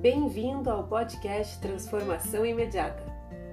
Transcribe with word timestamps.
Bem-vindo 0.00 0.70
ao 0.70 0.84
podcast 0.84 1.60
Transformação 1.60 2.46
Imediata. 2.46 3.02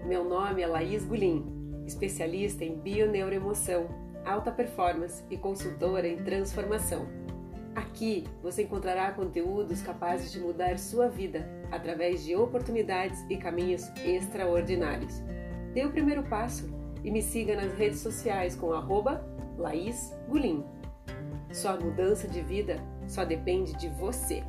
Meu 0.05 0.24
nome 0.24 0.62
é 0.62 0.66
Laís 0.66 1.04
Gulim, 1.04 1.46
especialista 1.86 2.64
em 2.64 2.73
bioneuroemoção, 2.73 3.89
alta 4.26 4.50
performance 4.50 5.21
e 5.30 5.36
consultora 5.36 6.07
em 6.07 6.23
transformação. 6.23 7.05
Aqui 7.75 8.23
você 8.41 8.64
encontrará 8.64 9.12
conteúdos 9.12 9.82
capazes 9.82 10.32
de 10.32 10.39
mudar 10.39 10.80
sua 10.80 11.10
vida 11.10 11.46
através 11.70 12.23
de 12.23 12.34
oportunidades 12.34 13.25
e 13.29 13.36
caminhos 13.36 13.86
extraordinários. 14.05 15.21
Dê 15.73 15.84
o 15.84 15.91
primeiro 15.91 16.23
passo 16.23 16.73
e 17.04 17.11
me 17.11 17.21
siga 17.21 17.57
nas 17.57 17.73
redes 17.73 18.00
sociais 18.00 18.55
com 18.55 18.71
arroba 18.71 19.21
Laís 19.57 20.18
Gulim. 20.29 20.64
Sua 21.52 21.75
mudança 21.75 22.25
de 22.25 22.39
vida 22.39 22.77
só 23.05 23.25
depende 23.25 23.73
de 23.73 23.90
você. 23.90 24.41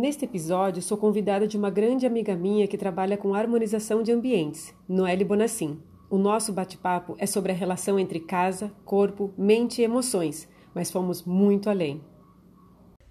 Neste 0.00 0.24
episódio, 0.24 0.80
sou 0.80 0.96
convidada 0.96 1.46
de 1.46 1.58
uma 1.58 1.68
grande 1.68 2.06
amiga 2.06 2.34
minha 2.34 2.66
que 2.66 2.78
trabalha 2.78 3.18
com 3.18 3.34
harmonização 3.34 4.02
de 4.02 4.10
ambientes, 4.10 4.74
Noelle 4.88 5.26
Bonassim. 5.26 5.78
O 6.08 6.16
nosso 6.16 6.54
bate-papo 6.54 7.16
é 7.18 7.26
sobre 7.26 7.52
a 7.52 7.54
relação 7.54 7.98
entre 7.98 8.18
casa, 8.18 8.72
corpo, 8.86 9.34
mente 9.36 9.82
e 9.82 9.84
emoções, 9.84 10.48
mas 10.74 10.90
fomos 10.90 11.22
muito 11.22 11.68
além. 11.68 12.00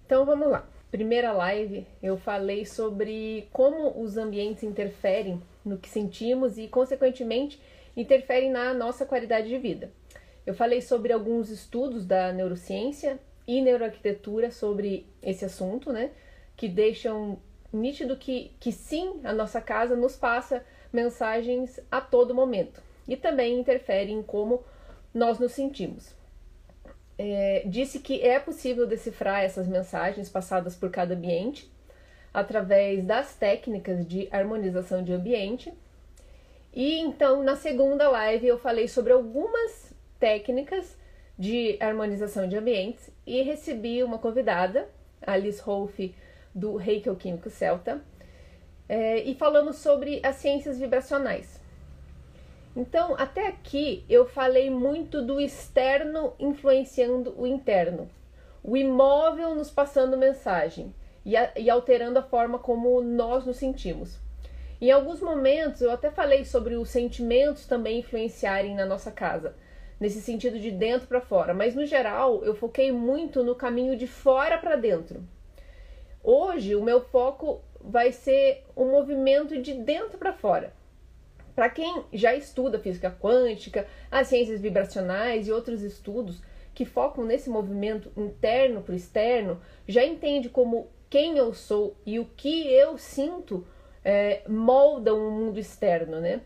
Então 0.04 0.26
vamos 0.26 0.50
lá. 0.50 0.68
Primeira 0.90 1.30
live 1.30 1.86
eu 2.02 2.16
falei 2.16 2.66
sobre 2.66 3.46
como 3.52 4.02
os 4.02 4.16
ambientes 4.16 4.64
interferem 4.64 5.40
no 5.64 5.78
que 5.78 5.88
sentimos 5.88 6.58
e, 6.58 6.66
consequentemente, 6.66 7.62
interferem 7.96 8.50
na 8.50 8.74
nossa 8.74 9.06
qualidade 9.06 9.48
de 9.48 9.58
vida. 9.58 9.92
Eu 10.44 10.54
falei 10.54 10.80
sobre 10.80 11.12
alguns 11.12 11.50
estudos 11.50 12.04
da 12.04 12.32
neurociência 12.32 13.20
e 13.46 13.62
neuroarquitetura 13.62 14.50
sobre 14.50 15.06
esse 15.22 15.44
assunto, 15.44 15.92
né? 15.92 16.10
Que 16.60 16.68
deixam 16.68 17.38
nítido 17.72 18.18
que, 18.18 18.52
que 18.60 18.70
sim, 18.70 19.18
a 19.24 19.32
nossa 19.32 19.62
casa 19.62 19.96
nos 19.96 20.14
passa 20.14 20.62
mensagens 20.92 21.80
a 21.90 22.02
todo 22.02 22.34
momento 22.34 22.82
e 23.08 23.16
também 23.16 23.58
interfere 23.58 24.12
em 24.12 24.22
como 24.22 24.62
nós 25.14 25.38
nos 25.38 25.52
sentimos. 25.52 26.14
É, 27.16 27.62
disse 27.64 28.00
que 28.00 28.20
é 28.20 28.38
possível 28.38 28.86
decifrar 28.86 29.42
essas 29.42 29.66
mensagens 29.66 30.28
passadas 30.28 30.76
por 30.76 30.90
cada 30.90 31.14
ambiente 31.14 31.72
através 32.32 33.02
das 33.04 33.34
técnicas 33.34 34.06
de 34.06 34.28
harmonização 34.30 35.02
de 35.02 35.14
ambiente. 35.14 35.72
E 36.74 36.98
então, 37.00 37.42
na 37.42 37.56
segunda 37.56 38.06
live, 38.10 38.46
eu 38.46 38.58
falei 38.58 38.86
sobre 38.86 39.14
algumas 39.14 39.94
técnicas 40.18 40.94
de 41.38 41.78
harmonização 41.80 42.46
de 42.46 42.54
ambientes 42.54 43.08
e 43.26 43.40
recebi 43.40 44.02
uma 44.02 44.18
convidada, 44.18 44.86
Alice 45.26 45.62
Rolfe, 45.62 46.14
do 46.54 46.76
Reiki 46.76 47.14
Químico 47.16 47.50
Celta, 47.50 48.02
é, 48.88 49.22
e 49.22 49.34
falamos 49.34 49.76
sobre 49.76 50.20
as 50.24 50.36
ciências 50.36 50.78
vibracionais. 50.78 51.60
Então, 52.74 53.14
até 53.18 53.46
aqui 53.46 54.04
eu 54.08 54.26
falei 54.26 54.70
muito 54.70 55.22
do 55.22 55.40
externo 55.40 56.34
influenciando 56.38 57.34
o 57.36 57.46
interno, 57.46 58.08
o 58.62 58.76
imóvel 58.76 59.54
nos 59.54 59.70
passando 59.70 60.16
mensagem 60.16 60.94
e, 61.24 61.36
a, 61.36 61.52
e 61.56 61.68
alterando 61.68 62.18
a 62.18 62.22
forma 62.22 62.58
como 62.58 63.00
nós 63.00 63.44
nos 63.44 63.56
sentimos. 63.56 64.18
Em 64.80 64.90
alguns 64.90 65.20
momentos 65.20 65.82
eu 65.82 65.90
até 65.90 66.10
falei 66.10 66.44
sobre 66.44 66.74
os 66.74 66.88
sentimentos 66.88 67.66
também 67.66 67.98
influenciarem 67.98 68.74
na 68.74 68.86
nossa 68.86 69.10
casa, 69.10 69.54
nesse 69.98 70.20
sentido 70.22 70.58
de 70.58 70.70
dentro 70.70 71.06
para 71.06 71.20
fora, 71.20 71.52
mas 71.52 71.74
no 71.74 71.84
geral 71.84 72.42
eu 72.44 72.54
foquei 72.54 72.90
muito 72.90 73.44
no 73.44 73.54
caminho 73.54 73.96
de 73.96 74.06
fora 74.06 74.56
para 74.56 74.76
dentro. 74.76 75.22
Hoje 76.22 76.74
o 76.76 76.82
meu 76.82 77.00
foco 77.00 77.62
vai 77.80 78.12
ser 78.12 78.64
o 78.76 78.84
movimento 78.84 79.60
de 79.60 79.74
dentro 79.74 80.18
para 80.18 80.32
fora. 80.32 80.72
Para 81.54 81.70
quem 81.70 82.04
já 82.12 82.34
estuda 82.34 82.78
física 82.78 83.10
quântica, 83.10 83.86
as 84.10 84.28
ciências 84.28 84.60
vibracionais 84.60 85.48
e 85.48 85.52
outros 85.52 85.82
estudos 85.82 86.42
que 86.74 86.84
focam 86.84 87.24
nesse 87.24 87.50
movimento 87.50 88.12
interno 88.16 88.82
para 88.82 88.92
o 88.92 88.96
externo, 88.96 89.60
já 89.86 90.04
entende 90.04 90.48
como 90.48 90.88
quem 91.08 91.36
eu 91.36 91.52
sou 91.52 91.96
e 92.06 92.18
o 92.18 92.24
que 92.24 92.72
eu 92.72 92.96
sinto 92.96 93.66
é, 94.04 94.42
moldam 94.48 95.26
o 95.26 95.30
mundo 95.30 95.58
externo, 95.58 96.20
né? 96.20 96.40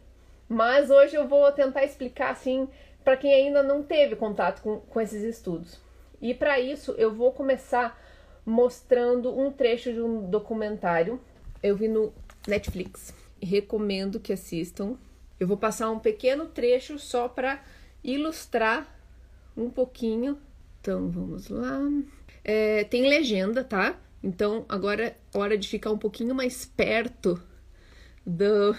Mas 0.49 0.91
hoje 0.91 1.15
eu 1.15 1.29
vou 1.29 1.51
tentar 1.53 1.85
explicar 1.85 2.31
assim 2.31 2.69
para 3.03 3.17
quem 3.17 3.33
ainda 3.33 3.63
não 3.63 3.83
teve 3.83 4.17
contato 4.17 4.63
com, 4.63 4.81
com 4.81 5.01
esses 5.01 5.23
estudos. 5.23 5.79
E 6.21 6.33
para 6.33 6.59
isso 6.59 6.95
eu 6.97 7.13
vou 7.13 7.33
começar 7.33 8.03
mostrando 8.45 9.37
um 9.39 9.51
trecho 9.51 9.93
de 9.93 10.01
um 10.01 10.29
documentário 10.29 11.21
eu 11.65 11.75
vi 11.75 11.89
no 11.89 12.13
Netflix 12.47 13.15
recomendo 13.41 14.21
que 14.21 14.35
assistam. 14.35 14.97
Eu 15.41 15.47
vou 15.47 15.57
passar 15.57 15.91
um 15.91 15.99
pequeno 15.99 16.47
trecho 16.47 16.99
só 16.99 17.27
para 17.27 17.63
ilustrar 18.03 18.87
um 19.57 19.71
pouquinho. 19.71 20.39
Então 20.81 21.11
vamos 21.11 21.49
lá. 21.49 21.81
É, 22.45 22.85
tem 22.85 23.09
legenda, 23.09 23.65
tá? 23.65 23.99
Então 24.23 24.67
agora 24.69 25.07
é 25.07 25.17
hora 25.39 25.57
de 25.57 25.67
ficar 25.67 25.91
um 25.91 25.99
pouquinho 25.99 26.35
mais 26.35 26.67
perto 26.67 27.41
do, 28.27 28.77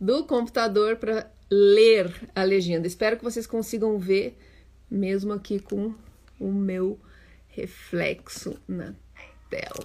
do 0.00 0.24
computador 0.24 0.96
para 0.96 1.30
ler 1.50 2.30
a 2.34 2.42
legenda. 2.44 2.86
Espero 2.86 3.18
que 3.18 3.24
vocês 3.24 3.46
consigam 3.46 3.98
ver, 3.98 4.38
mesmo 4.90 5.34
aqui 5.34 5.58
com 5.58 5.94
o 6.38 6.50
meu 6.50 6.98
reflexo 7.60 8.56
na 8.68 8.92
tela. 9.50 9.84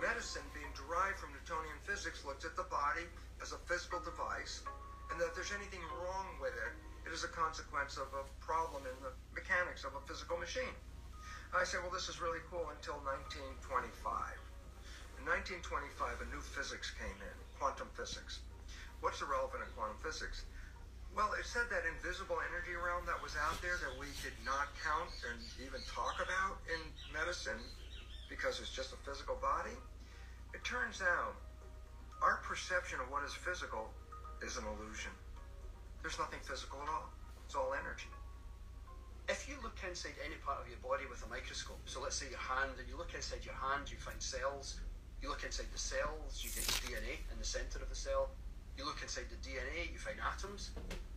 Medicine 0.00 0.46
being 0.54 0.70
derived 0.76 1.18
from 1.18 1.32
Newtonian 1.32 1.80
physics 1.82 2.22
looks 2.22 2.44
at 2.44 2.54
the 2.54 2.68
body 2.70 3.08
as 3.42 3.50
a 3.52 3.58
physical 3.66 3.98
device, 4.04 4.62
and 5.10 5.18
that 5.18 5.32
if 5.32 5.34
there's 5.34 5.52
anything 5.56 5.82
wrong 5.98 6.28
with 6.38 6.54
it, 6.54 6.72
it 7.08 7.12
is 7.12 7.24
a 7.24 7.32
consequence 7.32 7.96
of 7.96 8.08
a 8.14 8.24
problem 8.38 8.84
in 8.86 8.96
the 9.02 9.12
mechanics 9.34 9.82
of 9.84 9.96
a 9.96 10.02
physical 10.06 10.36
machine. 10.38 10.76
I 11.54 11.64
say, 11.64 11.78
well, 11.82 11.90
this 11.94 12.08
is 12.08 12.20
really 12.20 12.42
cool 12.50 12.66
until 12.74 12.98
1925. 13.30 14.02
In 15.18 15.24
1925, 15.24 16.20
a 16.20 16.28
new 16.34 16.42
physics 16.42 16.90
came 16.98 17.18
in, 17.22 17.36
quantum 17.56 17.88
physics. 17.94 18.42
What's 19.00 19.20
the 19.22 19.30
relevant 19.30 19.62
in 19.62 19.70
quantum 19.72 19.96
physics? 20.02 20.44
Well, 21.14 21.30
it 21.38 21.46
said 21.46 21.70
that 21.70 21.86
invisible 21.86 22.42
energy 22.50 22.74
realm 22.74 23.06
that 23.06 23.22
was 23.22 23.38
out 23.38 23.62
there 23.62 23.78
that 23.78 23.94
we 24.02 24.10
did 24.18 24.34
not 24.42 24.74
count 24.82 25.14
and 25.30 25.38
even 25.62 25.78
talk 25.86 26.18
about 26.18 26.58
in 26.66 26.82
medicine 27.14 27.62
because 28.26 28.58
it's 28.58 28.74
just 28.74 28.90
a 28.90 28.98
physical 29.06 29.38
body. 29.38 29.78
It 30.58 30.66
turns 30.66 30.98
out 30.98 31.38
our 32.18 32.42
perception 32.42 32.98
of 32.98 33.06
what 33.14 33.22
is 33.22 33.30
physical 33.30 33.94
is 34.42 34.58
an 34.58 34.66
illusion. 34.66 35.14
There's 36.02 36.18
nothing 36.18 36.42
physical 36.42 36.82
at 36.82 36.90
all. 36.90 37.14
It's 37.46 37.54
all 37.54 37.70
energy. 37.78 38.10
If 39.30 39.46
you 39.46 39.54
look 39.62 39.78
inside 39.86 40.18
any 40.18 40.36
part 40.42 40.58
of 40.58 40.66
your 40.66 40.82
body 40.82 41.06
with 41.06 41.22
a 41.22 41.30
microscope, 41.30 41.78
so 41.86 42.02
let's 42.02 42.18
say 42.18 42.26
your 42.26 42.42
hand, 42.42 42.74
and 42.74 42.90
you 42.90 42.98
look 42.98 43.14
inside 43.14 43.46
your 43.46 43.54
hand, 43.54 43.86
you 43.86 43.96
find 44.02 44.18
cells. 44.18 44.82
You 45.22 45.30
look 45.30 45.46
inside 45.46 45.70
the 45.70 45.78
cells, 45.78 46.42
you 46.42 46.50
get 46.50 46.66
DNA 46.82 47.22
in 47.30 47.38
the 47.38 47.46
center 47.46 47.78
of 47.78 47.88
the 47.88 47.96
cell. 47.96 48.34
You 48.76 48.84
look 48.84 49.02
inside 49.02 49.26
the 49.30 49.36
DNA, 49.36 49.92
you 49.92 49.98
find 49.98 50.18
atoms. 50.18 50.70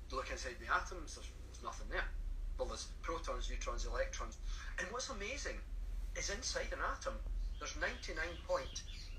You 0.10 0.18
look 0.18 0.32
inside 0.32 0.56
the 0.62 0.74
atoms, 0.74 1.16
there's, 1.16 1.28
there's 1.50 1.64
nothing 1.64 1.88
there. 1.90 2.06
Well, 2.58 2.68
there's 2.68 2.88
protons, 3.02 3.50
neutrons, 3.50 3.86
electrons. 3.86 4.38
And 4.80 4.88
what's 4.92 5.10
amazing 5.10 5.58
is 6.16 6.30
inside 6.30 6.72
an 6.74 6.80
atom, 6.86 7.14
there's 7.60 7.76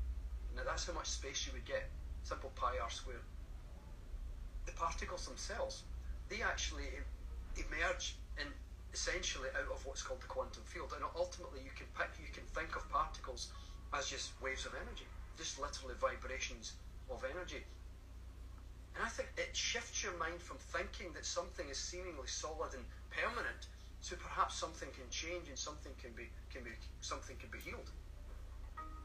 Now 0.55 0.63
that's 0.65 0.85
how 0.85 0.93
much 0.93 1.07
space 1.07 1.47
you 1.47 1.53
would 1.53 1.65
get. 1.65 1.89
Simple 2.23 2.51
pi 2.55 2.77
r 2.81 2.89
squared. 2.89 3.23
The 4.69 4.77
particles 4.77 5.25
themselves, 5.25 5.81
they 6.29 6.45
actually 6.45 6.85
emerge 7.57 8.13
in 8.37 8.45
essentially 8.93 9.49
out 9.57 9.73
of 9.73 9.81
what's 9.85 10.03
called 10.05 10.21
the 10.21 10.29
quantum 10.29 10.61
field, 10.63 10.93
and 10.93 11.03
ultimately 11.17 11.61
you 11.65 11.73
can 11.73 11.89
pick, 11.97 12.13
you 12.21 12.29
can 12.29 12.45
think 12.53 12.75
of 12.75 12.85
particles 12.89 13.49
as 13.97 14.05
just 14.13 14.37
waves 14.41 14.67
of 14.67 14.73
energy 14.77 15.09
just 15.39 15.57
literally 15.57 15.95
vibrations 15.95 16.73
of 17.09 17.23
energy. 17.23 17.63
And 18.93 19.05
I 19.05 19.07
think 19.07 19.29
it 19.37 19.55
shifts 19.55 20.03
your 20.03 20.11
mind 20.19 20.41
from 20.41 20.57
thinking 20.59 21.13
that 21.13 21.25
something 21.25 21.65
is 21.71 21.79
seemingly 21.79 22.27
solid 22.27 22.75
and 22.75 22.83
permanent 23.09 23.71
to 24.11 24.19
perhaps 24.19 24.59
something 24.59 24.89
can 24.91 25.07
change 25.09 25.47
and 25.47 25.57
something 25.57 25.93
can 26.01 26.11
be 26.11 26.27
can 26.51 26.63
be 26.63 26.75
something 26.99 27.37
can 27.39 27.49
be 27.49 27.59
healed. 27.63 27.89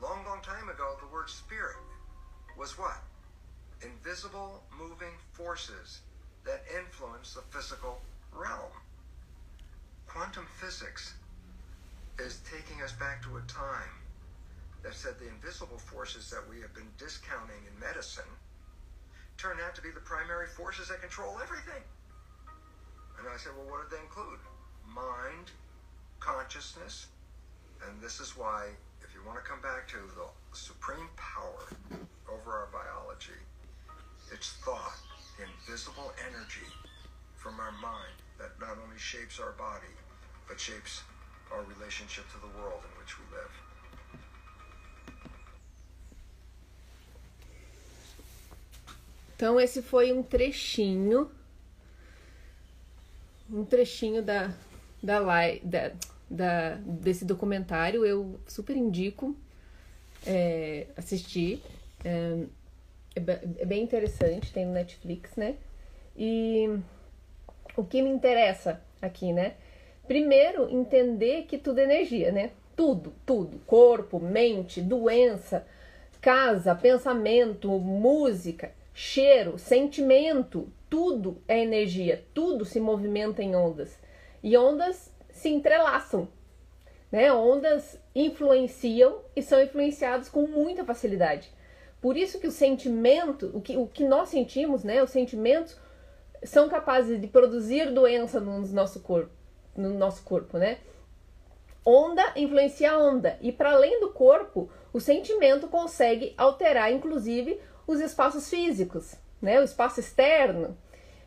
Long, 0.02 0.26
long 0.26 0.42
time 0.42 0.68
ago, 0.68 0.98
the 1.00 1.06
word 1.06 1.30
spirit 1.30 1.78
was 2.58 2.76
what? 2.76 2.98
Invisible 3.84 4.62
moving 4.78 5.12
forces 5.32 6.00
that 6.44 6.64
influence 6.74 7.34
the 7.34 7.42
physical 7.50 8.00
realm. 8.32 8.72
Quantum 10.06 10.46
physics 10.58 11.14
is 12.18 12.40
taking 12.50 12.82
us 12.82 12.92
back 12.92 13.22
to 13.22 13.36
a 13.36 13.42
time 13.42 13.92
that 14.82 14.94
said 14.94 15.18
the 15.18 15.28
invisible 15.28 15.78
forces 15.78 16.30
that 16.30 16.48
we 16.48 16.60
have 16.60 16.72
been 16.74 16.88
discounting 16.98 17.60
in 17.68 17.78
medicine 17.80 18.30
turn 19.36 19.58
out 19.66 19.74
to 19.74 19.82
be 19.82 19.90
the 19.90 20.00
primary 20.00 20.46
forces 20.46 20.88
that 20.88 21.00
control 21.00 21.36
everything. 21.42 21.82
And 23.18 23.28
I 23.28 23.36
said, 23.36 23.52
well, 23.56 23.68
what 23.68 23.88
did 23.88 23.98
they 23.98 24.02
include? 24.02 24.38
Mind, 24.86 25.50
consciousness, 26.20 27.08
and 27.86 28.00
this 28.00 28.20
is 28.20 28.36
why, 28.36 28.68
if 29.02 29.14
you 29.14 29.20
want 29.26 29.42
to 29.42 29.44
come 29.44 29.60
back 29.60 29.88
to 29.88 29.96
the 30.16 30.28
supreme 30.56 31.08
power 31.16 31.68
over 32.30 32.52
our 32.52 32.68
biology, 32.72 33.40
it's 34.34 34.52
thought, 34.64 34.98
invisible 35.38 36.12
energy 36.28 36.66
from 37.36 37.60
our 37.60 37.72
mind 37.72 38.16
that 38.38 38.50
not 38.60 38.76
only 38.82 38.98
shapes 38.98 39.38
our 39.38 39.52
body, 39.52 39.94
but 40.48 40.58
shapes 40.58 41.02
our 41.52 41.62
relationship 41.74 42.24
to 42.32 42.38
the 42.40 42.50
world 42.58 42.82
in 42.82 42.92
which 42.98 43.14
we 43.18 43.24
live. 43.30 43.54
Então 49.36 49.60
esse 49.60 49.82
foi 49.82 50.12
um 50.12 50.22
trechinho, 50.22 51.30
um 53.50 53.64
trechinho 53.64 54.22
da, 54.22 54.52
da, 55.02 55.20
da, 55.62 55.92
da 56.30 56.74
desse 56.76 57.24
documentário. 57.24 58.04
Eu 58.04 58.40
super 58.48 58.76
indico 58.76 59.36
é, 60.26 60.86
assistir. 60.96 61.62
É, 62.04 62.46
é 63.16 63.64
bem 63.64 63.82
interessante, 63.82 64.52
tem 64.52 64.66
no 64.66 64.72
Netflix, 64.72 65.36
né? 65.36 65.56
E 66.16 66.68
o 67.76 67.84
que 67.84 68.02
me 68.02 68.10
interessa 68.10 68.80
aqui, 69.00 69.32
né? 69.32 69.54
Primeiro, 70.06 70.68
entender 70.70 71.44
que 71.44 71.56
tudo 71.56 71.78
é 71.78 71.84
energia, 71.84 72.30
né? 72.32 72.50
Tudo, 72.76 73.12
tudo. 73.24 73.58
Corpo, 73.66 74.18
mente, 74.18 74.80
doença, 74.80 75.66
casa, 76.20 76.74
pensamento, 76.74 77.70
música, 77.78 78.72
cheiro, 78.92 79.58
sentimento, 79.58 80.68
tudo 80.90 81.38
é 81.48 81.60
energia, 81.60 82.24
tudo 82.34 82.64
se 82.64 82.80
movimenta 82.80 83.42
em 83.42 83.54
ondas. 83.54 83.98
E 84.42 84.56
ondas 84.56 85.12
se 85.30 85.48
entrelaçam, 85.48 86.28
né? 87.10 87.32
Ondas 87.32 87.98
influenciam 88.14 89.20
e 89.34 89.42
são 89.42 89.62
influenciados 89.62 90.28
com 90.28 90.46
muita 90.46 90.84
facilidade. 90.84 91.50
Por 92.04 92.18
isso 92.18 92.38
que 92.38 92.46
o 92.46 92.52
sentimento, 92.52 93.50
o 93.54 93.62
que, 93.62 93.78
o 93.78 93.86
que 93.86 94.04
nós 94.04 94.28
sentimos, 94.28 94.84
né? 94.84 95.02
Os 95.02 95.08
sentimentos 95.08 95.74
são 96.42 96.68
capazes 96.68 97.18
de 97.18 97.26
produzir 97.26 97.90
doença 97.92 98.38
no 98.38 98.60
nosso 98.60 99.00
corpo, 99.00 99.30
no 99.74 99.88
nosso 99.94 100.22
corpo, 100.22 100.58
né? 100.58 100.80
Onda 101.82 102.22
influencia 102.36 102.98
onda 102.98 103.38
e 103.40 103.50
para 103.50 103.72
além 103.72 104.00
do 104.00 104.10
corpo, 104.10 104.68
o 104.92 105.00
sentimento 105.00 105.66
consegue 105.66 106.34
alterar, 106.36 106.92
inclusive, 106.92 107.58
os 107.86 108.00
espaços 108.00 108.50
físicos, 108.50 109.14
né? 109.40 109.58
O 109.58 109.64
espaço 109.64 109.98
externo. 109.98 110.76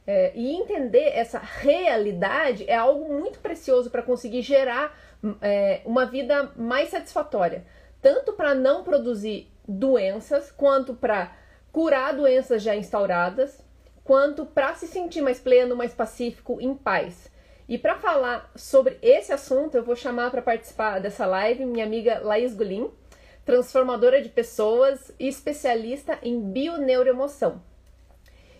É, 0.05 0.31
e 0.35 0.55
entender 0.55 1.09
essa 1.09 1.39
realidade 1.39 2.69
é 2.69 2.75
algo 2.75 3.11
muito 3.11 3.39
precioso 3.39 3.89
para 3.89 4.03
conseguir 4.03 4.43
gerar 4.43 4.95
é, 5.41 5.81
uma 5.85 6.05
vida 6.05 6.51
mais 6.55 6.89
satisfatória, 6.89 7.65
tanto 7.99 8.33
para 8.33 8.53
não 8.53 8.83
produzir 8.83 9.51
doenças, 9.67 10.51
quanto 10.51 10.93
para 10.93 11.35
curar 11.71 12.15
doenças 12.15 12.63
já 12.63 12.75
instauradas, 12.75 13.61
quanto 14.03 14.45
para 14.45 14.73
se 14.75 14.87
sentir 14.87 15.21
mais 15.21 15.39
pleno, 15.39 15.75
mais 15.75 15.93
pacífico, 15.93 16.59
em 16.61 16.73
paz. 16.73 17.29
E 17.67 17.77
para 17.77 17.97
falar 17.97 18.49
sobre 18.55 18.97
esse 19.01 19.33
assunto, 19.33 19.75
eu 19.75 19.83
vou 19.83 19.95
chamar 19.95 20.31
para 20.31 20.41
participar 20.41 20.99
dessa 20.99 21.25
live 21.25 21.65
minha 21.65 21.85
amiga 21.85 22.19
Laís 22.23 22.55
Gulim, 22.55 22.89
transformadora 23.45 24.21
de 24.21 24.29
pessoas 24.29 25.11
e 25.19 25.27
especialista 25.27 26.17
em 26.23 26.39
bioneuroemoção. 26.39 27.61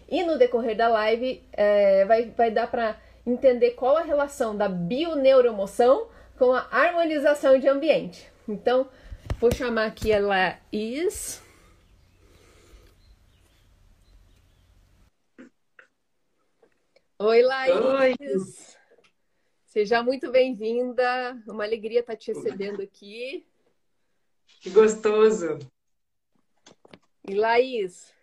E 0.09 0.23
no 0.23 0.37
decorrer 0.37 0.75
da 0.75 0.87
live 0.89 1.43
é, 1.53 2.05
vai, 2.05 2.25
vai 2.25 2.51
dar 2.51 2.69
para 2.69 2.97
entender 3.25 3.71
qual 3.71 3.97
a 3.97 4.01
relação 4.01 4.55
da 4.55 4.67
bioneuroemoção 4.69 6.07
com 6.37 6.53
a 6.53 6.67
harmonização 6.71 7.57
de 7.59 7.67
ambiente. 7.67 8.31
Então, 8.47 8.87
vou 9.39 9.51
chamar 9.51 9.85
aqui 9.85 10.11
a 10.11 10.19
Laís. 10.19 11.41
Oi, 17.19 17.41
Laís. 17.41 17.75
Oi. 17.75 18.15
Seja 19.65 20.01
muito 20.01 20.31
bem-vinda. 20.31 21.41
Uma 21.47 21.63
alegria 21.63 21.99
estar 21.99 22.15
te 22.15 22.33
recebendo 22.33 22.81
aqui. 22.81 23.45
Que 24.59 24.71
gostoso. 24.71 25.59
E 27.27 27.35
Laís, 27.35 28.13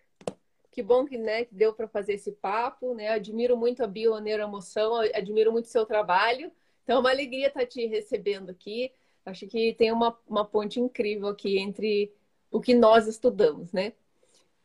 que 0.71 0.81
bom 0.81 1.05
que, 1.05 1.17
né, 1.17 1.45
que 1.45 1.55
deu 1.55 1.73
para 1.73 1.87
fazer 1.87 2.13
esse 2.13 2.31
papo, 2.31 2.93
né? 2.93 3.09
Admiro 3.09 3.55
muito 3.55 3.83
a 3.83 3.87
Bioneuroemoção, 3.87 4.95
admiro 4.95 5.51
muito 5.51 5.65
o 5.65 5.69
seu 5.69 5.85
trabalho. 5.85 6.51
Então, 6.83 6.97
é 6.97 6.99
uma 6.99 7.11
alegria 7.11 7.47
estar 7.47 7.65
te 7.65 7.85
recebendo 7.85 8.49
aqui. 8.49 8.91
Acho 9.25 9.47
que 9.47 9.73
tem 9.73 9.91
uma, 9.91 10.17
uma 10.27 10.45
ponte 10.45 10.79
incrível 10.79 11.27
aqui 11.27 11.57
entre 11.57 12.13
o 12.51 12.61
que 12.61 12.73
nós 12.73 13.07
estudamos, 13.07 13.71
né? 13.71 13.93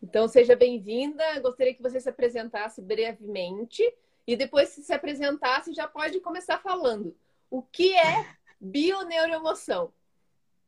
Então, 0.02 0.28
seja 0.28 0.54
bem-vinda. 0.54 1.24
Gostaria 1.40 1.74
que 1.74 1.82
você 1.82 2.00
se 2.00 2.08
apresentasse 2.08 2.80
brevemente 2.80 3.82
e 4.26 4.36
depois, 4.36 4.68
se 4.68 4.82
se 4.82 4.92
apresentasse, 4.92 5.72
já 5.72 5.88
pode 5.88 6.20
começar 6.20 6.58
falando. 6.58 7.16
O 7.50 7.62
que 7.62 7.94
é 7.96 8.26
bioneuroemoção? 8.60 9.92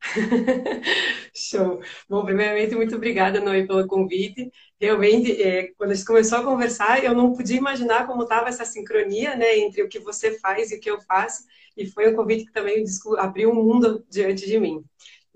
Show. 1.33 1.81
Bom, 2.09 2.25
primeiramente, 2.25 2.75
muito 2.75 2.95
obrigada, 2.95 3.39
Noé, 3.39 3.65
pelo 3.65 3.87
convite. 3.87 4.51
Realmente, 4.79 5.41
é, 5.41 5.71
quando 5.77 5.91
a 5.91 5.93
gente 5.95 6.05
começou 6.05 6.39
a 6.39 6.43
conversar, 6.43 7.03
eu 7.03 7.13
não 7.13 7.33
podia 7.33 7.57
imaginar 7.57 8.05
como 8.05 8.23
estava 8.23 8.49
essa 8.49 8.65
sincronia, 8.65 9.35
né, 9.35 9.57
entre 9.57 9.81
o 9.81 9.89
que 9.89 9.99
você 9.99 10.37
faz 10.39 10.71
e 10.71 10.75
o 10.75 10.79
que 10.79 10.89
eu 10.89 10.99
faço. 11.01 11.43
E 11.75 11.87
foi 11.87 12.11
um 12.11 12.15
convite 12.15 12.45
que 12.45 12.51
também 12.51 12.83
abriu 13.17 13.51
um 13.51 13.55
mundo 13.55 14.05
diante 14.09 14.45
de 14.45 14.59
mim. 14.59 14.83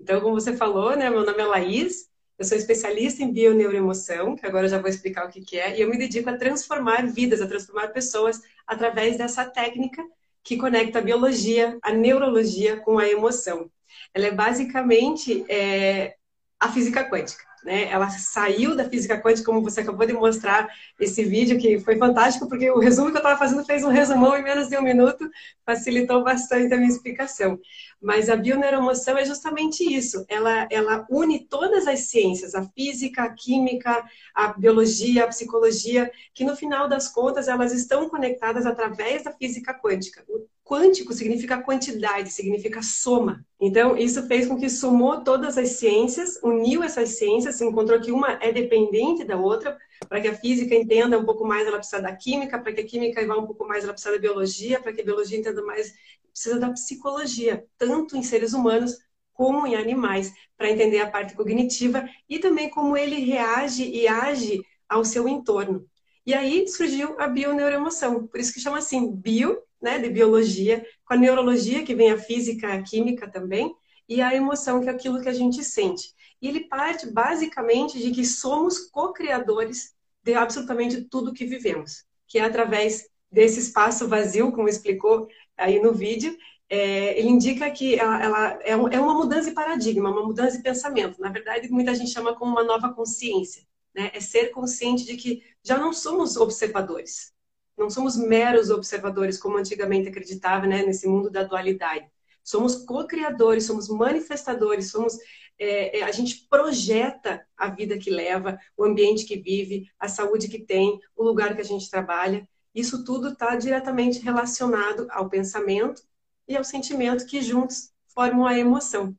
Então, 0.00 0.20
como 0.20 0.34
você 0.34 0.56
falou, 0.56 0.94
né, 0.96 1.10
meu 1.10 1.24
nome 1.24 1.40
é 1.40 1.46
Laís, 1.46 2.08
eu 2.38 2.44
sou 2.44 2.56
especialista 2.56 3.22
em 3.22 3.32
bioneuroemoção, 3.32 4.36
que 4.36 4.46
agora 4.46 4.66
eu 4.66 4.70
já 4.70 4.78
vou 4.78 4.88
explicar 4.88 5.26
o 5.26 5.30
que, 5.30 5.40
que 5.40 5.58
é, 5.58 5.76
e 5.76 5.80
eu 5.80 5.90
me 5.90 5.98
dedico 5.98 6.30
a 6.30 6.36
transformar 6.36 7.06
vidas, 7.06 7.40
a 7.40 7.48
transformar 7.48 7.88
pessoas 7.88 8.40
através 8.66 9.16
dessa 9.18 9.44
técnica 9.44 10.04
que 10.44 10.56
conecta 10.56 11.00
a 11.00 11.02
biologia, 11.02 11.76
a 11.82 11.92
neurologia 11.92 12.76
com 12.80 12.98
a 12.98 13.08
emoção. 13.08 13.68
Ela 14.14 14.26
é 14.26 14.30
basicamente 14.30 15.44
é, 15.48 16.16
a 16.58 16.70
física 16.70 17.08
quântica. 17.08 17.44
Né? 17.68 17.90
Ela 17.90 18.08
saiu 18.08 18.74
da 18.74 18.88
física 18.88 19.20
quântica, 19.20 19.44
como 19.44 19.60
você 19.60 19.82
acabou 19.82 20.06
de 20.06 20.14
mostrar 20.14 20.66
esse 20.98 21.22
vídeo, 21.22 21.58
que 21.58 21.78
foi 21.78 21.98
fantástico, 21.98 22.48
porque 22.48 22.70
o 22.70 22.78
resumo 22.78 23.10
que 23.10 23.16
eu 23.16 23.20
estava 23.20 23.38
fazendo 23.38 23.62
fez 23.62 23.84
um 23.84 23.90
resumão 23.90 24.34
em 24.38 24.42
menos 24.42 24.70
de 24.70 24.78
um 24.78 24.82
minuto, 24.82 25.28
facilitou 25.66 26.24
bastante 26.24 26.72
a 26.72 26.78
minha 26.78 26.88
explicação. 26.88 27.60
Mas 28.00 28.30
a 28.30 28.36
bioneuromoção 28.36 29.18
é 29.18 29.24
justamente 29.26 29.84
isso. 29.84 30.24
Ela, 30.30 30.66
ela 30.70 31.06
une 31.10 31.44
todas 31.44 31.86
as 31.86 32.08
ciências, 32.08 32.54
a 32.54 32.62
física, 32.62 33.24
a 33.24 33.34
química, 33.34 34.02
a 34.34 34.48
biologia, 34.54 35.24
a 35.24 35.28
psicologia, 35.28 36.10
que 36.32 36.44
no 36.44 36.56
final 36.56 36.88
das 36.88 37.06
contas 37.08 37.48
elas 37.48 37.74
estão 37.74 38.08
conectadas 38.08 38.64
através 38.64 39.24
da 39.24 39.32
física 39.32 39.74
quântica. 39.74 40.24
Quântico 40.64 41.14
significa 41.14 41.62
quantidade, 41.62 42.30
significa 42.30 42.82
soma. 42.82 43.42
Então, 43.58 43.96
isso 43.96 44.26
fez 44.26 44.46
com 44.46 44.58
que 44.58 44.68
somou 44.68 45.24
todas 45.24 45.56
as 45.56 45.70
ciências, 45.70 46.38
uniu 46.42 46.82
essas 46.82 47.16
ciências, 47.16 47.56
se 47.58 47.64
encontrou 47.64 48.00
que 48.00 48.12
uma 48.12 48.32
é 48.40 48.52
dependente 48.52 49.24
da 49.24 49.36
outra, 49.36 49.76
para 50.08 50.20
que 50.20 50.28
a 50.28 50.34
física 50.34 50.74
entenda 50.74 51.18
um 51.18 51.24
pouco 51.24 51.44
mais, 51.44 51.66
ela 51.66 51.78
precisa 51.78 52.00
da 52.00 52.14
química, 52.14 52.58
para 52.58 52.72
que 52.72 52.80
a 52.80 52.86
química 52.86 53.26
vá 53.26 53.36
um 53.36 53.46
pouco 53.46 53.66
mais, 53.66 53.84
ela 53.84 53.92
precisa 53.92 54.14
da 54.14 54.20
biologia, 54.20 54.80
para 54.80 54.92
que 54.92 55.00
a 55.00 55.04
biologia 55.04 55.38
entenda 55.38 55.62
mais, 55.62 55.92
precisa 56.30 56.58
da 56.58 56.70
psicologia, 56.70 57.66
tanto 57.76 58.16
em 58.16 58.22
seres 58.22 58.52
humanos 58.52 58.96
como 59.32 59.66
em 59.66 59.76
animais, 59.76 60.32
para 60.56 60.70
entender 60.70 60.98
a 61.00 61.10
parte 61.10 61.34
cognitiva 61.34 62.08
e 62.28 62.38
também 62.38 62.68
como 62.70 62.96
ele 62.96 63.16
reage 63.20 63.88
e 63.88 64.08
age 64.08 64.62
ao 64.88 65.04
seu 65.04 65.28
entorno. 65.28 65.86
E 66.26 66.34
aí 66.34 66.66
surgiu 66.68 67.14
a 67.18 67.28
bioneuroemoção, 67.28 68.26
por 68.26 68.40
isso 68.40 68.52
que 68.52 68.60
chama 68.60 68.78
assim, 68.78 69.12
bio, 69.12 69.58
né, 69.80 69.98
de 69.98 70.10
biologia, 70.10 70.84
com 71.04 71.14
a 71.14 71.16
neurologia, 71.16 71.84
que 71.84 71.94
vem 71.94 72.10
a 72.10 72.18
física, 72.18 72.72
a 72.72 72.82
química 72.82 73.30
também, 73.30 73.72
e 74.08 74.22
a 74.22 74.34
emoção, 74.34 74.80
que 74.80 74.88
é 74.88 74.92
aquilo 74.92 75.20
que 75.20 75.28
a 75.28 75.34
gente 75.34 75.62
sente. 75.62 76.14
E 76.40 76.48
ele 76.48 76.60
parte 76.60 77.06
basicamente 77.10 77.98
de 77.98 78.10
que 78.10 78.24
somos 78.24 78.78
co-criadores 78.90 79.94
de 80.22 80.34
absolutamente 80.34 81.02
tudo 81.02 81.34
que 81.34 81.44
vivemos, 81.44 82.04
que 82.26 82.38
é 82.38 82.44
através 82.44 83.08
desse 83.30 83.60
espaço 83.60 84.08
vazio, 84.08 84.52
como 84.52 84.68
explicou 84.68 85.28
aí 85.56 85.80
no 85.80 85.92
vídeo, 85.92 86.36
é, 86.70 87.18
ele 87.18 87.28
indica 87.28 87.70
que 87.70 87.98
ela, 87.98 88.22
ela 88.22 88.58
é, 88.62 88.76
um, 88.76 88.88
é, 88.88 89.00
uma 89.00 89.14
mudança 89.14 89.48
de 89.48 89.54
paradigma, 89.54 90.10
uma 90.10 90.24
mudança 90.24 90.56
de 90.56 90.62
pensamento. 90.62 91.20
Na 91.20 91.30
verdade, 91.30 91.68
muita 91.70 91.94
gente 91.94 92.10
chama 92.10 92.34
como 92.34 92.52
uma 92.52 92.62
nova 92.62 92.92
consciência. 92.92 93.62
Né? 93.94 94.10
É 94.12 94.20
ser 94.20 94.50
consciente 94.50 95.04
de 95.04 95.16
que 95.16 95.42
já 95.62 95.78
não 95.78 95.92
somos 95.92 96.36
observadores. 96.36 97.32
Não 97.76 97.88
somos 97.88 98.16
meros 98.16 98.70
observadores, 98.70 99.38
como 99.38 99.56
antigamente 99.56 100.08
acreditava, 100.08 100.66
né? 100.66 100.82
nesse 100.82 101.06
mundo 101.08 101.30
da 101.30 101.42
dualidade. 101.42 102.06
Somos 102.48 102.76
co-criadores, 102.76 103.66
somos 103.66 103.88
manifestadores, 103.88 104.90
somos 104.90 105.18
é, 105.58 105.98
é, 105.98 106.02
a 106.02 106.10
gente 106.10 106.46
projeta 106.48 107.46
a 107.54 107.68
vida 107.68 107.98
que 107.98 108.08
leva, 108.10 108.58
o 108.74 108.84
ambiente 108.84 109.26
que 109.26 109.36
vive, 109.36 109.90
a 109.98 110.08
saúde 110.08 110.48
que 110.48 110.60
tem, 110.60 110.98
o 111.14 111.22
lugar 111.22 111.54
que 111.54 111.60
a 111.60 111.64
gente 111.64 111.90
trabalha. 111.90 112.48
Isso 112.74 113.04
tudo 113.04 113.30
está 113.30 113.54
diretamente 113.56 114.20
relacionado 114.20 115.06
ao 115.10 115.28
pensamento 115.28 116.00
e 116.46 116.56
ao 116.56 116.64
sentimento 116.64 117.26
que 117.26 117.42
juntos 117.42 117.92
formam 118.06 118.46
a 118.46 118.56
emoção. 118.56 119.14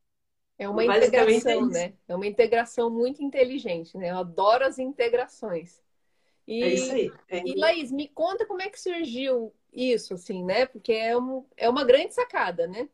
É 0.58 0.68
uma 0.68 0.84
integração, 0.84 1.70
é 1.70 1.72
né? 1.72 1.94
É 2.08 2.16
uma 2.16 2.26
integração 2.26 2.90
muito 2.90 3.22
inteligente, 3.22 3.96
né? 3.96 4.10
Eu 4.10 4.18
adoro 4.18 4.66
as 4.66 4.80
integrações. 4.80 5.80
E, 6.48 6.64
é 6.64 6.74
isso 6.74 6.92
aí. 6.92 7.12
É. 7.30 7.44
E 7.46 7.56
Laís, 7.56 7.92
me 7.92 8.08
conta 8.08 8.46
como 8.46 8.62
é 8.62 8.70
que 8.70 8.80
surgiu 8.80 9.54
isso, 9.72 10.16
assim, 10.16 10.44
né? 10.44 10.66
Porque 10.66 10.94
é, 10.94 11.16
um, 11.16 11.46
é 11.56 11.70
uma 11.70 11.84
grande 11.84 12.14
sacada, 12.16 12.66
né? 12.66 12.90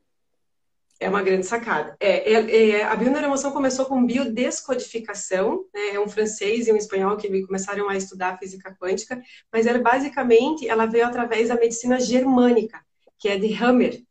É 1.00 1.10
uma 1.10 1.22
grande 1.22 1.46
sacada. 1.46 1.96
É, 2.00 2.34
é, 2.34 2.70
é, 2.70 2.84
a 2.84 2.96
bioneuroemoção 2.96 3.52
começou 3.52 3.86
com 3.86 4.06
biodescodificação, 4.06 5.66
né? 5.74 5.96
é 5.96 6.00
um 6.00 6.08
francês 6.08 6.68
e 6.68 6.72
um 6.72 6.78
espanhol 6.78 7.18
que 7.18 7.42
começaram 7.46 7.90
a 7.90 7.98
estudar 7.98 8.38
física 8.38 8.76
quântica, 8.80 9.22
mas 9.52 9.66
era 9.68 9.80
basicamente, 9.80 10.68
ela 10.68 10.86
veio 10.86 11.06
através 11.06 11.50
da 11.50 11.56
medicina 11.56 12.00
germânica, 12.00 12.80
que 13.20 13.28
é 13.28 13.38
de 13.38 13.54
Hammer. 13.54 14.02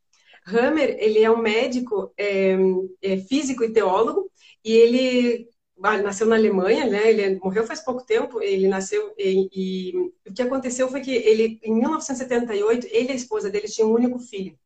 Hammer, 0.46 0.96
ele 0.98 1.22
é 1.22 1.30
um 1.30 1.38
médico 1.38 2.12
é, 2.18 2.54
é 3.00 3.16
físico 3.16 3.64
e 3.64 3.72
teólogo, 3.72 4.30
e 4.62 4.72
ele 4.72 5.48
nasceu 5.78 6.26
na 6.26 6.36
Alemanha, 6.36 6.86
né? 6.86 7.10
Ele 7.10 7.38
morreu 7.42 7.66
faz 7.66 7.80
pouco 7.80 8.04
tempo. 8.04 8.40
Ele 8.40 8.68
nasceu 8.68 9.14
e, 9.18 9.48
e, 9.52 9.96
o 10.28 10.32
que 10.34 10.42
aconteceu 10.42 10.88
foi 10.88 11.00
que 11.00 11.10
ele, 11.10 11.58
em 11.62 11.74
1978, 11.74 12.86
ele 12.90 13.08
e 13.08 13.12
a 13.12 13.14
esposa 13.14 13.50
dele 13.50 13.68
tinham 13.68 13.90
um 13.90 13.94
único 13.94 14.18
filho. 14.18 14.58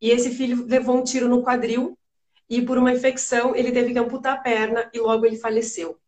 E 0.00 0.10
esse 0.10 0.30
filho 0.30 0.64
levou 0.66 0.96
um 0.96 1.04
tiro 1.04 1.28
no 1.28 1.42
quadril 1.42 1.98
e 2.48 2.62
por 2.62 2.78
uma 2.78 2.92
infecção 2.92 3.54
ele 3.54 3.72
teve 3.72 3.92
que 3.92 3.98
amputar 3.98 4.34
a 4.34 4.40
perna 4.40 4.90
e 4.92 4.98
logo 4.98 5.26
ele 5.26 5.36
faleceu. 5.36 5.98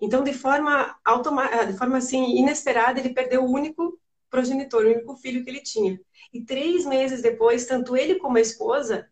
Então, 0.00 0.22
de 0.22 0.32
forma 0.32 0.94
automática, 1.04 1.66
de 1.66 1.78
forma 1.78 1.98
assim 1.98 2.36
inesperada, 2.36 3.00
ele 3.00 3.14
perdeu 3.14 3.44
o 3.44 3.50
único 3.50 3.98
progenitor, 4.28 4.84
o 4.84 4.88
único 4.90 5.16
filho 5.16 5.42
que 5.42 5.50
ele 5.50 5.60
tinha. 5.60 6.00
E 6.32 6.42
três 6.44 6.84
meses 6.84 7.22
depois, 7.22 7.64
tanto 7.66 7.96
ele 7.96 8.16
como 8.16 8.36
a 8.36 8.40
esposa 8.40 9.08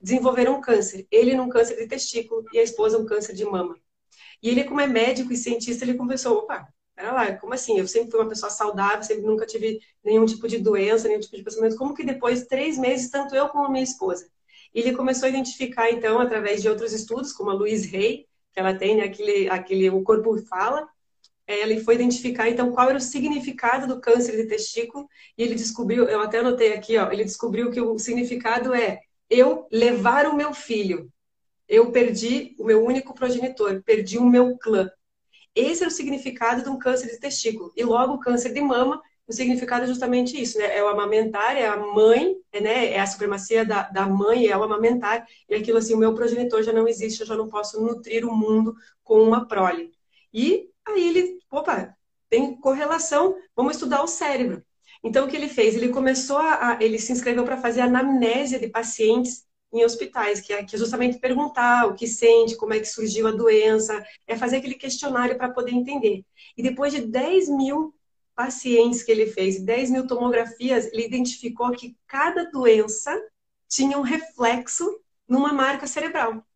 desenvolveram 0.00 0.56
um 0.56 0.60
câncer. 0.60 1.06
Ele 1.10 1.34
num 1.34 1.48
câncer 1.48 1.76
de 1.76 1.86
testículo 1.86 2.44
e 2.52 2.58
a 2.58 2.62
esposa 2.62 2.98
um 2.98 3.06
câncer 3.06 3.34
de 3.34 3.44
mama. 3.44 3.78
E 4.42 4.48
ele, 4.50 4.64
como 4.64 4.80
é 4.80 4.86
médico 4.86 5.32
e 5.32 5.36
cientista, 5.36 5.84
ele 5.84 5.94
começou, 5.94 6.38
opa, 6.38 6.68
pera 6.96 7.12
lá, 7.12 7.32
como 7.36 7.52
assim? 7.54 7.78
Eu 7.78 7.86
sempre 7.86 8.10
fui 8.10 8.18
uma 8.18 8.28
pessoa 8.28 8.50
saudável, 8.50 9.02
sempre 9.02 9.24
nunca 9.24 9.46
tive 9.46 9.80
nenhum 10.02 10.24
tipo 10.24 10.48
de 10.48 10.58
doença, 10.58 11.06
nenhum 11.06 11.20
tipo 11.20 11.36
de 11.36 11.42
pensamento. 11.42 11.76
Como 11.76 11.94
que 11.94 12.04
depois 12.04 12.40
de 12.40 12.48
três 12.48 12.78
meses, 12.78 13.10
tanto 13.10 13.34
eu 13.36 13.48
como 13.48 13.70
minha 13.70 13.84
esposa? 13.84 14.26
E 14.74 14.80
ele 14.80 14.96
começou 14.96 15.26
a 15.26 15.28
identificar, 15.28 15.90
então, 15.90 16.18
através 16.18 16.62
de 16.62 16.68
outros 16.68 16.92
estudos, 16.92 17.32
como 17.32 17.50
a 17.50 17.54
Louise 17.54 17.94
Hay, 17.94 18.26
que 18.52 18.60
ela 18.60 18.74
tem, 18.74 18.96
né, 18.96 19.04
aquele, 19.04 19.48
aquele 19.50 19.90
O 19.90 20.02
Corpo 20.02 20.36
Fala, 20.46 20.88
é, 21.46 21.62
ele 21.62 21.80
foi 21.80 21.94
identificar, 21.94 22.48
então, 22.48 22.72
qual 22.72 22.88
era 22.88 22.98
o 22.98 23.00
significado 23.00 23.86
do 23.86 24.00
câncer 24.00 24.36
de 24.36 24.48
testículo, 24.48 25.06
e 25.36 25.42
ele 25.42 25.54
descobriu, 25.54 26.04
eu 26.04 26.20
até 26.20 26.38
anotei 26.38 26.72
aqui, 26.72 26.96
ó, 26.98 27.10
ele 27.12 27.24
descobriu 27.24 27.70
que 27.70 27.80
o 27.80 27.98
significado 27.98 28.74
é 28.74 29.00
eu 29.30 29.66
levar 29.70 30.26
o 30.26 30.36
meu 30.36 30.52
filho. 30.54 31.10
Eu 31.68 31.90
perdi 31.90 32.54
o 32.58 32.64
meu 32.64 32.84
único 32.84 33.12
progenitor, 33.14 33.82
perdi 33.84 34.18
o 34.18 34.28
meu 34.28 34.56
clã. 34.56 34.88
Esse 35.56 35.82
é 35.82 35.86
o 35.86 35.90
significado 35.90 36.62
de 36.62 36.68
um 36.68 36.78
câncer 36.78 37.10
de 37.10 37.18
testículo. 37.18 37.72
E 37.74 37.82
logo 37.82 38.12
o 38.14 38.20
câncer 38.20 38.52
de 38.52 38.60
mama, 38.60 39.02
o 39.26 39.32
significado 39.32 39.84
é 39.84 39.88
justamente 39.88 40.40
isso, 40.40 40.58
né? 40.58 40.76
É 40.76 40.84
o 40.84 40.88
amamentar, 40.88 41.56
é 41.56 41.66
a 41.66 41.78
mãe, 41.78 42.36
é, 42.52 42.60
né? 42.60 42.92
é 42.92 43.00
a 43.00 43.06
supremacia 43.06 43.64
da, 43.64 43.84
da 43.88 44.06
mãe, 44.06 44.46
é 44.46 44.56
o 44.56 44.62
amamentar. 44.62 45.26
E 45.48 45.54
aquilo 45.54 45.78
assim, 45.78 45.94
o 45.94 45.98
meu 45.98 46.14
progenitor 46.14 46.62
já 46.62 46.72
não 46.72 46.86
existe, 46.86 47.20
eu 47.20 47.26
já 47.26 47.34
não 47.34 47.48
posso 47.48 47.80
nutrir 47.80 48.24
o 48.26 48.36
mundo 48.36 48.74
com 49.02 49.22
uma 49.22 49.48
prole. 49.48 49.90
E 50.32 50.68
aí 50.86 51.08
ele, 51.08 51.38
opa, 51.50 51.96
tem 52.28 52.54
correlação, 52.60 53.36
vamos 53.56 53.76
estudar 53.76 54.02
o 54.02 54.06
cérebro. 54.06 54.62
Então, 55.02 55.24
o 55.24 55.28
que 55.28 55.36
ele 55.36 55.48
fez? 55.48 55.74
Ele 55.74 55.88
começou 55.88 56.38
a. 56.38 56.78
Ele 56.80 56.98
se 56.98 57.12
inscreveu 57.12 57.44
para 57.44 57.56
fazer 57.56 57.80
anamnésia 57.80 58.58
de 58.58 58.68
pacientes 58.68 59.44
em 59.72 59.84
hospitais, 59.84 60.40
que 60.40 60.52
é, 60.52 60.64
que 60.64 60.76
é 60.76 60.78
justamente 60.78 61.18
perguntar 61.18 61.86
o 61.86 61.94
que 61.94 62.06
sente, 62.06 62.56
como 62.56 62.72
é 62.72 62.80
que 62.80 62.86
surgiu 62.86 63.26
a 63.26 63.32
doença, 63.32 64.04
é 64.26 64.36
fazer 64.36 64.58
aquele 64.58 64.74
questionário 64.74 65.36
para 65.36 65.50
poder 65.50 65.72
entender. 65.72 66.24
E 66.56 66.62
depois 66.62 66.92
de 66.92 67.02
10 67.02 67.48
mil 67.48 67.94
pacientes 68.34 69.02
que 69.02 69.10
ele 69.10 69.26
fez, 69.26 69.60
10 69.60 69.90
mil 69.90 70.06
tomografias, 70.06 70.86
ele 70.92 71.06
identificou 71.06 71.70
que 71.72 71.96
cada 72.06 72.44
doença 72.50 73.12
tinha 73.68 73.98
um 73.98 74.02
reflexo 74.02 75.00
numa 75.28 75.52
marca 75.52 75.86
cerebral. 75.86 76.46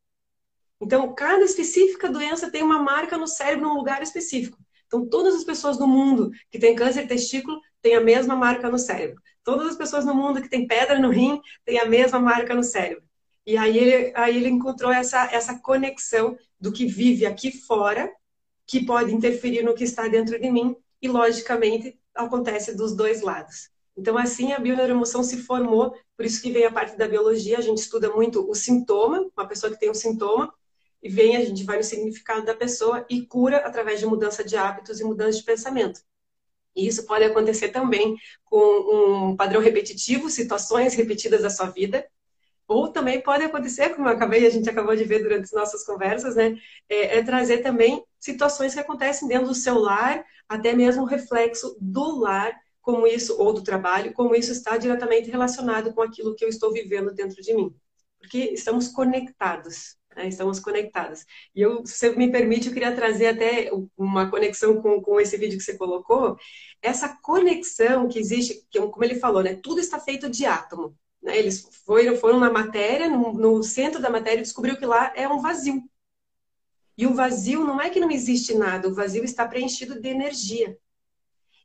Então, 0.81 1.14
cada 1.14 1.45
específica 1.45 2.09
doença 2.09 2.50
tem 2.50 2.62
uma 2.62 2.83
marca 2.83 3.19
no 3.19 3.26
cérebro, 3.26 3.69
num 3.69 3.75
lugar 3.75 4.02
específico. 4.02 4.59
Então, 4.87 5.07
todas 5.09 5.35
as 5.35 5.45
pessoas 5.45 5.76
do 5.76 5.87
mundo 5.87 6.31
que 6.50 6.59
têm 6.59 6.75
câncer 6.75 7.02
de 7.02 7.09
testículo 7.09 7.61
têm 7.83 7.95
a 7.95 8.00
mesma 8.00 8.35
marca 8.35 8.71
no 8.71 8.79
cérebro. 8.79 9.21
Todas 9.50 9.66
as 9.66 9.76
pessoas 9.76 10.04
no 10.04 10.14
mundo 10.14 10.40
que 10.40 10.49
têm 10.49 10.64
pedra 10.64 10.97
no 10.97 11.11
rim 11.11 11.40
têm 11.64 11.80
a 11.80 11.85
mesma 11.85 12.21
marca 12.21 12.54
no 12.54 12.62
cérebro. 12.62 13.02
E 13.45 13.57
aí 13.57 13.76
ele, 13.76 14.12
aí 14.14 14.37
ele 14.37 14.49
encontrou 14.49 14.92
essa, 14.92 15.25
essa 15.33 15.59
conexão 15.59 16.38
do 16.61 16.71
que 16.71 16.87
vive 16.87 17.26
aqui 17.26 17.50
fora, 17.50 18.09
que 18.64 18.87
pode 18.87 19.12
interferir 19.12 19.64
no 19.64 19.75
que 19.75 19.83
está 19.83 20.07
dentro 20.07 20.40
de 20.40 20.49
mim, 20.49 20.76
e 21.02 21.09
logicamente 21.09 21.99
acontece 22.14 22.76
dos 22.76 22.95
dois 22.95 23.23
lados. 23.23 23.71
Então, 23.97 24.16
assim, 24.16 24.52
a 24.52 24.61
bioneuroemoção 24.61 25.25
se 25.25 25.38
formou, 25.38 25.97
por 26.16 26.25
isso 26.25 26.40
que 26.40 26.52
vem 26.52 26.64
a 26.64 26.71
parte 26.71 26.97
da 26.97 27.09
biologia, 27.09 27.59
a 27.59 27.61
gente 27.61 27.78
estuda 27.78 28.09
muito 28.09 28.49
o 28.49 28.54
sintoma, 28.54 29.28
uma 29.37 29.49
pessoa 29.49 29.73
que 29.73 29.80
tem 29.80 29.90
um 29.90 29.95
sintoma, 29.95 30.54
e 31.02 31.09
vem, 31.09 31.35
a 31.37 31.45
gente 31.45 31.64
vai 31.64 31.78
no 31.78 31.83
significado 31.83 32.47
da 32.47 32.54
pessoa 32.54 33.04
e 33.11 33.26
cura 33.26 33.57
através 33.57 33.99
de 33.99 34.07
mudança 34.07 34.45
de 34.45 34.57
hábitos 34.57 35.00
e 35.00 35.04
mudança 35.04 35.38
de 35.38 35.45
pensamento. 35.45 36.02
E 36.75 36.87
isso 36.87 37.07
pode 37.07 37.25
acontecer 37.25 37.69
também 37.69 38.17
com 38.45 39.31
um 39.31 39.37
padrão 39.37 39.61
repetitivo, 39.61 40.31
situações 40.31 40.95
repetidas 40.95 41.43
da 41.43 41.50
sua 41.50 41.67
vida, 41.67 42.07
ou 42.67 42.89
também 42.89 43.21
pode 43.21 43.43
acontecer, 43.43 43.91
como 43.91 44.07
eu 44.07 44.12
acabei, 44.12 44.47
a 44.47 44.50
gente 44.50 44.71
acabou 44.71 44.95
de 44.95 45.03
ver 45.03 45.21
durante 45.23 45.45
as 45.45 45.53
nossas 45.53 45.85
conversas, 45.85 46.37
né? 46.37 46.57
É, 46.89 47.19
é 47.19 47.23
trazer 47.23 47.59
também 47.59 48.05
situações 48.19 48.75
que 48.75 48.81
acontecem 48.81 49.27
dentro 49.27 49.49
do 49.49 49.55
seu 49.55 49.77
lar, 49.77 50.25
até 50.49 50.73
mesmo 50.73 51.05
reflexo 51.05 51.77
do 51.81 52.21
lar, 52.21 52.57
como 52.81 53.09
isso, 53.09 53.37
ou 53.41 53.53
do 53.53 53.62
trabalho, 53.62 54.12
como 54.12 54.37
isso 54.37 54.53
está 54.53 54.77
diretamente 54.77 55.29
relacionado 55.29 55.93
com 55.93 56.00
aquilo 56.00 56.35
que 56.37 56.45
eu 56.45 56.49
estou 56.49 56.73
vivendo 56.73 57.12
dentro 57.12 57.43
de 57.43 57.53
mim. 57.55 57.75
Porque 58.21 58.39
estamos 58.53 58.87
conectados 58.87 59.97
né? 60.17 60.29
estamos 60.29 60.61
conectadas. 60.61 61.25
E 61.55 61.61
eu, 61.61 61.85
se 61.87 61.95
você 61.95 62.11
me 62.11 62.31
permite, 62.31 62.69
eu 62.69 62.75
queria 62.75 62.95
trazer 62.95 63.29
até 63.29 63.71
uma 63.97 64.31
conexão 64.31 64.81
com, 64.81 65.00
com 65.00 65.21
esse 65.21 65.37
vídeo 65.37 65.59
que 65.59 65.64
você 65.64 65.76
colocou. 65.76 66.37
Essa 66.83 67.09
conexão 67.23 68.09
que 68.09 68.19
existe, 68.19 68.67
que, 68.71 68.81
como 68.81 69.05
ele 69.05 69.17
falou, 69.17 69.43
né? 69.43 69.55
tudo 69.55 69.81
está 69.81 69.99
feito 69.99 70.29
de 70.29 70.47
átomo. 70.47 70.97
Né? 71.23 71.38
Eles 71.38 71.69
foram, 71.85 72.17
foram 72.17 72.40
na 72.40 72.50
matéria, 72.50 73.09
no, 73.09 73.33
no 73.33 73.62
centro 73.62 74.00
da 74.00 74.11
matéria, 74.11 74.40
e 74.40 74.43
descobriu 74.43 74.76
que 74.76 74.87
lá 74.87 75.12
é 75.14 75.29
um 75.29 75.40
vazio. 75.40 75.83
E 76.97 77.07
o 77.07 77.14
vazio 77.14 77.64
não 77.64 77.81
é 77.81 77.88
que 77.88 78.00
não 78.00 78.11
existe 78.11 78.55
nada, 78.55 78.88
o 78.88 78.95
vazio 78.95 79.25
está 79.25 79.47
preenchido 79.47 79.99
de 79.99 80.09
energia. 80.09 80.79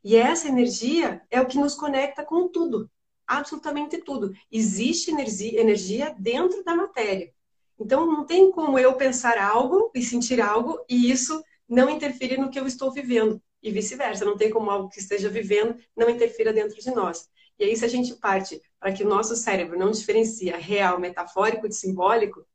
E 0.02 0.16
essa 0.16 0.48
energia 0.48 1.20
é 1.30 1.40
o 1.40 1.46
que 1.46 1.58
nos 1.58 1.74
conecta 1.74 2.24
com 2.24 2.48
tudo, 2.48 2.90
absolutamente 3.26 3.98
tudo. 3.98 4.32
Existe 4.50 5.10
energia, 5.10 5.60
energia 5.60 6.14
dentro 6.18 6.62
da 6.64 6.74
matéria. 6.74 7.34
Então, 7.78 8.06
não 8.06 8.24
tem 8.24 8.50
como 8.50 8.78
eu 8.78 8.94
pensar 8.94 9.38
algo 9.38 9.90
e 9.94 10.02
sentir 10.02 10.40
algo 10.40 10.84
e 10.88 11.10
isso 11.10 11.42
não 11.68 11.90
interferir 11.90 12.38
no 12.38 12.50
que 12.50 12.58
eu 12.58 12.66
estou 12.66 12.92
vivendo. 12.92 13.40
E 13.62 13.70
vice-versa, 13.70 14.24
não 14.24 14.36
tem 14.36 14.50
como 14.50 14.70
algo 14.70 14.88
que 14.88 15.00
esteja 15.00 15.28
vivendo 15.28 15.76
não 15.96 16.08
interfira 16.08 16.52
dentro 16.52 16.78
de 16.80 16.90
nós. 16.90 17.28
E 17.58 17.64
aí, 17.64 17.76
se 17.76 17.84
a 17.84 17.88
gente 17.88 18.14
parte 18.16 18.60
para 18.78 18.92
que 18.92 19.02
o 19.02 19.08
nosso 19.08 19.34
cérebro 19.34 19.78
não 19.78 19.90
diferencia 19.90 20.56
real, 20.56 21.00
metafórico 21.00 21.68
de 21.68 21.74
simbólico, 21.74 22.46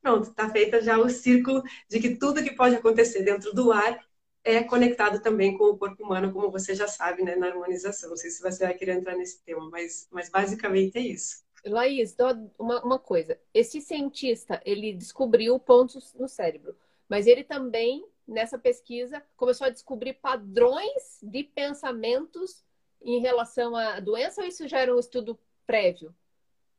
pronto, 0.00 0.30
está 0.30 0.50
feita 0.50 0.80
já 0.82 0.98
o 0.98 1.08
círculo 1.08 1.62
de 1.88 2.00
que 2.00 2.16
tudo 2.16 2.42
que 2.42 2.54
pode 2.56 2.74
acontecer 2.76 3.22
dentro 3.22 3.54
do 3.54 3.72
ar 3.72 3.98
é 4.44 4.62
conectado 4.64 5.20
também 5.22 5.56
com 5.56 5.64
o 5.64 5.78
corpo 5.78 6.02
humano, 6.02 6.32
como 6.32 6.50
você 6.50 6.74
já 6.74 6.88
sabe, 6.88 7.22
né, 7.22 7.36
na 7.36 7.48
harmonização. 7.48 8.10
Não 8.10 8.16
sei 8.16 8.30
se 8.30 8.42
você 8.42 8.64
vai 8.64 8.74
querer 8.74 8.94
entrar 8.98 9.16
nesse 9.16 9.40
tema, 9.44 9.68
mas, 9.70 10.08
mas 10.10 10.28
basicamente 10.28 10.98
é 10.98 11.00
isso. 11.02 11.42
Laís, 11.64 12.16
uma, 12.58 12.82
uma 12.82 12.98
coisa. 12.98 13.38
Esse 13.54 13.80
cientista, 13.80 14.60
ele 14.64 14.92
descobriu 14.92 15.58
pontos 15.58 16.12
no 16.14 16.28
cérebro, 16.28 16.76
mas 17.08 17.26
ele 17.26 17.44
também, 17.44 18.04
nessa 18.26 18.58
pesquisa, 18.58 19.22
começou 19.36 19.66
a 19.66 19.70
descobrir 19.70 20.14
padrões 20.14 21.18
de 21.22 21.44
pensamentos 21.44 22.64
em 23.00 23.20
relação 23.20 23.76
à 23.76 24.00
doença 24.00 24.40
ou 24.40 24.46
isso 24.46 24.66
já 24.66 24.80
era 24.80 24.94
um 24.94 24.98
estudo 24.98 25.38
prévio? 25.66 26.14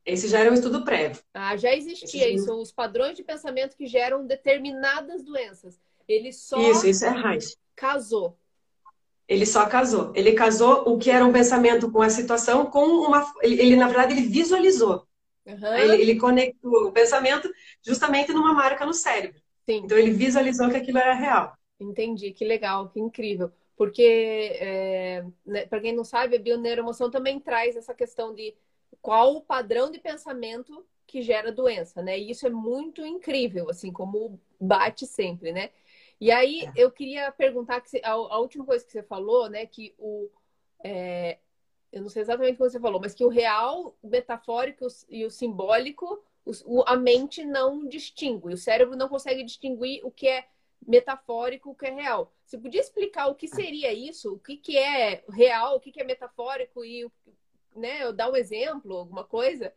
Esse 0.05 0.27
já 0.27 0.39
era 0.39 0.51
um 0.51 0.53
estudo 0.53 0.83
prévio. 0.83 1.21
Ah, 1.33 1.55
já 1.55 1.73
existia 1.73 2.27
Esse... 2.27 2.35
isso, 2.35 2.53
os 2.53 2.71
padrões 2.71 3.15
de 3.15 3.23
pensamento 3.23 3.77
que 3.77 3.87
geram 3.87 4.25
determinadas 4.25 5.23
doenças. 5.23 5.79
Ele 6.07 6.33
só 6.33 6.59
isso, 6.71 6.87
isso 6.87 7.05
é 7.05 7.09
raiz. 7.09 7.57
casou. 7.75 8.37
Ele 9.27 9.45
só 9.45 9.65
casou. 9.65 10.11
Ele 10.15 10.33
casou 10.33 10.83
o 10.87 10.97
que 10.97 11.09
era 11.09 11.25
um 11.25 11.31
pensamento 11.31 11.91
com 11.91 12.01
a 12.01 12.09
situação 12.09 12.65
com 12.65 12.85
uma. 12.85 13.25
Ele, 13.41 13.61
ele 13.61 13.75
na 13.75 13.87
verdade, 13.87 14.13
ele 14.13 14.27
visualizou. 14.27 15.07
Uhum. 15.45 15.75
Ele, 15.75 16.01
ele 16.01 16.19
conectou 16.19 16.87
o 16.87 16.91
pensamento 16.91 17.51
justamente 17.81 18.31
numa 18.31 18.53
marca 18.53 18.85
no 18.85 18.93
cérebro. 18.93 19.41
Sim. 19.65 19.81
Então 19.85 19.97
ele 19.97 20.11
visualizou 20.11 20.69
que 20.69 20.77
aquilo 20.77 20.97
era 20.97 21.13
real. 21.13 21.53
Entendi, 21.79 22.31
que 22.31 22.45
legal, 22.45 22.89
que 22.89 22.99
incrível. 22.99 23.51
Porque, 23.75 24.55
é, 24.59 25.25
né, 25.45 25.65
para 25.65 25.81
quem 25.81 25.93
não 25.93 26.03
sabe, 26.03 26.35
a 26.35 26.39
bioneuroemoção 26.39 27.09
também 27.09 27.39
traz 27.39 27.75
essa 27.75 27.93
questão 27.93 28.33
de 28.33 28.53
qual 29.01 29.35
o 29.35 29.41
padrão 29.41 29.91
de 29.91 29.99
pensamento 29.99 30.85
que 31.05 31.21
gera 31.21 31.51
doença, 31.51 32.01
né? 32.01 32.17
E 32.17 32.31
isso 32.31 32.47
é 32.47 32.49
muito 32.49 33.05
incrível, 33.05 33.69
assim, 33.69 33.91
como 33.91 34.39
bate 34.59 35.05
sempre, 35.05 35.51
né? 35.51 35.69
E 36.19 36.31
aí 36.31 36.65
é. 36.65 36.71
eu 36.75 36.91
queria 36.91 37.31
perguntar 37.31 37.81
que 37.81 37.89
você, 37.89 38.01
a, 38.03 38.11
a, 38.11 38.39
última 38.39 38.65
coisa 38.65 38.85
que 38.85 38.91
você 38.91 39.03
falou, 39.03 39.49
né? 39.49 39.65
Que 39.65 39.93
o 39.97 40.29
é, 40.83 41.37
eu 41.93 42.01
não 42.01 42.09
sei 42.09 42.23
exatamente 42.23 42.55
o 42.55 42.57
que 42.57 42.69
você 42.69 42.79
falou, 42.79 42.99
mas 42.99 43.13
que 43.13 43.23
o 43.23 43.29
real, 43.29 43.95
o 44.01 44.07
metafórico 44.07 44.87
e 45.07 45.23
o 45.25 45.29
simbólico, 45.29 46.23
o, 46.65 46.83
a 46.87 46.97
mente 46.97 47.45
não 47.45 47.87
distingue, 47.87 48.53
o 48.53 48.57
cérebro 48.57 48.97
não 48.97 49.07
consegue 49.07 49.43
distinguir 49.43 50.03
o 50.03 50.11
que 50.11 50.27
é 50.27 50.47
metafórico, 50.85 51.69
o 51.69 51.75
que 51.75 51.85
é 51.85 51.91
real. 51.91 52.33
Você 52.45 52.57
podia 52.57 52.81
explicar 52.81 53.27
o 53.27 53.35
que 53.35 53.47
seria 53.47 53.93
isso? 53.93 54.33
O 54.33 54.39
que, 54.39 54.57
que 54.57 54.77
é 54.77 55.23
real, 55.29 55.75
o 55.75 55.79
que, 55.79 55.91
que 55.91 56.01
é 56.01 56.03
metafórico 56.03 56.83
e 56.83 57.09
né, 57.75 58.11
dar 58.11 58.31
um 58.31 58.35
exemplo, 58.35 58.97
alguma 58.97 59.23
coisa? 59.23 59.73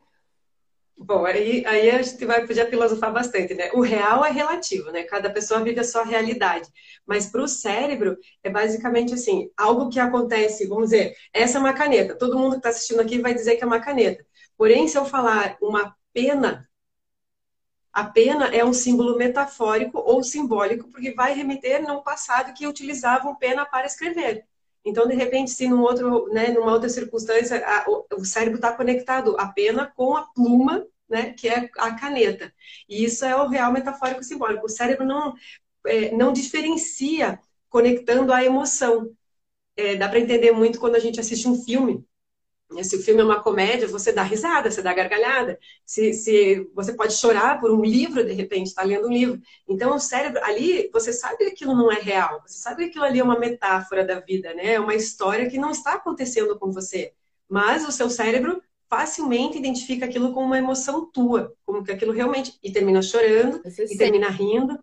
Bom, 0.98 1.26
aí, 1.26 1.64
aí 1.66 1.90
a 1.90 2.00
gente 2.02 2.24
vai 2.24 2.46
poder 2.46 2.70
filosofar 2.70 3.12
bastante, 3.12 3.54
né? 3.54 3.70
O 3.74 3.80
real 3.82 4.24
é 4.24 4.30
relativo, 4.30 4.90
né? 4.90 5.02
Cada 5.04 5.30
pessoa 5.30 5.62
vive 5.62 5.78
a 5.78 5.84
sua 5.84 6.02
realidade. 6.04 6.68
Mas 7.06 7.26
para 7.26 7.42
o 7.42 7.48
cérebro, 7.48 8.16
é 8.42 8.48
basicamente 8.50 9.12
assim: 9.12 9.50
algo 9.56 9.90
que 9.90 10.00
acontece, 10.00 10.66
vamos 10.66 10.90
dizer, 10.90 11.14
essa 11.32 11.58
é 11.58 11.60
uma 11.60 11.74
caneta. 11.74 12.16
Todo 12.16 12.38
mundo 12.38 12.52
que 12.52 12.58
está 12.58 12.70
assistindo 12.70 13.00
aqui 13.00 13.18
vai 13.20 13.34
dizer 13.34 13.56
que 13.56 13.64
é 13.64 13.66
uma 13.66 13.80
caneta. 13.80 14.24
Porém, 14.56 14.88
se 14.88 14.96
eu 14.96 15.04
falar 15.04 15.56
uma 15.60 15.94
pena, 16.14 16.66
a 17.92 18.04
pena 18.04 18.46
é 18.54 18.64
um 18.64 18.72
símbolo 18.72 19.16
metafórico 19.18 19.98
ou 19.98 20.22
simbólico, 20.22 20.90
porque 20.90 21.12
vai 21.14 21.34
remeter 21.34 21.82
no 21.82 22.02
passado 22.02 22.54
que 22.54 22.66
utilizavam 22.66 23.36
pena 23.36 23.66
para 23.66 23.86
escrever. 23.86 24.46
Então, 24.86 25.08
de 25.08 25.14
repente, 25.14 25.50
se 25.50 25.66
num 25.66 25.82
outro, 25.82 26.28
né, 26.28 26.48
numa 26.50 26.72
outra 26.72 26.88
circunstância, 26.88 27.60
a, 27.66 27.84
o, 28.16 28.24
cérebro 28.24 28.56
está 28.56 28.72
conectado 28.72 29.36
a 29.36 29.48
pena 29.48 29.92
com 29.96 30.16
a 30.16 30.22
pluma, 30.22 30.86
né, 31.08 31.32
que 31.32 31.48
é 31.48 31.68
a 31.76 31.94
caneta. 31.96 32.54
E 32.88 33.04
isso 33.04 33.24
é 33.24 33.34
o 33.34 33.48
real 33.48 33.72
metafórico 33.72 34.22
simbólico. 34.22 34.66
O 34.66 34.68
cérebro 34.68 35.04
não, 35.04 35.34
é, 35.84 36.12
não 36.12 36.32
diferencia 36.32 37.40
conectando 37.68 38.32
a 38.32 38.44
emoção. 38.44 39.10
É, 39.76 39.96
dá 39.96 40.08
para 40.08 40.20
entender 40.20 40.52
muito 40.52 40.78
quando 40.78 40.94
a 40.94 41.00
gente 41.00 41.18
assiste 41.18 41.48
um 41.48 41.62
filme 41.64 42.06
se 42.82 42.96
o 42.96 43.02
filme 43.02 43.20
é 43.20 43.24
uma 43.24 43.42
comédia, 43.42 43.86
você 43.86 44.12
dá 44.12 44.22
risada, 44.22 44.70
você 44.70 44.82
dá 44.82 44.92
gargalhada. 44.92 45.58
Se, 45.84 46.12
se 46.12 46.68
você 46.74 46.92
pode 46.92 47.14
chorar 47.14 47.60
por 47.60 47.70
um 47.70 47.84
livro, 47.84 48.24
de 48.24 48.32
repente, 48.32 48.66
está 48.66 48.82
lendo 48.82 49.06
um 49.06 49.12
livro. 49.12 49.40
Então, 49.68 49.94
o 49.94 50.00
cérebro, 50.00 50.42
ali, 50.44 50.90
você 50.92 51.12
sabe 51.12 51.36
que 51.36 51.44
aquilo 51.44 51.74
não 51.74 51.90
é 51.90 52.00
real. 52.00 52.42
Você 52.44 52.58
sabe 52.58 52.84
que 52.84 52.90
aquilo 52.90 53.04
ali 53.04 53.20
é 53.20 53.24
uma 53.24 53.38
metáfora 53.38 54.04
da 54.04 54.18
vida, 54.18 54.52
né? 54.54 54.74
É 54.74 54.80
uma 54.80 54.94
história 54.94 55.48
que 55.48 55.58
não 55.58 55.70
está 55.70 55.94
acontecendo 55.94 56.58
com 56.58 56.72
você. 56.72 57.12
Mas 57.48 57.86
o 57.86 57.92
seu 57.92 58.10
cérebro 58.10 58.60
facilmente 58.88 59.58
identifica 59.58 60.06
aquilo 60.06 60.32
como 60.32 60.46
uma 60.46 60.58
emoção 60.58 61.10
tua, 61.10 61.54
como 61.64 61.84
que 61.84 61.92
aquilo 61.92 62.12
realmente. 62.12 62.58
E 62.62 62.72
termina 62.72 63.00
chorando, 63.00 63.62
você 63.62 63.84
e 63.84 63.88
sente. 63.88 63.98
termina 63.98 64.28
rindo, 64.28 64.78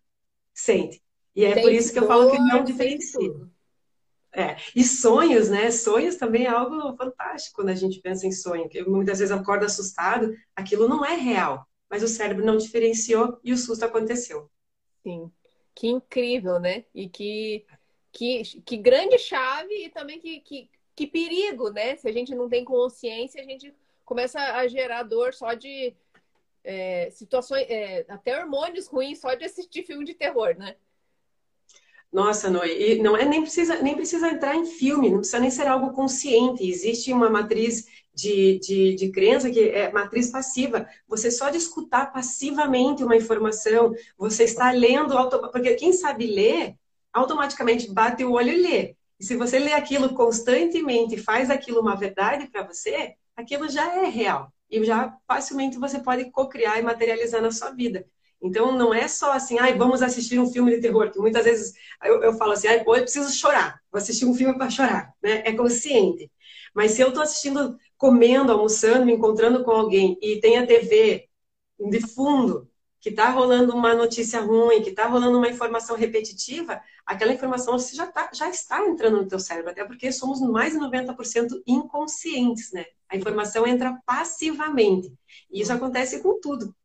sente. 0.54 1.02
E 1.36 1.44
é 1.44 1.62
por 1.62 1.72
isso 1.72 1.92
que 1.92 2.00
eu 2.00 2.08
falo 2.08 2.32
que 2.32 2.38
não 2.38 2.64
diferencia. 2.64 3.34
É. 4.36 4.58
E 4.76 4.84
sonhos, 4.84 5.50
né? 5.50 5.70
Sonhos 5.70 6.16
também 6.16 6.46
é 6.46 6.50
algo 6.50 6.96
fantástico 6.98 7.58
quando 7.58 7.70
a 7.70 7.76
gente 7.76 8.02
pensa 8.02 8.26
em 8.26 8.32
sonho. 8.32 8.68
Que 8.68 8.84
muitas 8.84 9.20
vezes 9.20 9.32
acorda 9.32 9.68
assustado, 9.68 10.36
aquilo 10.56 10.88
não 10.88 11.06
é 11.06 11.16
real, 11.16 11.68
mas 11.90 12.02
o 12.02 12.08
cérebro 12.08 12.44
não 12.44 12.58
diferenciou 12.58 13.40
e 13.44 13.54
o 13.54 13.58
susto 13.58 13.86
aconteceu. 13.86 14.50
Sim. 15.04 15.32
Que 15.76 15.88
incrível, 15.88 16.60
né? 16.60 16.86
E 16.94 17.08
que, 17.08 17.66
que, 18.12 18.44
que 18.66 18.78
grande 18.78 19.20
chave 19.20 19.86
e 19.86 19.90
também 19.90 20.20
que, 20.20 20.40
que, 20.40 20.70
que 20.96 21.06
perigo, 21.08 21.70
né? 21.70 21.96
Se 21.96 22.08
a 22.08 22.12
gente 22.12 22.34
não 22.34 22.50
tem 22.50 22.66
consciência, 22.66 23.42
a 23.42 23.46
gente 23.46 23.74
começa 24.04 24.40
a 24.40 24.68
gerar 24.68 25.04
dor 25.04 25.34
só 25.34 25.54
de 25.54 25.96
é, 26.64 27.10
situações, 27.12 27.66
é, 27.70 28.06
até 28.08 28.40
hormônios 28.40 28.88
ruins 28.88 29.20
só 29.20 29.36
de 29.36 29.46
assistir 29.46 29.84
filme 29.84 30.06
de 30.06 30.14
terror, 30.14 30.56
né? 30.58 30.76
Nossa, 32.14 32.48
não, 32.48 32.64
e 32.64 33.02
não 33.02 33.18
é 33.18 33.26
nem 33.26 33.42
precisa 33.42 33.82
nem 33.82 33.96
precisa 33.96 34.30
entrar 34.30 34.56
em 34.56 34.68
filme, 34.68 35.10
não 35.10 35.18
precisa 35.18 35.40
nem 35.40 35.50
ser 35.50 35.68
algo 35.68 35.94
consciente. 35.94 36.64
Existe 36.64 37.12
uma 37.12 37.28
matriz 37.28 37.86
de, 38.14 38.60
de, 38.60 38.96
de 38.96 39.12
crença 39.12 39.50
que 39.50 39.70
é 39.70 39.92
matriz 39.92 40.30
passiva. 40.30 40.88
Você 41.08 41.32
só 41.32 41.50
de 41.50 41.58
escutar 41.58 42.14
passivamente 42.14 43.04
uma 43.04 43.16
informação, 43.16 43.92
você 44.16 44.44
está 44.44 44.70
lendo, 44.72 45.16
porque 45.52 45.74
quem 45.74 45.92
sabe 45.92 46.28
ler, 46.28 46.76
automaticamente 47.12 47.92
bate 47.92 48.24
o 48.24 48.34
olho 48.34 48.54
e 48.54 48.62
lê. 48.62 48.96
E 49.20 49.26
se 49.26 49.36
você 49.36 49.58
lê 49.58 49.74
aquilo 49.74 50.14
constantemente 50.14 51.16
e 51.16 51.18
faz 51.18 51.50
aquilo 51.50 51.82
uma 51.82 51.96
verdade 51.96 52.48
para 52.48 52.62
você, 52.62 53.16
aquilo 53.36 53.68
já 53.68 53.92
é 54.04 54.08
real. 54.08 54.54
E 54.70 54.84
já 54.84 55.18
facilmente 55.28 55.80
você 55.80 56.00
pode 56.00 56.30
co-criar 56.30 56.78
e 56.78 56.84
materializar 56.84 57.42
na 57.42 57.52
sua 57.52 57.72
vida. 57.72 58.06
Então, 58.44 58.78
não 58.78 58.94
é 58.94 59.08
só 59.08 59.32
assim, 59.32 59.58
ai, 59.58 59.78
vamos 59.78 60.02
assistir 60.02 60.38
um 60.38 60.52
filme 60.52 60.76
de 60.76 60.82
terror, 60.82 61.10
que 61.10 61.18
muitas 61.18 61.46
vezes 61.46 61.74
eu, 62.04 62.22
eu 62.22 62.34
falo 62.34 62.52
assim, 62.52 62.68
ai, 62.68 62.82
eu 62.82 62.84
preciso 62.84 63.32
chorar, 63.34 63.80
vou 63.90 63.98
assistir 63.98 64.26
um 64.26 64.36
filme 64.36 64.58
para 64.58 64.70
chorar, 64.70 65.14
né? 65.24 65.44
É 65.46 65.54
consciente. 65.54 66.30
Mas 66.76 66.92
se 66.92 67.02
eu 67.02 67.08
estou 67.10 67.24
assistindo, 67.24 67.78
comendo, 67.98 68.52
almoçando, 68.52 69.06
me 69.06 69.14
encontrando 69.14 69.64
com 69.64 69.72
alguém 69.72 70.18
e 70.22 70.42
tem 70.42 70.58
a 70.58 70.68
TV 70.68 71.30
de 71.80 72.02
fundo, 72.02 72.70
que 73.00 73.10
está 73.10 73.30
rolando 73.30 73.74
uma 73.74 73.94
notícia 73.96 74.42
ruim, 74.42 74.82
que 74.82 74.90
está 74.90 75.08
rolando 75.08 75.38
uma 75.38 75.50
informação 75.50 75.96
repetitiva, 75.96 76.82
aquela 77.06 77.34
informação 77.34 77.78
já, 77.80 78.08
tá, 78.08 78.30
já 78.34 78.50
está 78.50 78.86
entrando 78.86 79.22
no 79.22 79.28
teu 79.28 79.40
cérebro, 79.40 79.72
até 79.72 79.86
porque 79.86 80.12
somos 80.12 80.42
mais 80.42 80.74
de 80.74 80.80
90% 80.80 81.62
inconscientes, 81.66 82.72
né? 82.74 82.86
A 83.10 83.16
informação 83.16 83.66
entra 83.66 83.98
passivamente. 84.06 85.14
E 85.52 85.62
isso 85.62 85.72
acontece 85.72 86.22
com 86.22 86.40
tudo 86.42 86.76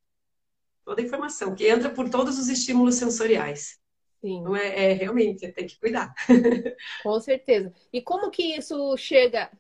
toda 0.89 1.03
a 1.03 1.05
informação, 1.05 1.55
que 1.55 1.69
entra 1.69 1.91
por 1.91 2.09
todos 2.09 2.39
os 2.39 2.49
estímulos 2.49 2.95
sensoriais. 2.95 3.79
Sim. 4.23 4.43
É, 4.57 4.91
é 4.91 4.93
realmente, 4.95 5.47
tem 5.53 5.67
que 5.67 5.79
cuidar. 5.79 6.15
Com 7.05 7.21
certeza. 7.21 7.75
E 7.93 8.01
como 8.01 8.31
que 8.31 8.57
isso 8.57 8.97
chega 8.97 9.51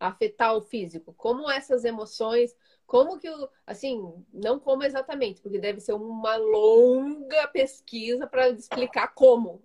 a 0.00 0.08
afetar 0.08 0.56
o 0.56 0.62
físico? 0.62 1.12
Como 1.12 1.50
essas 1.50 1.84
emoções, 1.84 2.56
como 2.86 3.18
que, 3.18 3.28
assim, 3.66 4.24
não 4.32 4.58
como 4.58 4.82
exatamente, 4.82 5.42
porque 5.42 5.58
deve 5.58 5.78
ser 5.78 5.92
uma 5.92 6.36
longa 6.36 7.46
pesquisa 7.48 8.26
para 8.26 8.48
explicar 8.48 9.08
como, 9.08 9.60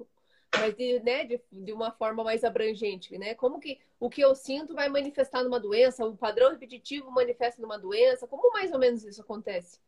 mas 0.54 0.76
de, 0.76 1.00
né, 1.00 1.24
de, 1.24 1.42
de, 1.54 1.72
uma 1.72 1.90
forma 1.94 2.22
mais 2.22 2.44
abrangente, 2.44 3.18
né? 3.18 3.34
Como 3.34 3.62
que 3.62 3.80
o 3.98 4.10
que 4.10 4.20
eu 4.20 4.36
sinto 4.36 4.76
vai 4.76 4.90
manifestar 4.90 5.42
numa 5.42 5.60
doença, 5.60 6.06
o 6.06 6.18
padrão 6.18 6.52
repetitivo 6.52 7.10
manifesta 7.10 7.62
numa 7.62 7.80
doença, 7.80 8.28
como 8.28 8.52
mais 8.52 8.74
ou 8.74 8.78
menos 8.78 9.06
isso 9.06 9.22
acontece? 9.22 9.80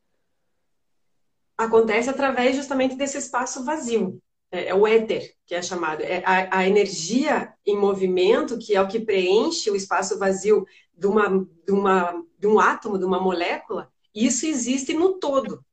Acontece 1.58 2.10
através 2.10 2.56
justamente 2.56 2.96
desse 2.96 3.18
espaço 3.18 3.64
vazio. 3.64 4.22
É, 4.52 4.68
é 4.68 4.76
o 4.76 4.88
éter, 4.88 5.34
que 5.46 5.56
é 5.56 5.62
chamado. 5.62 6.02
É 6.02 6.24
a, 6.26 6.60
a, 6.60 6.68
energia 6.68 7.54
em 7.66 7.78
movimento, 7.78 8.58
que 8.58 8.76
é 8.76 8.82
o 8.82 8.88
que 8.88 9.00
preenche 9.00 9.70
o 9.70 9.76
espaço 9.76 10.18
vazio 10.18 10.66
de, 10.94 11.08
uma, 11.08 11.46
de, 11.66 11.72
uma, 11.72 12.24
de 12.38 12.48
um 12.48 12.60
átomo, 12.60 12.98
de 12.98 13.06
uma 13.06 13.20
molécula, 13.20 13.92
isso 14.14 14.46
existe 14.46 14.94
no 14.94 15.20
todo. 15.20 15.64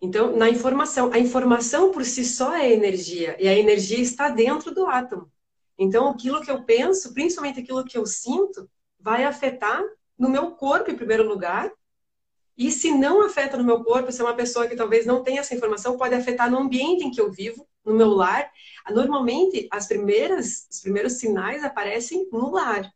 Então, 0.00 0.36
na 0.36 0.48
informação, 0.50 1.10
a 1.12 1.18
informação 1.18 1.90
por 1.90 2.04
si 2.04 2.24
só 2.24 2.54
é 2.54 2.72
energia, 2.72 3.36
e 3.40 3.48
a 3.48 3.56
energia 3.56 4.00
está 4.00 4.28
dentro 4.28 4.74
do 4.74 4.86
átomo. 4.86 5.30
Então, 5.78 6.08
aquilo 6.08 6.40
que 6.40 6.50
eu 6.50 6.64
penso, 6.64 7.14
principalmente 7.14 7.60
aquilo 7.60 7.84
que 7.84 7.96
eu 7.96 8.04
sinto, 8.04 8.68
vai 8.98 9.24
afetar 9.24 9.82
no 10.18 10.28
meu 10.28 10.52
corpo, 10.52 10.90
em 10.90 10.96
primeiro 10.96 11.26
lugar, 11.26 11.70
e 12.56 12.70
se 12.70 12.90
não 12.90 13.22
afeta 13.24 13.56
no 13.56 13.64
meu 13.64 13.84
corpo, 13.84 14.10
se 14.10 14.20
é 14.20 14.24
uma 14.24 14.34
pessoa 14.34 14.66
que 14.66 14.76
talvez 14.76 15.04
não 15.04 15.22
tenha 15.22 15.40
essa 15.40 15.54
informação, 15.54 15.98
pode 15.98 16.14
afetar 16.14 16.50
no 16.50 16.58
ambiente 16.58 17.04
em 17.04 17.10
que 17.10 17.20
eu 17.20 17.30
vivo, 17.30 17.68
no 17.84 17.94
meu 17.94 18.08
lar. 18.08 18.50
Normalmente, 18.90 19.68
as 19.70 19.86
primeiras, 19.86 20.66
os 20.70 20.80
primeiros 20.80 21.14
sinais 21.14 21.62
aparecem 21.62 22.28
no 22.32 22.50
lar. 22.50 22.90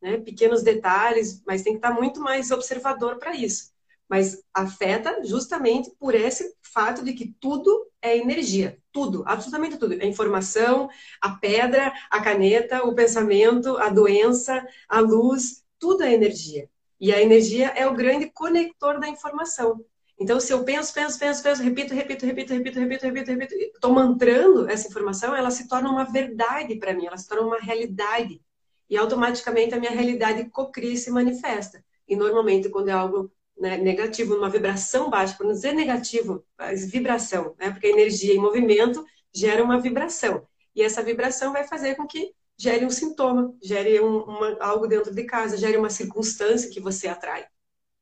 Né? 0.00 0.18
Pequenos 0.18 0.62
detalhes, 0.62 1.42
mas 1.46 1.62
tem 1.62 1.74
que 1.74 1.78
estar 1.78 1.92
muito 1.92 2.20
mais 2.20 2.50
observador 2.50 3.18
para 3.18 3.36
isso. 3.36 3.72
Mas 4.08 4.42
afeta 4.54 5.22
justamente 5.22 5.90
por 5.98 6.14
esse 6.14 6.54
fato 6.62 7.04
de 7.04 7.12
que 7.12 7.34
tudo 7.38 7.90
é 8.00 8.16
energia. 8.16 8.78
Tudo, 8.90 9.22
absolutamente 9.26 9.76
tudo. 9.76 9.92
A 9.92 10.06
informação, 10.06 10.88
a 11.20 11.30
pedra, 11.30 11.92
a 12.10 12.22
caneta, 12.22 12.84
o 12.84 12.94
pensamento, 12.94 13.76
a 13.76 13.90
doença, 13.90 14.66
a 14.88 15.00
luz, 15.00 15.62
tudo 15.78 16.04
é 16.04 16.14
energia. 16.14 16.70
E 17.00 17.12
a 17.12 17.22
energia 17.22 17.68
é 17.68 17.86
o 17.86 17.94
grande 17.94 18.30
conector 18.30 18.98
da 18.98 19.08
informação. 19.08 19.84
Então, 20.20 20.40
se 20.40 20.52
eu 20.52 20.64
penso, 20.64 20.92
penso, 20.92 21.18
penso, 21.18 21.42
penso, 21.42 21.62
repito, 21.62 21.94
repito, 21.94 22.26
repito, 22.26 22.52
repito, 22.52 22.78
repito, 22.80 23.04
repito, 23.06 23.30
repito, 23.30 23.54
estou 23.54 23.92
mantrando 23.92 24.68
essa 24.68 24.88
informação, 24.88 25.34
ela 25.34 25.50
se 25.50 25.68
torna 25.68 25.88
uma 25.88 26.04
verdade 26.04 26.74
para 26.76 26.92
mim, 26.92 27.06
ela 27.06 27.16
se 27.16 27.28
torna 27.28 27.46
uma 27.46 27.60
realidade. 27.60 28.42
E 28.90 28.96
automaticamente 28.96 29.74
a 29.74 29.78
minha 29.78 29.92
realidade 29.92 30.48
cocria 30.50 30.92
e 30.92 30.96
se 30.96 31.10
manifesta. 31.10 31.84
E 32.08 32.16
normalmente, 32.16 32.68
quando 32.68 32.88
é 32.88 32.92
algo 32.92 33.30
né, 33.56 33.76
negativo, 33.76 34.34
numa 34.34 34.48
vibração 34.48 35.10
baixa, 35.10 35.36
para 35.36 35.46
não 35.46 35.52
dizer 35.52 35.72
negativo, 35.72 36.44
mas 36.56 36.90
vibração, 36.90 37.54
né? 37.58 37.70
Porque 37.70 37.86
energia 37.86 38.34
em 38.34 38.38
movimento 38.38 39.04
gera 39.32 39.62
uma 39.62 39.80
vibração. 39.80 40.46
E 40.74 40.82
essa 40.82 41.02
vibração 41.02 41.52
vai 41.52 41.64
fazer 41.64 41.94
com 41.96 42.06
que 42.06 42.32
gere 42.58 42.84
um 42.84 42.90
sintoma, 42.90 43.54
gere 43.62 44.00
um, 44.00 44.18
uma, 44.24 44.56
algo 44.60 44.88
dentro 44.88 45.14
de 45.14 45.24
casa, 45.24 45.56
gere 45.56 45.76
uma 45.76 45.88
circunstância 45.88 46.70
que 46.70 46.80
você 46.80 47.06
atrai. 47.06 47.46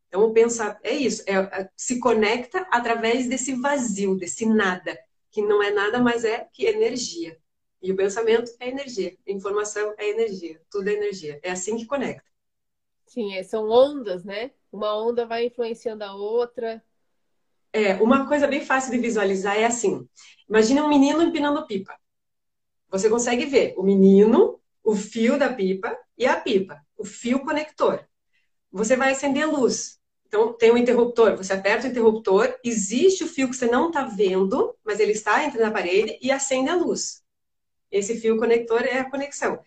Então, 0.08 0.32
pensa, 0.32 0.78
é 0.82 0.94
isso, 0.94 1.22
é, 1.26 1.34
é, 1.34 1.70
se 1.76 2.00
conecta 2.00 2.66
através 2.70 3.28
desse 3.28 3.54
vazio, 3.54 4.16
desse 4.16 4.46
nada, 4.46 4.98
que 5.30 5.42
não 5.42 5.62
é 5.62 5.70
nada, 5.70 6.00
mas 6.00 6.24
é 6.24 6.48
que 6.52 6.64
energia. 6.64 7.38
E 7.82 7.92
o 7.92 7.96
pensamento 7.96 8.50
é 8.58 8.68
energia, 8.68 9.14
informação 9.26 9.94
é 9.98 10.08
energia, 10.08 10.60
tudo 10.70 10.88
é 10.88 10.94
energia. 10.94 11.38
É 11.42 11.50
assim 11.50 11.76
que 11.76 11.84
conecta. 11.84 12.24
Sim, 13.06 13.34
é, 13.34 13.42
são 13.42 13.68
ondas, 13.68 14.24
né? 14.24 14.50
Uma 14.72 14.96
onda 14.96 15.26
vai 15.26 15.46
influenciando 15.46 16.02
a 16.02 16.14
outra. 16.14 16.82
É, 17.72 17.94
uma 17.96 18.26
coisa 18.26 18.46
bem 18.46 18.64
fácil 18.64 18.90
de 18.90 18.98
visualizar 18.98 19.56
é 19.56 19.66
assim: 19.66 20.08
imagina 20.48 20.82
um 20.82 20.88
menino 20.88 21.22
empinando 21.22 21.66
pipa. 21.66 21.94
Você 22.90 23.08
consegue 23.10 23.46
ver 23.46 23.74
o 23.76 23.82
menino, 23.82 24.60
o 24.82 24.94
fio 24.94 25.38
da 25.38 25.52
pipa 25.52 25.96
e 26.16 26.26
a 26.26 26.38
pipa, 26.40 26.80
o 26.96 27.04
fio 27.04 27.40
conector. 27.40 28.06
Você 28.70 28.96
vai 28.96 29.12
acender 29.12 29.44
a 29.44 29.50
luz. 29.50 30.00
Então, 30.28 30.52
tem 30.52 30.72
um 30.72 30.76
interruptor, 30.76 31.36
você 31.36 31.52
aperta 31.52 31.86
o 31.86 31.90
interruptor, 31.90 32.52
existe 32.64 33.24
o 33.24 33.28
fio 33.28 33.48
que 33.48 33.56
você 33.56 33.66
não 33.66 33.88
está 33.88 34.02
vendo, 34.02 34.76
mas 34.84 34.98
ele 34.98 35.12
está 35.12 35.44
entre 35.44 35.60
na 35.60 35.70
parede 35.70 36.18
e 36.20 36.30
acende 36.30 36.68
a 36.68 36.76
luz. 36.76 37.22
Esse 37.90 38.20
fio 38.20 38.36
conector 38.36 38.82
é 38.82 38.98
a 38.98 39.10
conexão. 39.10 39.58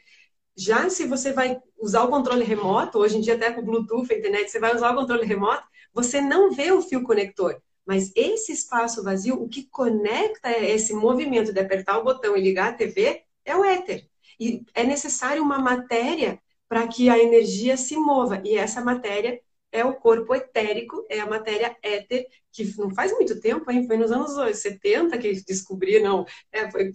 Já 0.55 0.89
se 0.89 1.05
você 1.05 1.31
vai 1.31 1.57
usar 1.79 2.03
o 2.03 2.09
controle 2.09 2.43
remoto, 2.43 2.99
hoje 2.99 3.17
em 3.17 3.21
dia 3.21 3.35
até 3.35 3.51
com 3.51 3.63
Bluetooth, 3.63 4.13
internet, 4.13 4.51
você 4.51 4.59
vai 4.59 4.75
usar 4.75 4.91
o 4.91 4.95
controle 4.95 5.25
remoto, 5.25 5.63
você 5.93 6.19
não 6.19 6.51
vê 6.51 6.71
o 6.71 6.81
fio 6.81 7.03
conector. 7.03 7.61
Mas 7.89 8.11
esse 8.15 8.51
espaço 8.51 9.03
vazio, 9.03 9.41
o 9.41 9.49
que 9.49 9.63
conecta 9.63 10.51
esse 10.51 10.93
movimento 10.93 11.51
de 11.51 11.59
apertar 11.59 11.97
o 11.97 12.03
botão 12.03 12.37
e 12.37 12.41
ligar 12.41 12.69
a 12.69 12.73
TV 12.73 13.23
é 13.43 13.57
o 13.57 13.65
éter. 13.65 14.07
E 14.39 14.63
é 14.75 14.83
necessário 14.83 15.41
uma 15.41 15.57
matéria 15.57 16.39
para 16.67 16.87
que 16.87 17.09
a 17.09 17.17
energia 17.17 17.75
se 17.75 17.97
mova. 17.97 18.43
E 18.45 18.55
essa 18.55 18.79
matéria 18.79 19.41
é 19.71 19.83
o 19.83 19.95
corpo 19.95 20.35
etérico, 20.35 21.03
é 21.09 21.19
a 21.19 21.25
matéria 21.25 21.75
éter, 21.81 22.27
que 22.51 22.77
não 22.77 22.91
faz 22.93 23.11
muito 23.11 23.41
tempo, 23.41 23.71
hein? 23.71 23.87
foi 23.87 23.97
nos 23.97 24.11
anos 24.11 24.59
70 24.59 25.17
que 25.17 25.43
descobriram, 25.43 26.27
é, 26.51 26.69
foi, 26.69 26.93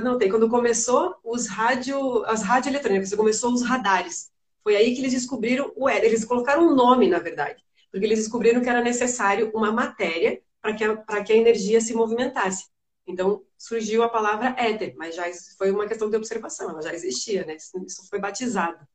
não 0.00 0.16
tem, 0.16 0.30
quando 0.30 0.48
começou 0.48 1.16
os 1.24 1.48
rádio, 1.48 2.24
as 2.26 2.44
radioeletrônicas, 2.44 3.12
começou 3.16 3.52
os 3.52 3.62
radares, 3.62 4.30
foi 4.62 4.76
aí 4.76 4.94
que 4.94 5.00
eles 5.00 5.12
descobriram 5.12 5.72
o 5.74 5.88
éter, 5.88 6.04
eles 6.04 6.24
colocaram 6.24 6.68
um 6.68 6.74
nome, 6.76 7.08
na 7.08 7.18
verdade, 7.18 7.64
porque 7.90 8.06
eles 8.06 8.20
descobriram 8.20 8.62
que 8.62 8.68
era 8.68 8.82
necessário 8.82 9.50
uma 9.54 9.72
matéria 9.72 10.40
para 10.60 10.74
que, 10.74 10.84
a, 10.84 11.24
que 11.24 11.32
a 11.32 11.36
energia 11.36 11.80
se 11.80 11.94
movimentasse. 11.94 12.68
Então, 13.06 13.42
surgiu 13.58 14.02
a 14.02 14.08
palavra 14.08 14.54
éter, 14.58 14.94
mas 14.96 15.14
já 15.14 15.24
foi 15.58 15.70
uma 15.70 15.86
questão 15.86 16.08
de 16.08 16.16
observação, 16.16 16.70
ela 16.70 16.82
já 16.82 16.94
existia, 16.94 17.44
né? 17.44 17.56
Isso 17.56 18.08
foi 18.08 18.20
batizado. 18.20 18.86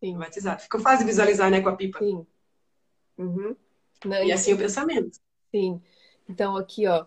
Sim. 0.00 0.18
Batizado. 0.18 0.62
Ficou 0.62 0.80
fácil 0.80 1.06
visualizar, 1.06 1.50
né, 1.50 1.60
com 1.60 1.68
a 1.68 1.76
pipa. 1.76 1.98
Sim. 1.98 2.26
Uhum. 3.16 3.56
Não, 4.04 4.24
e 4.24 4.32
assim 4.32 4.52
o 4.52 4.58
pensamento. 4.58 5.18
Sim. 5.50 5.80
Então, 6.28 6.56
aqui, 6.56 6.86
ó. 6.86 7.06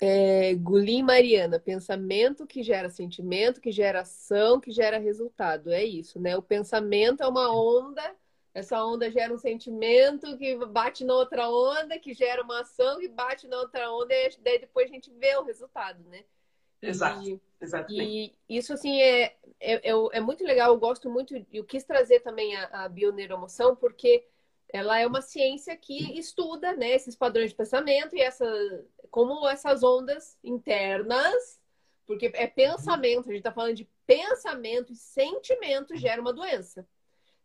É, 0.00 0.54
Gulim 0.54 1.02
Mariana, 1.02 1.60
pensamento 1.60 2.44
que 2.44 2.62
gera 2.62 2.90
sentimento, 2.90 3.60
que 3.60 3.70
gera 3.70 4.00
ação, 4.00 4.60
que 4.60 4.70
gera 4.70 4.98
resultado. 4.98 5.70
É 5.70 5.84
isso, 5.84 6.20
né? 6.20 6.36
O 6.36 6.42
pensamento 6.42 7.22
é 7.22 7.28
uma 7.28 7.54
onda, 7.54 8.02
essa 8.54 8.84
onda 8.84 9.10
gera 9.10 9.32
um 9.32 9.38
sentimento 9.38 10.36
que 10.36 10.54
bate 10.66 11.04
na 11.04 11.14
outra 11.14 11.48
onda, 11.48 11.98
que 11.98 12.12
gera 12.12 12.42
uma 12.42 12.60
ação 12.60 12.98
que 12.98 13.08
bate 13.08 13.48
na 13.48 13.58
outra 13.58 13.90
onda, 13.90 14.14
e 14.14 14.36
daí 14.40 14.58
depois 14.58 14.90
a 14.90 14.94
gente 14.94 15.10
vê 15.10 15.36
o 15.36 15.42
resultado, 15.42 16.02
né? 16.08 16.24
Exato. 16.82 17.28
E, 17.28 17.40
Exatamente. 17.60 18.36
E 18.48 18.56
isso, 18.58 18.72
assim, 18.72 19.00
é, 19.00 19.36
é, 19.60 19.90
é, 19.90 19.92
é, 20.12 20.20
muito 20.20 20.44
legal. 20.44 20.70
Eu 20.70 20.78
gosto 20.78 21.08
muito, 21.08 21.34
eu 21.52 21.64
quis 21.64 21.84
trazer 21.84 22.20
também 22.20 22.56
a, 22.56 22.84
a 22.84 22.88
bioneuromoção, 22.88 23.76
porque 23.76 24.26
ela 24.68 24.98
é 24.98 25.06
uma 25.06 25.22
ciência 25.22 25.76
que 25.76 26.18
estuda 26.18 26.74
né, 26.74 26.90
esses 26.90 27.14
padrões 27.14 27.50
de 27.50 27.56
pensamento 27.56 28.16
e 28.16 28.20
essa, 28.20 28.44
como 29.10 29.46
essas 29.48 29.82
ondas 29.82 30.36
internas, 30.42 31.60
porque 32.04 32.32
é 32.34 32.46
pensamento, 32.46 33.28
a 33.28 33.32
gente 33.32 33.38
está 33.38 33.52
falando 33.52 33.76
de 33.76 33.88
pensamento 34.04 34.92
e 34.92 34.96
sentimento 34.96 35.96
gera 35.96 36.20
uma 36.20 36.32
doença. 36.32 36.86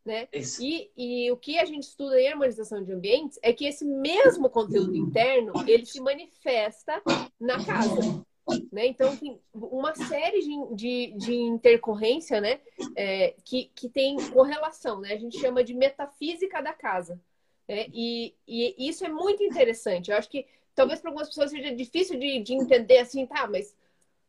Né? 0.08 0.26
E, 0.62 0.90
e 0.96 1.32
o 1.34 1.36
que 1.36 1.60
a 1.60 1.66
gente 1.66 1.84
estuda 1.84 2.18
em 2.18 2.30
harmonização 2.30 2.82
de 2.82 2.94
ambientes 2.94 3.38
é 3.44 3.52
que 3.52 3.66
esse 3.66 3.84
mesmo 3.84 4.50
conteúdo 4.50 4.96
interno 4.96 5.52
ele 5.68 5.86
se 5.86 6.00
manifesta 6.00 7.04
na 7.38 7.62
casa. 7.66 8.24
Né? 8.72 8.88
Então, 8.88 9.18
tem 9.18 9.38
uma 9.54 9.94
série 9.94 10.40
de, 10.40 10.76
de, 10.76 11.14
de 11.18 11.34
intercorrência 11.34 12.40
né? 12.40 12.62
É, 12.96 13.36
que, 13.44 13.70
que 13.76 13.90
tem 13.90 14.16
correlação. 14.30 15.02
Né? 15.02 15.12
A 15.12 15.18
gente 15.18 15.38
chama 15.38 15.62
de 15.62 15.74
metafísica 15.74 16.62
da 16.62 16.72
casa. 16.72 17.20
Né? 17.68 17.88
E, 17.94 18.34
e 18.48 18.88
isso 18.88 19.06
é 19.06 19.10
muito 19.10 19.44
interessante. 19.44 20.10
Eu 20.10 20.16
acho 20.16 20.30
que 20.30 20.46
talvez 20.74 21.02
para 21.02 21.10
algumas 21.10 21.28
pessoas 21.28 21.52
seja 21.52 21.76
difícil 21.76 22.18
de, 22.18 22.40
de 22.40 22.54
entender 22.54 23.00
assim, 23.00 23.26
tá, 23.26 23.46
mas 23.46 23.76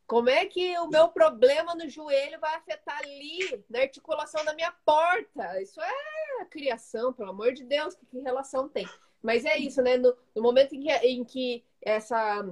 como 0.09 0.31
é 0.31 0.47
que 0.47 0.77
o 0.79 0.89
meu 0.89 1.09
problema 1.09 1.75
no 1.75 1.87
joelho 1.87 2.41
vai 2.41 2.55
afetar 2.55 2.99
ali, 2.99 3.63
na 3.69 3.81
articulação 3.81 4.43
da 4.43 4.55
minha 4.55 4.73
porta? 4.85 5.61
Isso 5.61 5.79
é 5.83 6.45
criação, 6.47 7.13
pelo 7.13 7.29
amor 7.29 7.53
de 7.53 7.63
Deus, 7.63 7.95
que, 7.95 8.07
que 8.07 8.19
relação 8.19 8.71
tem? 8.71 8.89
Mas 9.23 9.45
é 9.45 9.59
isso, 9.59 9.83
né? 9.83 9.99
No, 9.99 10.17
no 10.35 10.43
momento 10.43 10.75
em 10.75 10.81
que, 10.81 10.91
em 10.91 11.25
que 11.25 11.63
essa 11.83 12.43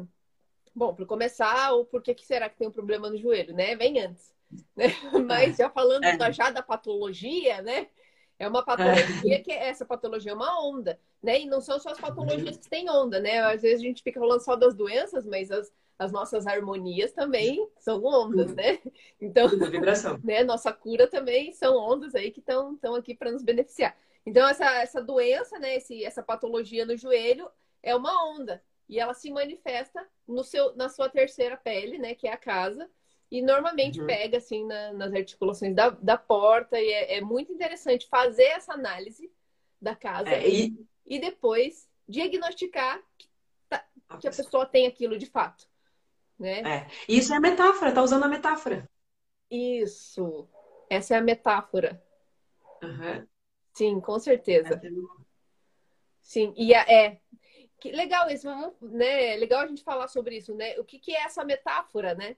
Bom, 0.75 0.95
para 0.95 1.07
começar, 1.07 1.73
o 1.73 1.87
porquê 1.87 2.15
que 2.15 2.27
será 2.27 2.51
que 2.51 2.59
tem 2.59 2.69
um 2.69 2.71
problema 2.71 3.09
no 3.09 3.17
joelho, 3.17 3.55
né? 3.55 3.75
Vem 3.75 3.99
antes. 3.99 4.31
Né? 4.77 4.89
Mas 5.27 5.57
já 5.57 5.71
falando 5.71 6.05
é. 6.05 6.33
já 6.35 6.51
da 6.51 6.63
patologia, 6.63 7.63
né? 7.63 7.89
É 8.39 8.47
uma 8.47 8.63
patologia 8.63 9.43
que 9.43 9.51
essa 9.51 9.87
patologia 9.87 10.33
é 10.33 10.35
uma 10.35 10.63
onda, 10.63 11.01
né? 11.23 11.41
E 11.41 11.47
não 11.47 11.63
são 11.63 11.81
só 11.81 11.89
as 11.89 11.99
patologias 11.99 12.59
que 12.59 12.69
têm 12.69 12.91
onda, 12.91 13.19
né? 13.19 13.39
Às 13.39 13.63
vezes 13.63 13.81
a 13.81 13.87
gente 13.87 14.03
fica 14.03 14.21
falando 14.21 14.45
só 14.45 14.55
das 14.55 14.75
doenças, 14.75 15.25
mas 15.25 15.51
as, 15.51 15.73
as 15.99 16.13
nossas 16.13 16.47
harmonias 16.47 17.13
também 17.13 17.69
são 17.79 18.05
ondas, 18.05 18.55
né? 18.55 18.79
Então, 19.21 19.49
vibração. 19.49 20.19
né? 20.25 20.45
Nossa 20.45 20.73
cura 20.73 21.07
também 21.07 21.53
são 21.53 21.77
ondas 21.77 22.15
aí 22.15 22.31
que 22.31 22.41
estão 22.41 22.95
aqui 22.97 23.15
para 23.15 23.33
nos 23.33 23.43
beneficiar. 23.43 23.97
Então, 24.25 24.47
essa, 24.47 24.67
essa 24.77 25.03
doença, 25.03 25.59
né? 25.59 25.77
Esse, 25.77 26.05
essa 26.05 26.23
patologia 26.23 26.85
no 26.85 26.97
joelho 26.97 27.49
é 27.83 27.95
uma 27.95 28.29
onda 28.35 28.63
e 28.89 28.99
ela 28.99 29.15
se 29.15 29.31
manifesta 29.31 30.07
no 30.27 30.45
seu, 30.45 30.75
na 30.77 30.89
sua 30.89 31.09
terceira 31.09 31.57
pele, 31.57 31.99
né, 31.99 32.15
que 32.15 32.27
é 32.27 32.33
a 32.33 32.37
casa, 32.37 32.89
e 33.31 33.43
normalmente 33.43 34.01
uhum. 34.01 34.07
pega 34.07 34.39
assim 34.39 34.65
na, 34.65 34.93
nas 34.93 35.13
articulações 35.13 35.75
da, 35.75 35.91
da 35.91 36.17
porta, 36.17 36.81
e 36.81 36.89
é, 36.89 37.17
é, 37.17 37.21
muito 37.21 37.53
interessante 37.53 38.07
fazer 38.09 38.45
essa 38.45 38.75
análise 38.75 39.31
da 39.81 39.95
casa 39.95 40.31
é, 40.31 40.49
e... 40.49 40.87
e 41.05 41.19
depois 41.19 41.89
diagnosticar 42.09 43.03
que, 43.19 43.29
tá, 43.69 43.85
que 44.21 44.29
a 44.29 44.31
pessoa 44.31 44.65
tem 44.65 44.87
aquilo 44.87 45.19
de 45.19 45.27
fato. 45.27 45.69
Né? 46.39 46.61
É. 46.61 46.87
Isso 47.09 47.33
é 47.35 47.41
metáfora, 47.41 47.93
tá 47.93 48.03
usando 48.03 48.25
a 48.25 48.29
metáfora. 48.29 48.89
Isso. 49.51 50.49
Essa 50.91 51.15
é 51.15 51.19
a 51.19 51.23
metáfora. 51.23 52.03
Uhum. 52.83 53.27
Sim, 53.73 54.01
com 54.01 54.19
certeza. 54.19 54.81
É. 54.83 54.91
Sim, 56.23 56.53
e 56.57 56.75
é, 56.75 57.21
que 57.79 57.93
legal 57.93 58.29
isso, 58.31 58.49
né? 58.81 59.37
Legal 59.37 59.61
a 59.61 59.67
gente 59.67 59.83
falar 59.83 60.09
sobre 60.09 60.37
isso, 60.37 60.55
né? 60.55 60.79
O 60.79 60.85
que, 60.85 60.99
que 60.99 61.15
é 61.15 61.23
essa 61.23 61.45
metáfora, 61.45 62.15
né? 62.15 62.37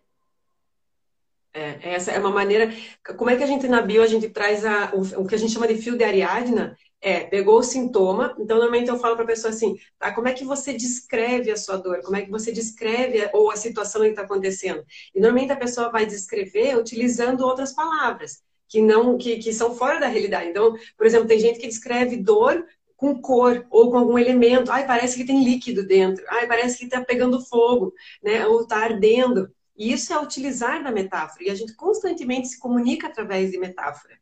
É, 1.53 1.95
essa 1.95 2.13
é 2.13 2.19
uma 2.19 2.31
maneira. 2.31 2.69
Como 3.17 3.31
é 3.31 3.37
que 3.37 3.43
a 3.43 3.47
gente 3.47 3.67
na 3.67 3.81
bio 3.81 4.03
a 4.03 4.07
gente 4.07 4.29
traz 4.29 4.65
a, 4.65 4.93
o, 4.95 5.23
o 5.23 5.27
que 5.27 5.35
a 5.35 5.39
gente 5.39 5.53
chama 5.53 5.67
de 5.67 5.77
fio 5.77 5.97
de 5.97 6.05
Ariadna? 6.05 6.77
É, 7.01 7.21
pegou 7.21 7.59
o 7.61 7.63
sintoma, 7.63 8.35
então 8.41 8.57
normalmente 8.57 8.89
eu 8.89 8.99
falo 8.99 9.15
para 9.15 9.23
a 9.23 9.29
pessoa 9.29 9.53
assim, 9.53 9.77
tá, 10.01 10.13
como 10.13 10.27
é 10.27 10.33
que 10.33 10.45
você 10.45 10.73
descreve 10.73 11.49
a 11.49 11.57
sua 11.57 11.77
dor? 11.77 12.03
Como 12.03 12.17
é 12.17 12.23
que 12.23 12.31
você 12.31 12.51
descreve 12.51 13.31
ou 13.33 13.53
a 13.53 13.57
situação 13.57 14.03
que 14.03 14.09
está 14.09 14.23
acontecendo? 14.23 14.85
E 15.15 15.21
normalmente 15.21 15.53
a 15.53 15.57
pessoa 15.57 15.91
vai 15.91 16.05
descrever 16.07 16.77
utilizando 16.77 17.43
outras 17.43 17.73
palavras 17.73 18.43
que 18.69 18.81
não 18.83 19.17
que, 19.17 19.39
que 19.39 19.53
são 19.53 19.75
fora 19.75 19.99
da 19.99 20.07
realidade. 20.07 20.51
Então, 20.51 20.75
por 20.97 21.07
exemplo, 21.07 21.27
tem 21.27 21.39
gente 21.41 21.59
que 21.59 21.67
descreve 21.67 22.17
dor 22.17 22.67
com 22.97 23.21
cor 23.21 23.67
ou 23.71 23.91
com 23.91 23.99
algum 23.99 24.19
elemento. 24.19 24.71
Ai, 24.71 24.87
parece 24.87 25.17
que 25.17 25.25
tem 25.25 25.43
líquido 25.43 25.87
dentro. 25.87 26.25
Ai, 26.29 26.47
parece 26.47 26.79
que 26.79 26.85
está 26.85 27.03
pegando 27.03 27.45
fogo, 27.45 27.95
né? 28.23 28.47
Ou 28.47 28.63
está 28.63 28.79
ardendo. 28.79 29.51
E 29.77 29.93
isso 29.93 30.13
é 30.13 30.21
utilizar 30.21 30.83
da 30.83 30.91
metáfora. 30.91 31.45
E 31.45 31.51
a 31.51 31.55
gente 31.55 31.75
constantemente 31.75 32.49
se 32.49 32.59
comunica 32.59 33.07
através 33.07 33.51
de 33.53 33.59
metáfora. 33.59 34.19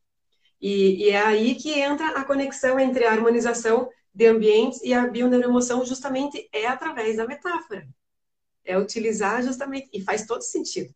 E, 0.60 1.04
e 1.06 1.10
é 1.10 1.20
aí 1.20 1.54
que 1.54 1.72
entra 1.72 2.08
a 2.18 2.24
conexão 2.24 2.78
entre 2.78 3.04
a 3.04 3.12
harmonização 3.12 3.88
de 4.14 4.26
ambientes 4.26 4.80
e 4.82 4.94
a 4.94 5.06
bioneuroemoção, 5.06 5.84
justamente 5.84 6.48
é 6.52 6.66
através 6.66 7.16
da 7.16 7.26
metáfora. 7.26 7.86
É 8.64 8.78
utilizar 8.78 9.42
justamente, 9.42 9.88
e 9.92 10.00
faz 10.02 10.26
todo 10.26 10.42
sentido. 10.42 10.92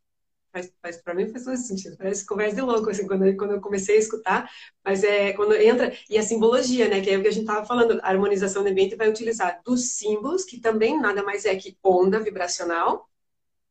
faz, 0.53 0.73
faz 0.83 0.97
para 1.03 1.15
mim 1.15 1.31
faz 1.31 1.45
todo 1.45 1.57
sentido. 1.57 1.97
Parece 1.97 2.27
conversa 2.27 2.57
de 2.57 2.63
louco, 2.63 2.91
assim, 2.91 3.07
quando, 3.07 3.37
quando 3.37 3.53
eu 3.55 3.61
comecei 3.61 3.97
a 3.97 3.99
escutar. 3.99 4.51
Mas 4.85 5.05
é 5.05 5.33
quando 5.35 5.55
entra. 5.55 5.93
E 6.09 6.19
a 6.19 6.23
simbologia, 6.23 6.89
né? 6.89 7.01
Que 7.01 7.11
é 7.11 7.19
o 7.19 7.23
que 7.23 7.29
a 7.29 7.33
gente 7.33 7.43
estava 7.43 7.67
falando. 7.67 8.01
A 8.03 8.09
harmonização 8.09 8.63
do 8.63 8.71
ambiente 8.71 8.97
vai 8.97 9.09
utilizar 9.09 9.61
dos 9.65 9.93
símbolos, 9.93 10.45
que 10.45 10.59
também 10.61 10.99
nada 11.01 11.23
mais 11.23 11.45
é 11.45 11.55
que 11.57 11.77
onda 11.83 12.21
vibracional, 12.21 13.09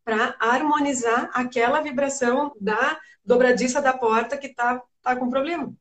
para 0.04 0.36
harmonizar 0.40 1.30
aquela 1.34 1.82
vibração 1.82 2.56
da 2.60 3.00
dobradiça 3.24 3.82
da 3.82 3.94
porta 3.98 4.38
que 4.38 4.48
está 4.48 4.82
tá 5.02 5.16
com 5.16 5.30
problema. 5.30 5.76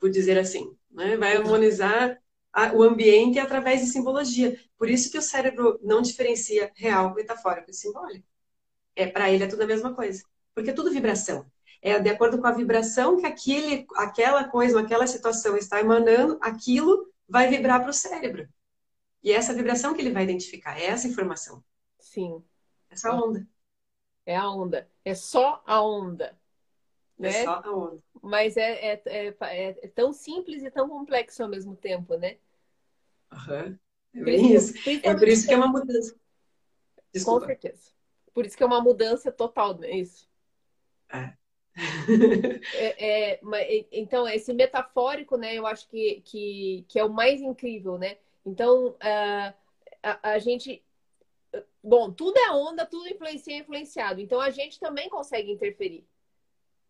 Por 0.00 0.10
dizer 0.10 0.38
assim. 0.38 0.76
Né? 0.90 1.16
Vai 1.16 1.36
harmonizar 1.36 2.18
a, 2.52 2.72
o 2.72 2.82
ambiente 2.82 3.38
através 3.38 3.80
de 3.80 3.86
simbologia. 3.86 4.58
Por 4.76 4.90
isso 4.90 5.10
que 5.10 5.18
o 5.18 5.22
cérebro 5.22 5.78
não 5.82 6.02
diferencia 6.02 6.72
real, 6.74 7.14
metafórico 7.14 7.70
e 7.70 7.74
simbólico 7.74 8.30
é 9.00 9.06
para 9.06 9.30
ele 9.30 9.44
é 9.44 9.46
tudo 9.46 9.62
a 9.62 9.66
mesma 9.66 9.94
coisa. 9.94 10.22
Porque 10.54 10.70
é 10.70 10.72
tudo 10.72 10.90
vibração. 10.90 11.50
É 11.82 11.98
de 11.98 12.10
acordo 12.10 12.38
com 12.38 12.46
a 12.46 12.52
vibração 12.52 13.16
que 13.16 13.26
aquele, 13.26 13.86
aquela 13.96 14.44
coisa, 14.44 14.78
aquela 14.78 15.06
situação 15.06 15.56
está 15.56 15.80
emanando, 15.80 16.38
aquilo 16.42 17.10
vai 17.28 17.48
vibrar 17.48 17.80
para 17.80 17.90
o 17.90 17.94
cérebro. 17.94 18.48
E 19.22 19.32
é 19.32 19.34
essa 19.34 19.54
vibração 19.54 19.94
que 19.94 20.00
ele 20.00 20.12
vai 20.12 20.24
identificar, 20.24 20.78
é 20.78 20.86
essa 20.86 21.06
informação. 21.06 21.62
Sim. 21.98 22.42
Essa 22.90 23.14
onda. 23.14 23.46
É 24.26 24.36
a 24.36 24.50
onda. 24.50 24.90
É 25.04 25.14
só 25.14 25.62
a 25.66 25.82
onda. 25.82 26.38
É 27.20 27.30
né? 27.30 27.42
É 27.42 27.46
a 27.46 27.70
onda. 27.70 28.02
Mas 28.22 28.56
é, 28.56 28.92
é, 28.92 29.02
é, 29.06 29.34
é, 29.82 29.88
tão 29.88 30.12
simples 30.12 30.62
e 30.62 30.70
tão 30.70 30.88
complexo 30.88 31.42
ao 31.42 31.48
mesmo 31.48 31.76
tempo, 31.76 32.16
né? 32.16 32.38
Uhum. 33.32 33.78
É 34.14 34.24
bem 34.24 34.54
isso. 34.54 34.74
É 35.02 35.14
por 35.14 35.28
isso 35.28 35.46
que 35.46 35.54
é 35.54 35.56
uma 35.56 35.68
mudança. 35.68 36.14
Desculpa. 37.12 37.40
Com 37.40 37.46
certeza. 37.46 37.92
Por 38.32 38.46
isso 38.46 38.56
que 38.56 38.62
é 38.62 38.66
uma 38.66 38.80
mudança 38.80 39.30
total, 39.30 39.74
não 39.74 39.84
é 39.84 39.92
isso? 39.92 40.28
É. 41.12 41.34
é, 42.74 43.34
é 43.34 43.86
então, 43.92 44.28
esse 44.28 44.52
metafórico, 44.52 45.36
né, 45.36 45.54
eu 45.54 45.66
acho 45.66 45.88
que, 45.88 46.20
que, 46.24 46.84
que 46.88 46.98
é 46.98 47.04
o 47.04 47.10
mais 47.10 47.40
incrível, 47.40 47.98
né? 47.98 48.16
Então, 48.44 48.88
uh, 48.88 49.54
a, 50.02 50.30
a 50.32 50.38
gente. 50.38 50.82
Bom, 51.82 52.12
tudo 52.12 52.38
é 52.38 52.52
onda, 52.52 52.86
tudo 52.86 53.08
influencia 53.08 53.58
influenciado. 53.58 54.20
Então, 54.20 54.40
a 54.40 54.50
gente 54.50 54.78
também 54.78 55.08
consegue 55.08 55.50
interferir. 55.50 56.06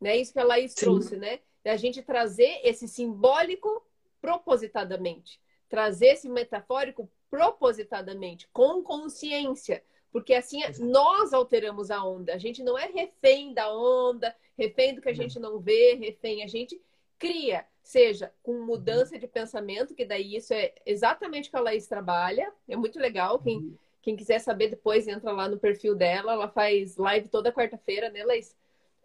Né? 0.00 0.16
Isso 0.16 0.32
que 0.32 0.38
a 0.38 0.44
Laís 0.44 0.72
Sim. 0.72 0.80
trouxe, 0.80 1.16
né? 1.16 1.40
A 1.64 1.76
gente 1.76 2.02
trazer 2.02 2.60
esse 2.64 2.88
simbólico 2.88 3.84
propositadamente. 4.20 5.40
Trazer 5.68 6.14
esse 6.14 6.28
metafórico 6.28 7.08
propositadamente, 7.28 8.48
com 8.52 8.82
consciência. 8.82 9.82
Porque 10.10 10.34
assim 10.34 10.60
nós 10.80 11.32
alteramos 11.32 11.90
a 11.90 12.04
onda. 12.04 12.34
A 12.34 12.38
gente 12.38 12.62
não 12.62 12.76
é 12.76 12.86
refém 12.86 13.54
da 13.54 13.72
onda, 13.72 14.34
refém 14.58 14.94
do 14.94 15.00
que 15.00 15.08
a 15.08 15.14
gente 15.14 15.38
não 15.38 15.60
vê, 15.60 15.94
refém. 15.94 16.42
A 16.42 16.48
gente 16.48 16.80
cria, 17.18 17.64
seja 17.82 18.32
com 18.42 18.64
mudança 18.64 19.18
de 19.18 19.28
pensamento, 19.28 19.94
que 19.94 20.04
daí 20.04 20.34
isso 20.34 20.52
é 20.52 20.74
exatamente 20.84 21.48
o 21.48 21.50
que 21.52 21.56
a 21.56 21.60
Laís 21.60 21.86
trabalha. 21.86 22.52
É 22.68 22.76
muito 22.76 22.98
legal. 22.98 23.38
Quem, 23.38 23.58
uhum. 23.58 23.76
quem 24.02 24.16
quiser 24.16 24.40
saber 24.40 24.68
depois, 24.68 25.06
entra 25.06 25.30
lá 25.30 25.48
no 25.48 25.58
perfil 25.58 25.94
dela. 25.94 26.32
Ela 26.32 26.48
faz 26.48 26.96
live 26.96 27.28
toda 27.28 27.52
quarta-feira, 27.52 28.10
né, 28.10 28.24
Laís? 28.24 28.56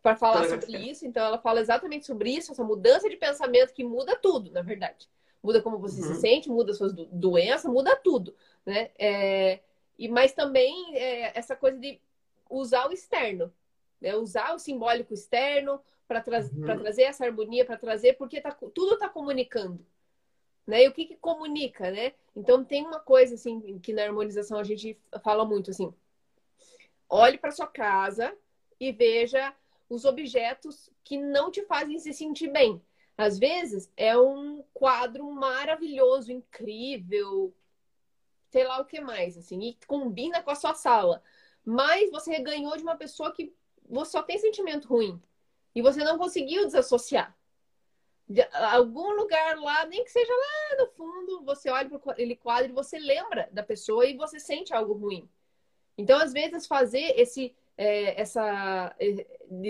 Para 0.06 0.16
falar 0.16 0.48
sobre 0.48 0.78
isso. 0.78 1.04
Então, 1.04 1.26
ela 1.26 1.40
fala 1.40 1.60
exatamente 1.60 2.06
sobre 2.06 2.30
isso, 2.30 2.52
essa 2.52 2.64
mudança 2.64 3.10
de 3.10 3.18
pensamento 3.18 3.74
que 3.74 3.84
muda 3.84 4.16
tudo, 4.16 4.52
na 4.52 4.62
verdade. 4.62 5.10
Muda 5.42 5.64
como 5.64 5.80
você 5.80 6.00
uhum. 6.00 6.14
se 6.14 6.22
sente, 6.22 6.48
muda 6.48 6.76
suas 6.76 6.94
doenças, 6.94 7.66
muda 7.66 7.96
tudo, 7.96 8.36
né? 8.64 8.92
É... 9.00 9.62
E, 9.98 10.08
mas 10.08 10.32
também 10.32 10.96
é, 10.96 11.36
essa 11.36 11.56
coisa 11.56 11.80
de 11.80 12.00
usar 12.48 12.88
o 12.88 12.94
externo, 12.94 13.52
né? 14.00 14.16
usar 14.16 14.54
o 14.54 14.60
simbólico 14.60 15.12
externo 15.12 15.82
para 16.08 16.22
tra 16.22 16.40
uhum. 16.40 16.78
trazer 16.78 17.04
essa 17.04 17.26
harmonia, 17.26 17.66
para 17.66 17.76
trazer, 17.76 18.14
porque 18.14 18.40
tá, 18.40 18.52
tudo 18.52 18.94
está 18.94 19.10
comunicando. 19.10 19.84
Né? 20.68 20.84
E 20.84 20.88
o 20.88 20.94
que, 20.94 21.06
que 21.06 21.16
comunica, 21.16 21.90
né? 21.90 22.14
Então 22.36 22.64
tem 22.64 22.86
uma 22.86 23.00
coisa 23.00 23.34
assim 23.34 23.80
que 23.80 23.92
na 23.92 24.04
harmonização 24.04 24.60
a 24.60 24.64
gente 24.64 24.96
fala 25.24 25.44
muito 25.44 25.72
assim: 25.72 25.92
olhe 27.10 27.40
para 27.40 27.50
sua 27.50 27.66
casa 27.66 28.32
e 28.80 28.92
veja 28.92 29.52
os 29.90 30.06
objetos 30.06 30.90
que 31.04 31.18
não 31.18 31.52
te 31.52 31.64
fazem 31.64 32.00
se 32.00 32.14
sentir 32.14 32.52
bem. 32.52 32.82
Às 33.18 33.40
vezes 33.40 33.92
é 33.96 34.18
um 34.18 34.64
quadro 34.74 35.30
maravilhoso, 35.32 36.32
incrível, 36.32 37.54
sei 38.50 38.66
lá 38.66 38.80
o 38.80 38.86
que 38.86 39.00
mais, 39.00 39.38
assim, 39.38 39.60
e 39.62 39.78
combina 39.88 40.42
com 40.42 40.52
a 40.52 40.56
sua 40.56 40.74
sala. 40.74 41.22
Mas 41.64 42.12
você 42.12 42.40
ganhou 42.40 42.76
de 42.76 42.84
uma 42.84 42.96
pessoa 42.96 43.32
que 43.32 43.54
você 43.88 44.12
só 44.12 44.24
tem 44.24 44.38
sentimento 44.38 44.88
ruim. 44.88 45.22
E 45.74 45.82
você 45.82 46.04
não 46.04 46.18
conseguiu 46.18 46.66
desassociar. 46.66 47.36
De 48.28 48.42
algum 48.54 49.12
lugar 49.12 49.58
lá, 49.58 49.86
nem 49.86 50.04
que 50.04 50.12
seja 50.12 50.32
lá 50.34 50.84
no 50.84 50.92
fundo, 50.92 51.44
você 51.44 51.70
olha 51.70 51.88
para 51.88 52.12
aquele 52.12 52.36
quadro 52.36 52.72
e 52.72 52.74
você 52.74 52.98
lembra 52.98 53.48
da 53.52 53.62
pessoa 53.62 54.06
e 54.06 54.18
você 54.18 54.40
sente 54.40 54.74
algo 54.74 54.94
ruim. 54.94 55.30
Então, 55.98 56.20
às 56.20 56.34
vezes, 56.34 56.66
fazer 56.66 57.20
esse, 57.20 57.56
é, 57.78 58.20
essa, 58.22 58.96
é, 59.00 59.26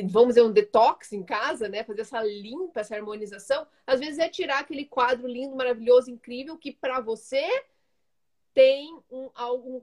vamos 0.08 0.30
dizer, 0.30 0.44
um 0.44 0.52
detox 0.52 1.12
em 1.12 1.24
casa, 1.24 1.68
né? 1.68 1.84
Fazer 1.84 2.02
essa 2.02 2.22
limpa, 2.22 2.82
essa 2.82 2.96
harmonização, 2.96 3.66
às 3.86 4.00
vezes 4.00 4.20
é 4.20 4.30
tirar 4.30 4.60
aquele 4.60 4.86
quadro 4.86 5.28
lindo, 5.28 5.56
maravilhoso, 5.56 6.12
incrível, 6.12 6.58
que 6.58 6.72
para 6.72 7.00
você 7.00 7.46
tem 8.54 8.98
um, 9.12 9.30
algum, 9.34 9.82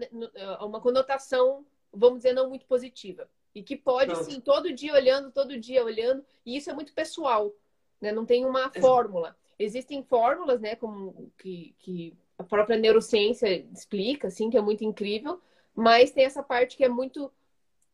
eh, 0.00 0.64
uma 0.64 0.80
conotação, 0.80 1.66
vamos 1.92 2.20
dizer, 2.20 2.32
não 2.32 2.48
muito 2.48 2.64
positiva. 2.64 3.28
E 3.54 3.62
que 3.62 3.76
pode, 3.76 4.16
sim, 4.24 4.40
todo 4.40 4.72
dia 4.72 4.94
olhando, 4.94 5.30
todo 5.30 5.60
dia 5.60 5.84
olhando, 5.84 6.24
e 6.44 6.56
isso 6.56 6.70
é 6.70 6.74
muito 6.74 6.92
pessoal, 6.94 7.52
né? 8.00 8.10
Não 8.10 8.24
tem 8.24 8.44
uma 8.44 8.70
fórmula. 8.70 9.36
Existem 9.58 10.02
fórmulas, 10.02 10.60
né, 10.60 10.74
como 10.74 11.30
que, 11.38 11.74
que 11.78 12.16
a 12.36 12.42
própria 12.42 12.76
neurociência 12.76 13.48
explica, 13.72 14.26
assim, 14.26 14.50
que 14.50 14.56
é 14.56 14.60
muito 14.60 14.84
incrível, 14.84 15.40
mas 15.74 16.10
tem 16.10 16.24
essa 16.24 16.42
parte 16.42 16.76
que 16.76 16.84
é 16.84 16.88
muito 16.88 17.30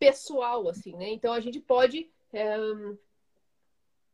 pessoal, 0.01 0.67
assim, 0.67 0.97
né? 0.97 1.11
Então 1.11 1.33
a 1.33 1.41
gente 1.41 1.61
pode 1.61 2.11
é, 2.33 2.57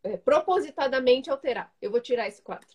é, 0.03 0.17
propositadamente 0.17 1.31
alterar. 1.31 1.73
Eu 1.81 1.91
vou 1.91 2.01
tirar 2.01 2.27
esse 2.27 2.43
quadro. 2.43 2.67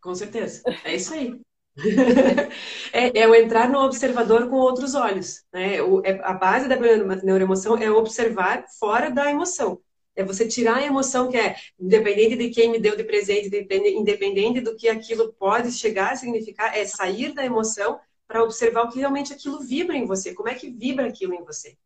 Com 0.00 0.14
certeza. 0.14 0.62
É 0.84 0.94
isso 0.94 1.12
aí. 1.12 1.40
é, 2.92 3.18
é, 3.18 3.28
o 3.28 3.34
entrar 3.34 3.68
no 3.68 3.80
observador 3.80 4.48
com 4.48 4.56
outros 4.56 4.94
olhos. 4.94 5.42
Né? 5.52 5.82
O, 5.82 6.00
é, 6.04 6.20
a 6.22 6.32
base 6.32 6.68
da 6.68 6.76
neuroemoção 6.76 7.76
é 7.76 7.90
observar 7.90 8.64
fora 8.78 9.10
da 9.10 9.28
emoção. 9.28 9.80
É 10.16 10.22
você 10.22 10.46
tirar 10.46 10.76
a 10.76 10.86
emoção 10.86 11.28
que 11.28 11.36
é 11.36 11.56
independente 11.80 12.36
de 12.36 12.50
quem 12.50 12.70
me 12.70 12.78
deu 12.78 12.96
de 12.96 13.02
presente, 13.02 13.50
independente 13.96 14.60
do 14.60 14.76
que 14.76 14.88
aquilo 14.88 15.32
pode 15.32 15.72
chegar 15.72 16.12
a 16.12 16.16
significar, 16.16 16.76
é 16.76 16.86
sair 16.86 17.34
da 17.34 17.44
emoção 17.44 17.98
para 18.28 18.44
observar 18.44 18.84
o 18.84 18.90
que 18.90 19.00
realmente 19.00 19.32
aquilo 19.32 19.58
vibra 19.58 19.96
em 19.96 20.06
você, 20.06 20.32
como 20.32 20.48
é 20.48 20.54
que 20.54 20.70
vibra 20.70 21.08
aquilo 21.08 21.34
em 21.34 21.42
você. 21.42 21.76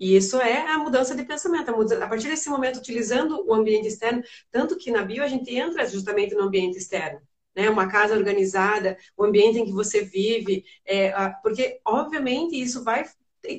E 0.00 0.16
isso 0.16 0.40
é 0.40 0.66
a 0.66 0.78
mudança 0.78 1.14
de 1.14 1.24
pensamento. 1.24 1.70
A, 1.70 2.08
partir 2.08 2.28
desse 2.28 2.48
momento, 2.48 2.78
utilizando 2.78 3.46
o 3.46 3.54
ambiente 3.54 3.86
externo, 3.86 4.22
tanto 4.50 4.76
que 4.76 4.90
na 4.90 5.04
bio 5.04 5.22
a 5.22 5.28
gente 5.28 5.54
entra 5.54 5.86
justamente 5.86 6.34
no 6.34 6.44
ambiente 6.44 6.78
externo 6.78 7.20
né? 7.54 7.68
Uma 7.68 7.88
casa 7.88 8.14
organizada, 8.14 8.96
o 9.16 9.24
ambiente 9.24 9.58
em 9.58 9.64
que 9.64 9.72
você 9.72 10.02
vive, 10.02 10.64
é, 10.86 11.12
porque 11.42 11.80
obviamente 11.84 12.60
isso 12.60 12.82
vai 12.84 13.04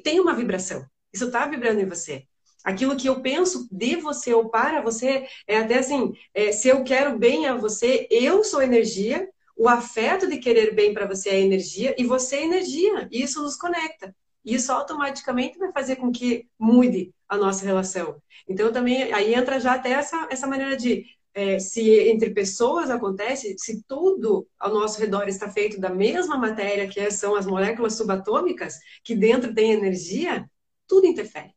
tem 0.04 0.20
uma 0.20 0.36
vibração. 0.36 0.86
Isso 1.14 1.26
está 1.26 1.46
vibrando 1.48 1.82
em 1.82 1.88
você. 1.88 2.26
Aquilo 2.64 2.96
que 2.96 3.10
eu 3.10 3.22
penso 3.22 3.68
de 3.72 3.96
você 3.96 4.34
ou 4.34 4.50
para 4.50 4.82
você 4.82 5.26
é 5.48 5.58
até 5.58 5.80
assim: 5.80 6.14
é, 6.34 6.52
se 6.52 6.68
eu 6.68 6.84
quero 6.84 7.18
bem 7.18 7.48
a 7.48 7.56
você, 7.56 8.08
eu 8.12 8.44
sou 8.44 8.62
energia. 8.62 9.28
O 9.58 9.68
afeto 9.68 10.28
de 10.28 10.38
querer 10.38 10.74
bem 10.74 10.94
para 10.94 11.06
você 11.06 11.30
é 11.30 11.40
energia 11.40 11.94
e 11.98 12.04
você 12.04 12.38
é 12.38 12.44
energia. 12.46 13.08
E 13.12 13.22
isso 13.22 13.42
nos 13.42 13.56
conecta. 13.56 14.16
Isso 14.44 14.72
automaticamente 14.72 15.58
vai 15.58 15.72
fazer 15.72 15.98
com 15.98 16.12
que 16.12 16.48
mude 16.58 17.14
a 17.30 17.38
nossa 17.38 17.66
relação. 17.66 18.22
Então 18.48 18.72
também 18.72 19.14
aí 19.14 19.34
entra 19.34 19.60
já 19.60 19.76
até 19.76 19.92
essa, 19.92 20.28
essa 20.30 20.48
maneira 20.48 20.76
de 20.76 21.06
é, 21.34 21.60
se 21.60 22.10
entre 22.10 22.32
pessoas 22.32 22.90
acontece, 22.90 23.56
se 23.58 23.84
tudo 23.84 24.48
ao 24.60 24.74
nosso 24.74 25.00
redor 25.00 25.28
está 25.28 25.50
feito 25.50 25.80
da 25.80 25.90
mesma 25.90 26.38
matéria, 26.38 26.88
que 26.88 27.10
são 27.12 27.36
as 27.36 27.46
moléculas 27.46 27.96
subatômicas, 27.96 28.76
que 29.04 29.16
dentro 29.16 29.54
tem 29.54 29.72
energia, 29.72 30.50
tudo 30.88 31.08
interfere. 31.08 31.54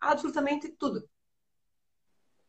Absolutamente 0.00 0.68
tudo. 0.68 1.08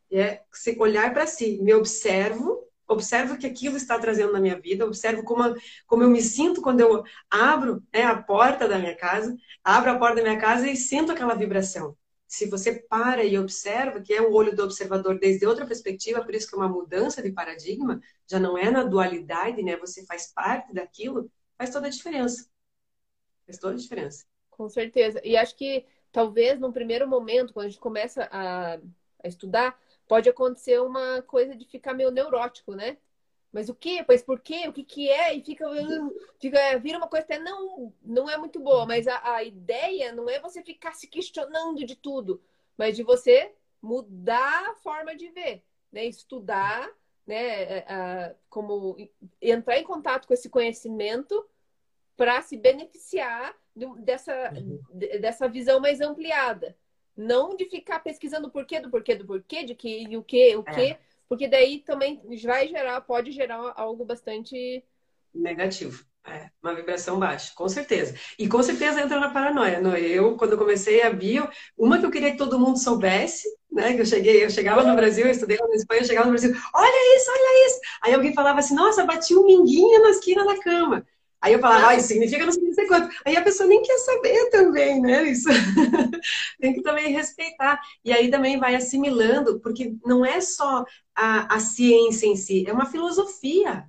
E 0.10 0.17
é 0.17 0.43
se 0.51 0.75
olhar 0.80 1.13
para 1.13 1.27
si, 1.27 1.62
me 1.62 1.73
observo, 1.73 2.66
observo 2.88 3.34
o 3.34 3.38
que 3.38 3.47
aquilo 3.47 3.78
está 3.78 4.00
trazendo 4.00 4.34
na 4.34 4.39
minha 4.39 4.60
vida, 4.60 4.86
observo 4.86 5.23
como, 5.23 5.56
como 5.86 6.04
eu 6.04 6.10
me 6.10 6.21
sinto 6.21 6.62
quando 6.62 6.80
eu 6.80 7.04
abro 7.30 7.84
né, 7.93 8.04
a 8.04 8.21
porta 8.21 8.67
da 8.67 8.80
minha 8.80 8.95
casa, 8.95 9.36
abro 9.63 9.91
a 9.91 10.00
porta 10.00 10.17
da 10.17 10.23
minha 10.23 10.39
casa 10.39 10.69
e 10.69 10.76
sinto 10.76 11.12
aquela 11.12 11.36
vibração 11.36 11.95
se 12.28 12.45
você 12.45 12.73
para 12.73 13.23
e 13.23 13.38
observa, 13.38 14.02
que 14.02 14.13
é 14.13 14.21
o 14.21 14.34
olho 14.34 14.54
do 14.54 14.63
observador 14.63 15.17
desde 15.17 15.45
outra 15.45 15.65
perspectiva, 15.65 16.23
por 16.23 16.36
isso 16.36 16.50
que 16.50 16.56
é 16.56 16.58
uma 16.58 16.67
mudança 16.67 17.21
de 17.21 17.32
paradigma, 17.32 18.02
já 18.30 18.38
não 18.38 18.58
é 18.58 18.69
na 18.69 18.84
dualidade, 18.84 19.63
né? 19.63 19.78
Você 19.78 20.06
faz 20.06 20.34
parte 20.34 20.73
daquilo, 20.73 21.32
faz 21.58 21.69
toda 21.69 21.88
a 21.88 21.89
diferença. 21.89 22.50
Faz 23.45 23.58
toda 23.58 23.76
a 23.76 23.78
diferença. 23.78 24.26
Com 24.50 24.67
certeza. 24.67 25.21
E 25.23 25.38
acho 25.38 25.56
que 25.56 25.86
talvez 26.12 26.60
num 26.60 26.71
primeiro 26.71 27.08
momento, 27.08 27.54
quando 27.54 27.67
a 27.67 27.69
gente 27.69 27.80
começa 27.80 28.28
a, 28.30 28.78
a 29.23 29.28
estudar, 29.28 29.80
pode 30.07 30.29
acontecer 30.29 30.79
uma 30.81 31.21
coisa 31.21 31.55
de 31.55 31.65
ficar 31.65 31.93
meio 31.93 32.11
neurótico, 32.11 32.73
né? 32.73 32.97
Mas 33.51 33.69
o 33.69 33.75
quê? 33.75 34.03
Pois 34.05 34.21
por 34.21 34.39
quê? 34.39 34.67
O 34.67 34.73
que 34.73 34.83
que 34.83 35.09
é? 35.09 35.33
E 35.33 35.43
fica, 35.43 35.65
fica 36.39 36.77
vira 36.79 36.97
uma 36.97 37.07
coisa 37.07 37.25
até 37.25 37.39
não, 37.39 37.93
não 38.03 38.29
é 38.29 38.37
muito 38.37 38.59
boa, 38.59 38.85
mas 38.85 39.07
a, 39.07 39.35
a 39.35 39.43
ideia 39.43 40.11
não 40.11 40.29
é 40.29 40.39
você 40.39 40.61
ficar 40.61 40.93
se 40.93 41.07
questionando 41.07 41.85
de 41.85 41.95
tudo, 41.95 42.41
mas 42.77 42.95
de 42.95 43.03
você 43.03 43.53
mudar 43.81 44.69
a 44.69 44.75
forma 44.75 45.15
de 45.15 45.29
ver, 45.29 45.63
né? 45.91 46.05
Estudar, 46.05 46.89
né? 47.25 47.79
A, 47.79 48.35
como 48.49 48.97
entrar 49.41 49.77
em 49.77 49.83
contato 49.83 50.27
com 50.27 50.33
esse 50.33 50.49
conhecimento 50.49 51.45
para 52.15 52.41
se 52.41 52.57
beneficiar 52.57 53.55
dessa, 53.99 54.51
uhum. 54.53 54.79
dessa 55.21 55.47
visão 55.47 55.79
mais 55.79 56.01
ampliada. 56.01 56.75
Não 57.17 57.56
de 57.56 57.65
ficar 57.65 57.99
pesquisando 57.99 58.47
o 58.47 58.51
porquê 58.51 58.80
do 58.80 58.89
porquê 58.89 59.15
do 59.15 59.25
porquê, 59.25 59.63
de 59.63 59.73
que 59.75 60.03
e 60.03 60.15
o 60.15 60.23
que, 60.23 60.56
o 60.56 60.63
que, 60.63 60.91
é. 60.91 60.99
porque 61.27 61.47
daí 61.47 61.80
também 61.80 62.21
vai 62.43 62.67
gerar, 62.67 63.01
pode 63.01 63.32
gerar 63.32 63.73
algo 63.75 64.06
bastante 64.06 64.84
negativo. 65.34 66.06
É, 66.30 66.49
uma 66.62 66.75
vibração 66.75 67.17
baixa, 67.17 67.53
com 67.56 67.69
certeza. 67.69 68.13
E 68.38 68.49
com 68.49 68.62
certeza 68.62 69.01
entra 69.01 69.17
na 69.17 69.30
paranoia. 69.30 69.80
Não? 69.80 69.95
Eu, 69.95 70.36
quando 70.36 70.58
comecei 70.58 71.01
a 71.01 71.10
bio, 71.10 71.47
uma 71.77 71.99
que 71.99 72.06
eu 72.06 72.12
queria 72.12 72.32
que 72.32 72.38
todo 72.38 72.60
mundo 72.60 72.77
soubesse, 72.77 73.47
né? 73.71 73.93
Que 73.93 74.01
eu 74.01 74.06
cheguei, 74.06 74.43
eu 74.43 74.49
chegava 74.49 74.84
no 74.84 74.93
Brasil, 74.93 75.25
eu 75.25 75.32
estudei 75.32 75.58
na 75.58 75.75
Espanha, 75.75 76.01
eu 76.01 76.06
chegava 76.06 76.25
no 76.25 76.34
Brasil, 76.34 76.53
olha 76.73 77.15
isso, 77.17 77.32
olha 77.32 77.67
isso. 77.67 77.80
Aí 78.03 78.13
alguém 78.13 78.34
falava 78.34 78.60
assim, 78.60 78.75
nossa, 78.75 79.06
bati 79.06 79.34
um 79.36 79.45
minguinho 79.45 80.01
na 80.01 80.10
esquina 80.10 80.43
da 80.43 80.60
cama. 80.60 81.06
Aí 81.41 81.54
eu 81.54 81.60
falava, 81.60 81.95
isso 81.95 82.08
significa 82.08 82.45
não 82.45 82.52
sei 82.52 82.88
quanto. 82.88 83.15
Aí 83.26 83.38
a 83.38 83.43
pessoa 83.43 83.69
nem 83.69 83.82
quer 83.82 83.97
saber 84.00 84.50
também, 84.50 85.00
né? 85.00 85.23
Isso 85.23 85.47
tem 86.60 86.73
que 86.73 86.82
também 86.82 87.12
respeitar. 87.13 87.80
E 88.04 88.12
aí 88.12 88.30
também 88.32 88.60
vai 88.60 88.76
assimilando, 88.76 89.60
porque 89.60 89.95
não 90.06 90.26
é 90.26 90.41
só 90.41 90.84
a, 91.15 91.56
a 91.56 91.60
ciência 91.60 92.26
em 92.26 92.36
si, 92.36 92.65
é 92.67 92.73
uma 92.73 92.88
filosofia. 92.88 93.86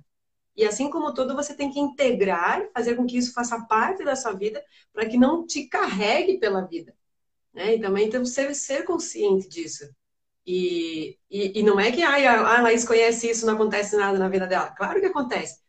E 0.55 0.65
assim 0.65 0.89
como 0.89 1.13
todo, 1.13 1.35
você 1.35 1.53
tem 1.55 1.71
que 1.71 1.79
integrar, 1.79 2.69
fazer 2.73 2.95
com 2.95 3.07
que 3.07 3.17
isso 3.17 3.33
faça 3.33 3.65
parte 3.65 4.03
da 4.03 4.15
sua 4.15 4.33
vida, 4.33 4.63
para 4.93 5.07
que 5.07 5.17
não 5.17 5.45
te 5.45 5.67
carregue 5.67 6.37
pela 6.37 6.61
vida. 6.61 6.93
Né? 7.53 7.75
E 7.75 7.81
também 7.81 8.09
que 8.09 8.25
ser, 8.25 8.53
ser 8.53 8.83
consciente 8.83 9.47
disso. 9.47 9.89
E, 10.45 11.17
e, 11.29 11.59
e, 11.59 11.63
não 11.63 11.79
é 11.79 11.91
que 11.91 12.01
ah, 12.01 12.57
a 12.57 12.61
Laís 12.61 12.83
conhece 12.85 13.29
isso, 13.29 13.45
não 13.45 13.53
acontece 13.53 13.95
nada 13.95 14.17
na 14.17 14.29
vida 14.29 14.47
dela. 14.47 14.71
Claro 14.71 14.99
que 14.99 15.05
acontece. 15.05 15.59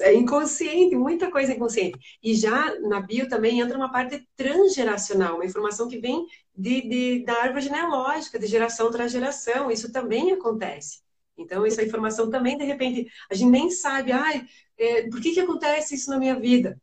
É 0.00 0.14
inconsciente, 0.14 0.94
muita 0.96 1.30
coisa 1.30 1.52
inconsciente. 1.52 1.98
E 2.22 2.34
já 2.34 2.78
na 2.80 3.00
bio 3.00 3.28
também 3.28 3.60
entra 3.60 3.76
uma 3.76 3.90
parte 3.90 4.26
transgeracional, 4.36 5.36
uma 5.36 5.46
informação 5.46 5.88
que 5.88 5.98
vem 5.98 6.26
de, 6.54 6.82
de 6.88 7.24
da 7.24 7.34
árvore 7.42 7.62
genealógica, 7.62 8.38
de 8.38 8.46
geração 8.46 8.90
tras 8.90 9.12
geração. 9.12 9.70
Isso 9.70 9.92
também 9.92 10.32
acontece. 10.32 11.00
Então, 11.36 11.64
essa 11.64 11.82
informação 11.82 12.28
também, 12.30 12.58
de 12.58 12.64
repente, 12.64 13.10
a 13.30 13.34
gente 13.34 13.50
nem 13.50 13.70
sabe, 13.70 14.12
ai, 14.12 14.46
é, 14.76 15.08
por 15.08 15.20
que, 15.20 15.32
que 15.32 15.40
acontece 15.40 15.94
isso 15.94 16.10
na 16.10 16.18
minha 16.18 16.38
vida? 16.38 16.80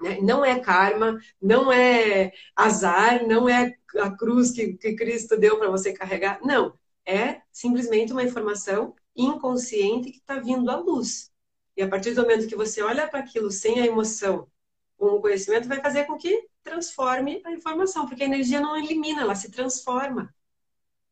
Né? 0.00 0.18
Não 0.22 0.44
é 0.44 0.60
karma, 0.60 1.18
não 1.40 1.72
é 1.72 2.32
azar, 2.54 3.26
não 3.26 3.48
é 3.48 3.74
a 3.96 4.10
cruz 4.10 4.50
que, 4.52 4.74
que 4.74 4.94
Cristo 4.94 5.36
deu 5.36 5.58
para 5.58 5.70
você 5.70 5.92
carregar. 5.92 6.40
Não. 6.42 6.78
É 7.06 7.40
simplesmente 7.50 8.12
uma 8.12 8.22
informação 8.22 8.94
inconsciente 9.16 10.10
que 10.10 10.18
está 10.18 10.38
vindo 10.38 10.70
à 10.70 10.76
luz. 10.76 11.32
E 11.78 11.82
a 11.82 11.88
partir 11.88 12.12
do 12.12 12.22
momento 12.22 12.48
que 12.48 12.56
você 12.56 12.82
olha 12.82 13.06
para 13.06 13.20
aquilo 13.20 13.52
sem 13.52 13.80
a 13.80 13.86
emoção, 13.86 14.50
com 14.96 15.06
o 15.10 15.20
conhecimento, 15.20 15.68
vai 15.68 15.80
fazer 15.80 16.06
com 16.06 16.18
que 16.18 16.48
transforme 16.64 17.40
a 17.44 17.52
informação, 17.52 18.04
porque 18.04 18.24
a 18.24 18.26
energia 18.26 18.60
não 18.60 18.76
elimina, 18.76 19.22
ela 19.22 19.36
se 19.36 19.48
transforma. 19.48 20.34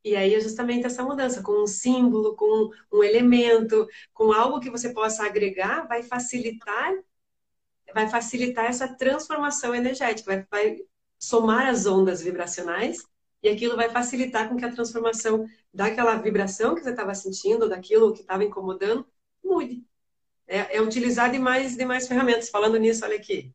E 0.02 0.16
aí 0.16 0.35
é 0.35 0.40
justamente 0.40 0.85
essa 0.85 1.05
mudança, 1.05 1.40
com 1.40 1.62
um 1.62 1.68
símbolo, 1.68 2.35
com 2.35 2.72
um 2.92 3.05
elemento, 3.05 3.87
com 4.12 4.33
algo 4.33 4.59
que 4.59 4.68
você 4.68 4.92
possa 4.92 5.24
agregar, 5.24 5.87
vai 5.87 6.02
facilitar, 6.02 6.92
vai 7.94 8.09
facilitar 8.09 8.64
essa 8.64 8.88
transformação 8.88 9.72
energética, 9.72 10.35
vai, 10.35 10.46
vai 10.50 10.81
somar 11.16 11.68
as 11.68 11.87
ondas 11.87 12.20
vibracionais 12.22 13.07
e 13.40 13.48
aquilo 13.48 13.76
vai 13.76 13.88
facilitar 13.88 14.48
com 14.48 14.57
que 14.57 14.64
a 14.64 14.72
transformação 14.72 15.46
daquela 15.72 16.16
vibração 16.16 16.74
que 16.74 16.83
você 16.83 16.90
estava 16.90 17.14
sentindo, 17.14 17.68
daquilo 17.68 18.12
que 18.12 18.22
estava 18.22 18.42
incomodando, 18.42 19.07
mude 19.44 19.87
é, 20.46 20.76
é 20.76 20.80
utilizar 20.80 21.30
demais, 21.30 21.76
demais 21.76 22.06
ferramentas. 22.06 22.48
Falando 22.48 22.78
nisso, 22.78 23.04
olha 23.04 23.16
aqui. 23.16 23.52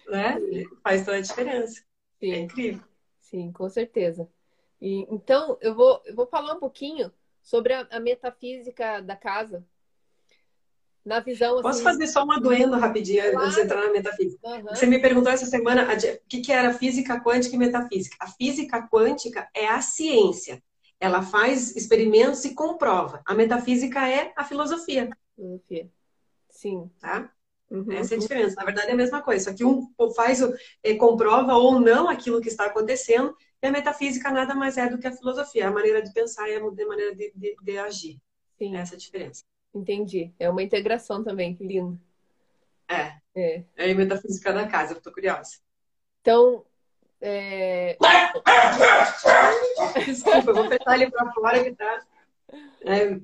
Né? 0.09 0.39
Faz 0.83 1.05
toda 1.05 1.19
a 1.19 1.21
diferença. 1.21 1.83
Sim. 2.19 2.33
É 2.33 2.39
incrível. 2.39 2.83
Sim, 3.21 3.53
com 3.53 3.69
certeza. 3.69 4.29
E, 4.81 5.07
então, 5.13 5.57
eu 5.61 5.75
vou, 5.75 6.03
eu 6.05 6.15
vou 6.15 6.27
falar 6.27 6.55
um 6.55 6.61
pouquinho 6.61 7.13
sobre 7.43 7.73
a, 7.73 7.87
a 7.91 8.01
metafísica 8.01 9.01
da 9.01 9.17
casa. 9.17 9.65
Na 11.05 11.21
visão. 11.21 11.63
Posso 11.63 11.69
assim, 11.69 11.85
fazer 11.85 12.07
só 12.09 12.25
uma 12.25 12.41
doendo 12.41 12.77
rapidinho 12.77 13.23
claro. 13.31 13.47
antes 13.47 13.55
de 13.55 13.63
entrar 13.63 13.81
na 13.81 13.93
metafísica? 13.93 14.49
Uhum. 14.49 14.63
Você 14.65 14.87
me 14.87 14.99
perguntou 15.01 15.31
essa 15.31 15.47
semana 15.47 15.85
o 15.85 16.29
que, 16.29 16.41
que 16.41 16.51
era 16.51 16.75
física 16.75 17.21
quântica 17.21 17.55
e 17.55 17.59
metafísica. 17.59 18.17
A 18.19 18.27
física 18.27 18.89
quântica 18.89 19.49
é 19.55 19.69
a 19.69 19.81
ciência 19.81 20.61
ela 21.01 21.23
faz 21.23 21.77
experimentos 21.77 22.45
e 22.45 22.55
comprova. 22.55 23.23
A 23.27 23.35
metafísica 23.35 24.09
é 24.09 24.33
a 24.37 24.45
filosofia. 24.45 25.11
Filosofia. 25.35 25.91
Sim. 26.49 26.91
Tá? 27.01 27.31
Uhum. 27.71 27.93
Essa 27.93 28.15
é 28.15 28.17
a 28.17 28.21
diferença. 28.21 28.55
Na 28.57 28.65
verdade, 28.65 28.89
é 28.89 28.93
a 28.93 28.97
mesma 28.97 29.23
coisa. 29.23 29.51
Só 29.51 29.57
que 29.57 29.65
um 29.65 29.89
faz, 30.15 30.41
é, 30.83 30.95
comprova 30.95 31.55
ou 31.55 31.81
não 31.81 32.09
aquilo 32.09 32.41
que 32.41 32.49
está 32.49 32.67
acontecendo, 32.67 33.37
e 33.63 33.67
a 33.67 33.71
metafísica 33.71 34.31
nada 34.31 34.55
mais 34.55 34.77
é 34.77 34.89
do 34.89 34.99
que 34.99 35.07
a 35.07 35.13
filosofia, 35.13 35.65
é 35.65 35.67
a 35.67 35.71
maneira 35.71 36.03
de 36.03 36.13
pensar 36.13 36.49
e 36.49 36.57
a 36.57 36.61
maneira 36.61 37.15
de, 37.15 37.33
de, 37.35 37.57
de 37.61 37.79
agir. 37.79 38.19
Sim. 38.59 38.77
Essa 38.77 38.95
é 38.95 38.97
a 38.97 38.99
diferença. 38.99 39.45
Entendi. 39.75 40.33
É 40.39 40.49
uma 40.49 40.63
integração 40.63 41.23
também, 41.23 41.55
que 41.55 41.65
lindo. 41.65 42.01
É. 42.89 43.17
É, 43.35 43.65
é 43.77 43.93
a 43.93 43.95
metafísica 43.95 44.53
da 44.53 44.67
casa, 44.67 44.95
eu 44.95 45.01
tô 45.01 45.13
curiosa. 45.13 45.59
Então, 46.23 46.65
é... 47.29 47.99
Desculpa, 50.07 50.51
eu 50.51 50.55
vou 50.55 50.69
fechar 50.69 50.95
ele 50.95 51.11
para 51.11 51.33
fora 51.33 51.65
que 51.65 51.73
tá. 51.73 52.07
É... 52.85 53.19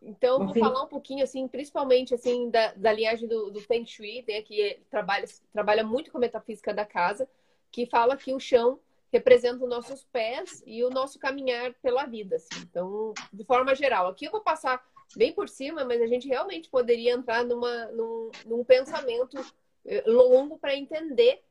Então, 0.00 0.46
vou 0.46 0.54
falar 0.54 0.84
um 0.84 0.88
pouquinho, 0.88 1.24
assim, 1.24 1.48
principalmente, 1.48 2.14
assim, 2.14 2.48
da, 2.48 2.72
da 2.74 2.92
linhagem 2.92 3.28
do, 3.28 3.50
do 3.50 3.60
Feng 3.60 3.84
Shui, 3.84 4.24
né, 4.28 4.40
que 4.42 4.80
trabalha, 4.88 5.24
trabalha 5.52 5.82
muito 5.82 6.12
com 6.12 6.18
a 6.18 6.20
metafísica 6.20 6.72
da 6.72 6.84
casa, 6.84 7.28
que 7.72 7.86
fala 7.86 8.16
que 8.16 8.32
o 8.32 8.38
chão 8.38 8.78
representa 9.12 9.64
os 9.64 9.70
nossos 9.70 10.04
pés 10.04 10.62
e 10.66 10.84
o 10.84 10.90
nosso 10.90 11.18
caminhar 11.18 11.72
pela 11.82 12.04
vida, 12.04 12.36
assim. 12.36 12.60
Então, 12.62 13.14
de 13.32 13.44
forma 13.44 13.74
geral, 13.74 14.06
aqui 14.06 14.26
eu 14.26 14.30
vou 14.30 14.42
passar 14.42 14.80
bem 15.16 15.32
por 15.32 15.48
cima, 15.48 15.84
mas 15.84 16.00
a 16.00 16.06
gente 16.06 16.28
realmente 16.28 16.68
poderia 16.68 17.12
entrar 17.12 17.44
numa, 17.44 17.86
num, 17.86 18.30
num 18.46 18.64
pensamento 18.64 19.44
eh, 19.86 20.04
longo 20.06 20.58
para 20.58 20.76
entender 20.76 21.42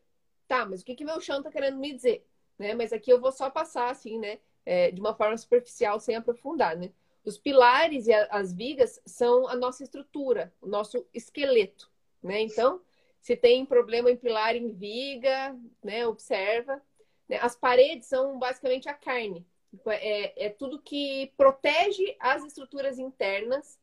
tá, 0.54 0.66
mas 0.68 0.82
o 0.82 0.86
que, 0.86 0.94
que 0.94 1.04
meu 1.04 1.20
chão 1.20 1.42
tá 1.42 1.50
querendo 1.50 1.78
me 1.78 1.92
dizer? 1.92 2.24
Né? 2.60 2.76
Mas 2.76 2.94
aqui 2.94 3.12
eu 3.12 3.20
vou 3.20 3.32
só 3.32 3.50
passar 3.50 3.89
assim, 3.89 4.20
né? 4.20 4.38
É, 4.66 4.92
de 4.92 5.02
uma 5.02 5.16
forma 5.16 5.36
superficial, 5.36 6.00
sem 6.00 6.16
aprofundar, 6.16 6.78
né? 6.78 6.92
Os 7.26 7.38
pilares 7.38 8.06
e 8.08 8.13
a, 8.13 8.28
as 8.30 8.54
vigas 8.54 9.02
são 9.06 9.48
a 9.48 9.56
nossa 9.56 9.84
estrutura, 9.84 10.54
o 10.62 10.68
nosso 10.68 11.06
esqueleto, 11.13 11.89
né? 12.22 12.39
Então, 12.42 12.82
se 13.20 13.36
tem 13.36 13.66
problema 13.66 14.12
em 14.12 14.16
pilar 14.16 14.56
em 14.56 14.70
viga, 14.70 15.58
né? 15.84 16.06
Observa. 16.06 16.82
Né? 17.28 17.39
As 17.42 17.56
paredes 17.56 18.08
são 18.08 18.38
basicamente 18.38 18.88
a 18.88 18.94
carne. 18.94 19.46
É, 19.88 20.46
é 20.46 20.50
tudo 20.50 20.80
que 20.80 21.34
protege 21.36 22.16
as 22.20 22.46
estruturas 22.46 23.00
internas 23.00 23.80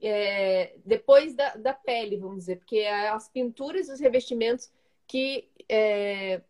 é, 0.00 0.74
depois 0.84 1.34
da, 1.34 1.56
da 1.56 1.72
pele, 1.72 2.18
vamos 2.18 2.38
dizer, 2.38 2.58
porque 2.58 2.80
as 2.84 3.28
pinturas 3.28 3.88
e 3.88 3.92
os 3.92 4.00
revestimentos 4.00 4.70
que, 5.06 5.48
é, 5.68 6.40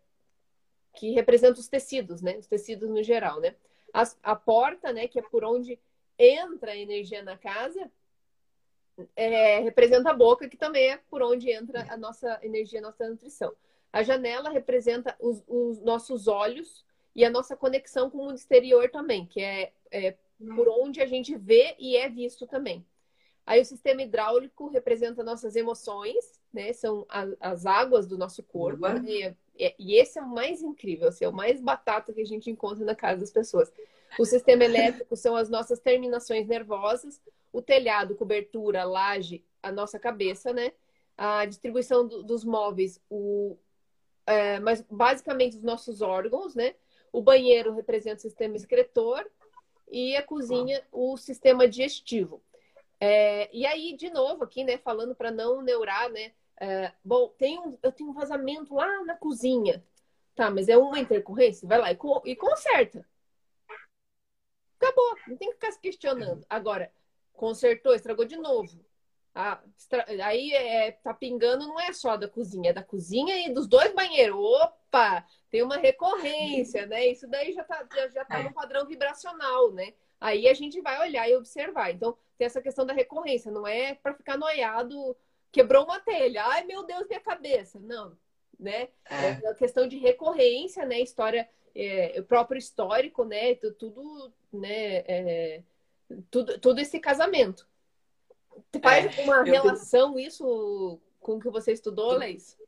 que 0.95 1.11
representa 1.13 1.61
os 1.61 1.69
tecidos, 1.69 2.23
né? 2.23 2.37
Os 2.39 2.47
tecidos 2.47 2.89
no 2.89 3.03
geral, 3.03 3.41
né? 3.41 3.55
As, 3.93 4.19
a 4.23 4.35
porta, 4.35 4.93
né, 4.93 5.07
que 5.07 5.19
é 5.19 5.23
por 5.23 5.45
onde 5.45 5.79
entra 6.19 6.73
a 6.73 6.77
energia 6.77 7.23
na 7.23 7.37
casa, 7.37 7.91
é, 9.17 9.61
representa 9.61 10.11
a 10.11 10.15
boca, 10.15 10.49
que 10.49 10.57
também 10.57 10.91
é 10.93 10.97
por 10.97 11.23
onde 11.23 11.51
entra 11.51 11.87
a 11.89 11.97
nossa 11.97 12.39
energia, 12.43 12.81
a 12.81 12.83
nossa 12.83 13.09
nutrição. 13.09 13.55
A 13.93 14.03
janela 14.03 14.51
representa 14.51 15.17
os, 15.21 15.43
os 15.47 15.81
nossos 15.81 16.27
olhos 16.27 16.85
e 17.15 17.25
a 17.25 17.31
nossa 17.31 17.57
conexão 17.57 18.11
com 18.11 18.19
o 18.19 18.25
mundo 18.25 18.37
exterior 18.37 18.91
também, 18.91 19.27
que 19.27 19.41
é, 19.41 19.73
é 19.91 20.17
por 20.57 20.69
onde 20.69 21.01
a 21.01 21.07
gente 21.07 21.37
vê 21.37 21.77
e 21.79 21.97
é 21.97 22.09
visto 22.09 22.47
também. 22.47 22.85
Aí 23.47 23.61
o 23.61 23.65
sistema 23.65 24.03
hidráulico 24.03 24.69
representa 24.69 25.23
nossas 25.23 25.55
emoções, 25.55 26.41
né? 26.55 26.73
São 26.73 27.05
a, 27.09 27.27
as 27.41 27.67
águas 27.67 28.07
do 28.07 28.17
nosso 28.17 28.43
corpo. 28.43 28.87
E, 29.07 29.35
e, 29.79 29.95
esse 29.97 30.19
é 30.19 30.23
o 30.23 30.29
mais 30.29 30.63
incrível, 30.63 31.09
assim, 31.09 31.25
é 31.25 31.29
o 31.29 31.33
mais 31.33 31.61
batata 31.61 32.13
que 32.13 32.21
a 32.21 32.27
gente 32.27 32.51
encontra 32.51 32.85
na 32.85 32.95
casa 32.95 33.21
das 33.21 33.31
pessoas. 33.31 33.73
O 34.19 34.25
sistema 34.25 34.65
elétrico 34.65 35.17
são 35.17 35.37
as 35.37 35.49
nossas 35.49 35.79
terminações 35.81 36.47
nervosas, 36.47 37.21
o 37.53 37.61
telhado, 37.61 38.15
cobertura, 38.15 38.85
laje, 38.85 39.45
a 39.63 39.71
nossa 39.71 39.99
cabeça, 39.99 40.53
né? 40.53 40.73
a 41.17 41.45
distribuição 41.45 42.07
do, 42.07 42.23
dos 42.23 42.45
móveis, 42.45 43.01
o, 43.09 43.57
é, 44.27 44.59
mas 44.61 44.85
basicamente 44.91 45.57
os 45.57 45.63
nossos 45.63 46.03
órgãos, 46.03 46.55
né? 46.55 46.75
O 47.13 47.23
banheiro 47.23 47.73
representa 47.75 48.19
o 48.19 48.23
sistema 48.23 48.57
excretor 48.57 49.25
e 49.91 50.17
a 50.17 50.23
cozinha 50.23 50.83
o 50.91 51.17
sistema 51.17 51.69
digestivo. 51.69 52.43
É, 53.01 53.49
e 53.53 53.67
aí, 53.67 53.97
de 53.97 54.11
novo, 54.11 54.45
aqui, 54.45 54.65
né, 54.65 54.79
falando 54.79 55.15
para 55.15 55.31
não 55.31 55.63
neurar, 55.63 56.11
né? 56.11 56.33
É, 56.61 56.93
bom, 57.05 57.29
tem 57.31 57.59
um, 57.59 57.79
eu 57.83 57.93
tenho 57.93 58.11
um 58.11 58.15
vazamento 58.15 58.75
lá 58.75 59.05
na 59.05 59.17
cozinha. 59.17 59.85
Tá, 60.35 60.51
mas 60.51 60.69
é 60.69 60.77
uma 60.77 60.99
intercorrência? 60.99 61.69
Vai 61.69 61.79
lá 61.79 61.93
e, 61.93 61.99
e 62.25 62.37
conserta. 62.37 63.07
Acabou, 64.81 65.17
não 65.29 65.37
tem 65.37 65.49
que 65.49 65.55
ficar 65.55 65.73
se 65.73 65.81
questionando. 65.81 66.45
Agora, 66.51 66.93
consertou, 67.33 67.95
estragou 67.95 68.25
de 68.25 68.37
novo. 68.37 68.85
Ah, 69.35 69.61
extra... 69.77 70.05
Aí 70.25 70.53
é, 70.53 70.93
tá 70.93 71.13
pingando, 71.13 71.67
não 71.67 71.81
é 71.81 71.93
só 71.93 72.17
da 72.17 72.29
cozinha, 72.29 72.71
é 72.71 72.73
da 72.73 72.83
cozinha 72.83 73.47
e 73.47 73.53
dos 73.53 73.67
dois 73.67 73.93
banheiros. 73.93 74.37
Opa, 74.37 75.27
tem 75.51 75.63
uma 75.63 75.77
recorrência, 75.77 76.87
né? 76.87 77.09
Isso 77.09 77.27
daí 77.29 77.53
já 77.53 77.65
tá, 77.65 77.87
já, 77.93 78.09
já 78.09 78.25
tá 78.25 78.43
no 78.43 78.53
padrão 78.53 78.87
vibracional, 78.87 79.73
né? 79.73 79.95
Aí 80.21 80.49
a 80.49 80.55
gente 80.55 80.81
vai 80.81 81.01
olhar 81.01 81.29
e 81.29 81.37
observar. 81.37 81.91
Então, 81.91 82.17
tem 82.39 82.47
essa 82.47 82.63
questão 82.63 82.87
da 82.87 82.93
recorrência, 82.93 83.51
não 83.51 83.67
é 83.67 83.95
para 83.95 84.15
ficar 84.15 84.37
noiado, 84.37 85.17
quebrou 85.55 85.85
uma 85.85 86.01
telha, 86.01 86.45
ai 86.47 86.65
meu 86.65 86.83
Deus, 86.85 87.07
minha 87.07 87.21
cabeça. 87.21 87.79
Não, 87.79 88.19
né? 88.59 88.89
É, 89.09 89.29
é 89.29 89.41
uma 89.45 89.55
questão 89.55 89.87
de 89.87 89.97
recorrência, 89.97 90.85
né? 90.85 91.01
História, 91.01 91.49
é, 91.75 92.17
o 92.19 92.25
próprio 92.25 92.59
histórico, 92.59 93.25
né? 93.25 93.55
Tudo, 93.55 94.33
né? 94.53 94.97
É, 95.07 95.63
tudo, 96.29 96.59
tudo 96.59 96.81
esse 96.81 96.99
casamento. 96.99 97.67
Faz 98.83 99.17
é, 99.17 99.23
uma 99.23 99.43
relação 99.45 100.19
isso 100.19 101.01
com 101.21 101.37
o 101.37 101.41
que 101.41 101.49
você 101.49 101.73
estudou, 101.73 102.13
Leis? 102.17 102.59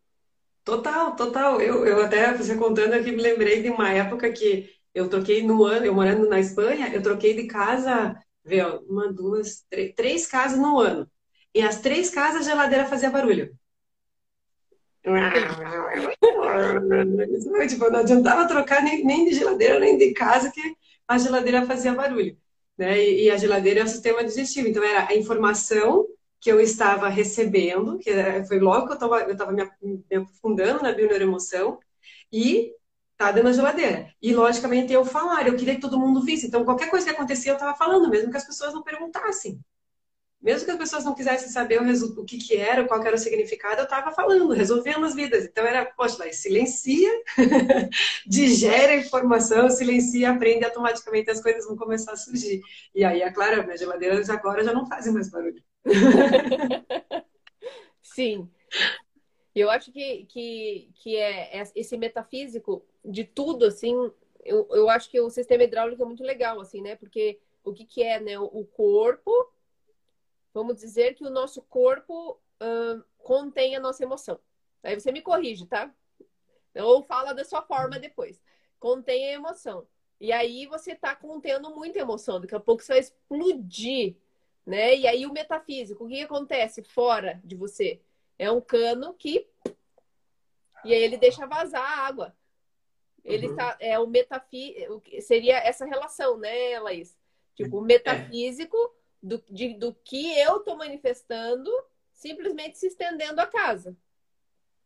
Total, 0.64 1.14
total. 1.16 1.60
Eu, 1.60 1.84
eu 1.84 2.04
até, 2.04 2.32
você 2.32 2.56
contando 2.56 2.94
aqui, 2.94 3.10
me 3.10 3.22
lembrei 3.22 3.62
de 3.62 3.70
uma 3.70 3.92
época 3.92 4.32
que 4.32 4.70
eu 4.94 5.08
troquei 5.08 5.42
no 5.42 5.64
ano, 5.64 5.84
eu 5.84 5.94
morando 5.94 6.28
na 6.28 6.40
Espanha, 6.40 6.92
eu 6.92 7.02
troquei 7.02 7.34
de 7.34 7.46
casa, 7.46 8.16
vê, 8.44 8.62
uma, 8.88 9.12
duas, 9.12 9.64
três, 9.68 9.94
três 9.94 10.26
casas 10.26 10.58
no 10.58 10.80
ano. 10.80 11.10
E 11.56 11.62
as 11.62 11.80
três 11.80 12.10
casas 12.10 12.46
a 12.46 12.50
geladeira 12.50 12.84
fazia 12.84 13.10
barulho. 13.10 13.58
tipo, 17.66 17.90
não 17.90 18.00
adiantava 18.00 18.46
trocar 18.46 18.82
nem, 18.82 19.02
nem 19.02 19.24
de 19.24 19.36
geladeira, 19.36 19.80
nem 19.80 19.96
de 19.96 20.12
casa, 20.12 20.52
que 20.52 20.60
a 21.08 21.16
geladeira 21.16 21.64
fazia 21.64 21.94
barulho. 21.94 22.36
Né? 22.76 23.02
E, 23.02 23.24
e 23.24 23.30
a 23.30 23.38
geladeira 23.38 23.80
é 23.80 23.84
o 23.84 23.88
sistema 23.88 24.22
digestivo. 24.22 24.68
Então, 24.68 24.84
era 24.84 25.08
a 25.08 25.14
informação 25.14 26.06
que 26.38 26.52
eu 26.52 26.60
estava 26.60 27.08
recebendo, 27.08 27.96
que 27.96 28.10
foi 28.46 28.58
logo 28.58 28.86
que 28.86 29.02
eu 29.02 29.32
estava 29.32 29.50
me, 29.50 29.66
me 29.82 30.04
aprofundando 30.14 30.82
na 30.82 30.92
bioneuroemoção, 30.92 31.78
e 32.30 32.70
tá 33.16 33.32
da 33.32 33.50
geladeira. 33.50 34.12
E, 34.20 34.34
logicamente, 34.34 34.92
eu 34.92 35.06
falar, 35.06 35.46
eu 35.46 35.56
queria 35.56 35.76
que 35.76 35.80
todo 35.80 35.98
mundo 35.98 36.20
visse. 36.20 36.48
Então, 36.48 36.66
qualquer 36.66 36.90
coisa 36.90 37.06
que 37.06 37.12
acontecia, 37.12 37.52
eu 37.52 37.56
estava 37.56 37.74
falando, 37.78 38.10
mesmo 38.10 38.30
que 38.30 38.36
as 38.36 38.46
pessoas 38.46 38.74
não 38.74 38.82
perguntassem. 38.82 39.58
Mesmo 40.46 40.64
que 40.64 40.70
as 40.70 40.78
pessoas 40.78 41.04
não 41.04 41.12
quisessem 41.12 41.48
saber 41.48 41.82
o, 41.82 42.20
o 42.20 42.24
que, 42.24 42.38
que 42.38 42.56
era, 42.56 42.86
qual 42.86 43.00
que 43.00 43.08
era 43.08 43.16
o 43.16 43.18
significado, 43.18 43.80
eu 43.80 43.84
estava 43.84 44.12
falando, 44.12 44.52
resolvendo 44.52 45.04
as 45.04 45.12
vidas. 45.12 45.44
Então 45.44 45.66
era, 45.66 45.84
poxa, 45.84 46.24
lá, 46.24 46.32
silencia, 46.32 47.10
digere 48.24 48.92
a 48.92 48.96
informação, 48.98 49.68
silencia, 49.68 50.30
aprende 50.30 50.64
automaticamente 50.64 51.32
as 51.32 51.42
coisas 51.42 51.66
vão 51.66 51.76
começar 51.76 52.12
a 52.12 52.16
surgir. 52.16 52.60
E 52.94 53.04
aí, 53.04 53.22
é 53.22 53.32
claro, 53.32 53.64
minhas 53.64 53.80
geladeiras 53.80 54.30
agora 54.30 54.62
já 54.62 54.72
não 54.72 54.86
fazem 54.86 55.12
mais 55.12 55.28
barulho. 55.28 55.60
Sim. 58.00 58.48
Eu 59.52 59.68
acho 59.68 59.90
que, 59.90 60.26
que, 60.26 60.90
que 60.94 61.16
é, 61.16 61.58
é 61.58 61.64
esse 61.74 61.96
metafísico 61.96 62.84
de 63.04 63.24
tudo, 63.24 63.64
assim, 63.64 63.96
eu, 64.44 64.68
eu 64.70 64.88
acho 64.88 65.10
que 65.10 65.20
o 65.20 65.28
sistema 65.28 65.64
hidráulico 65.64 66.04
é 66.04 66.06
muito 66.06 66.22
legal, 66.22 66.60
assim, 66.60 66.80
né? 66.80 66.94
Porque 66.94 67.40
o 67.64 67.72
que, 67.72 67.84
que 67.84 68.00
é, 68.00 68.20
né? 68.20 68.38
O 68.38 68.64
corpo 68.64 69.32
vamos 70.56 70.76
dizer 70.76 71.14
que 71.14 71.22
o 71.22 71.28
nosso 71.28 71.60
corpo 71.60 72.40
contém 73.18 73.76
a 73.76 73.80
nossa 73.80 74.02
emoção. 74.02 74.40
Aí 74.82 74.98
você 74.98 75.12
me 75.12 75.20
corrige, 75.20 75.66
tá? 75.66 75.94
Ou 76.74 77.02
fala 77.02 77.34
da 77.34 77.44
sua 77.44 77.60
forma 77.60 77.98
depois. 77.98 78.42
Contém 78.78 79.28
a 79.28 79.32
emoção. 79.34 79.86
E 80.18 80.32
aí 80.32 80.64
você 80.66 80.92
está 80.92 81.14
contendo 81.14 81.74
muita 81.74 81.98
emoção. 81.98 82.40
Daqui 82.40 82.54
a 82.54 82.60
pouco 82.60 82.82
você 82.82 82.92
vai 82.92 83.00
explodir, 83.00 84.16
né? 84.64 84.96
E 84.96 85.06
aí 85.06 85.26
o 85.26 85.32
metafísico, 85.32 86.04
o 86.04 86.08
que 86.08 86.22
acontece 86.22 86.82
fora 86.82 87.38
de 87.44 87.54
você? 87.54 88.00
É 88.38 88.50
um 88.50 88.60
cano 88.60 89.12
que 89.12 89.46
e 90.86 90.94
aí 90.94 91.02
ele 91.02 91.18
deixa 91.18 91.46
vazar 91.46 91.82
a 91.82 92.06
água. 92.06 92.34
Ele 93.22 93.48
uhum. 93.48 93.56
tá 93.56 93.76
é 93.78 93.98
o 93.98 94.06
metafísico, 94.06 95.02
seria 95.20 95.58
essa 95.58 95.84
relação, 95.84 96.38
né, 96.38 96.78
Laís? 96.78 97.18
Tipo, 97.54 97.80
o 97.80 97.84
é. 97.84 97.86
metafísico 97.86 98.95
do, 99.22 99.42
de, 99.50 99.74
do 99.74 99.94
que 100.04 100.38
eu 100.38 100.58
estou 100.58 100.76
manifestando 100.76 101.70
simplesmente 102.12 102.78
se 102.78 102.86
estendendo 102.86 103.40
a 103.40 103.46
casa. 103.46 103.96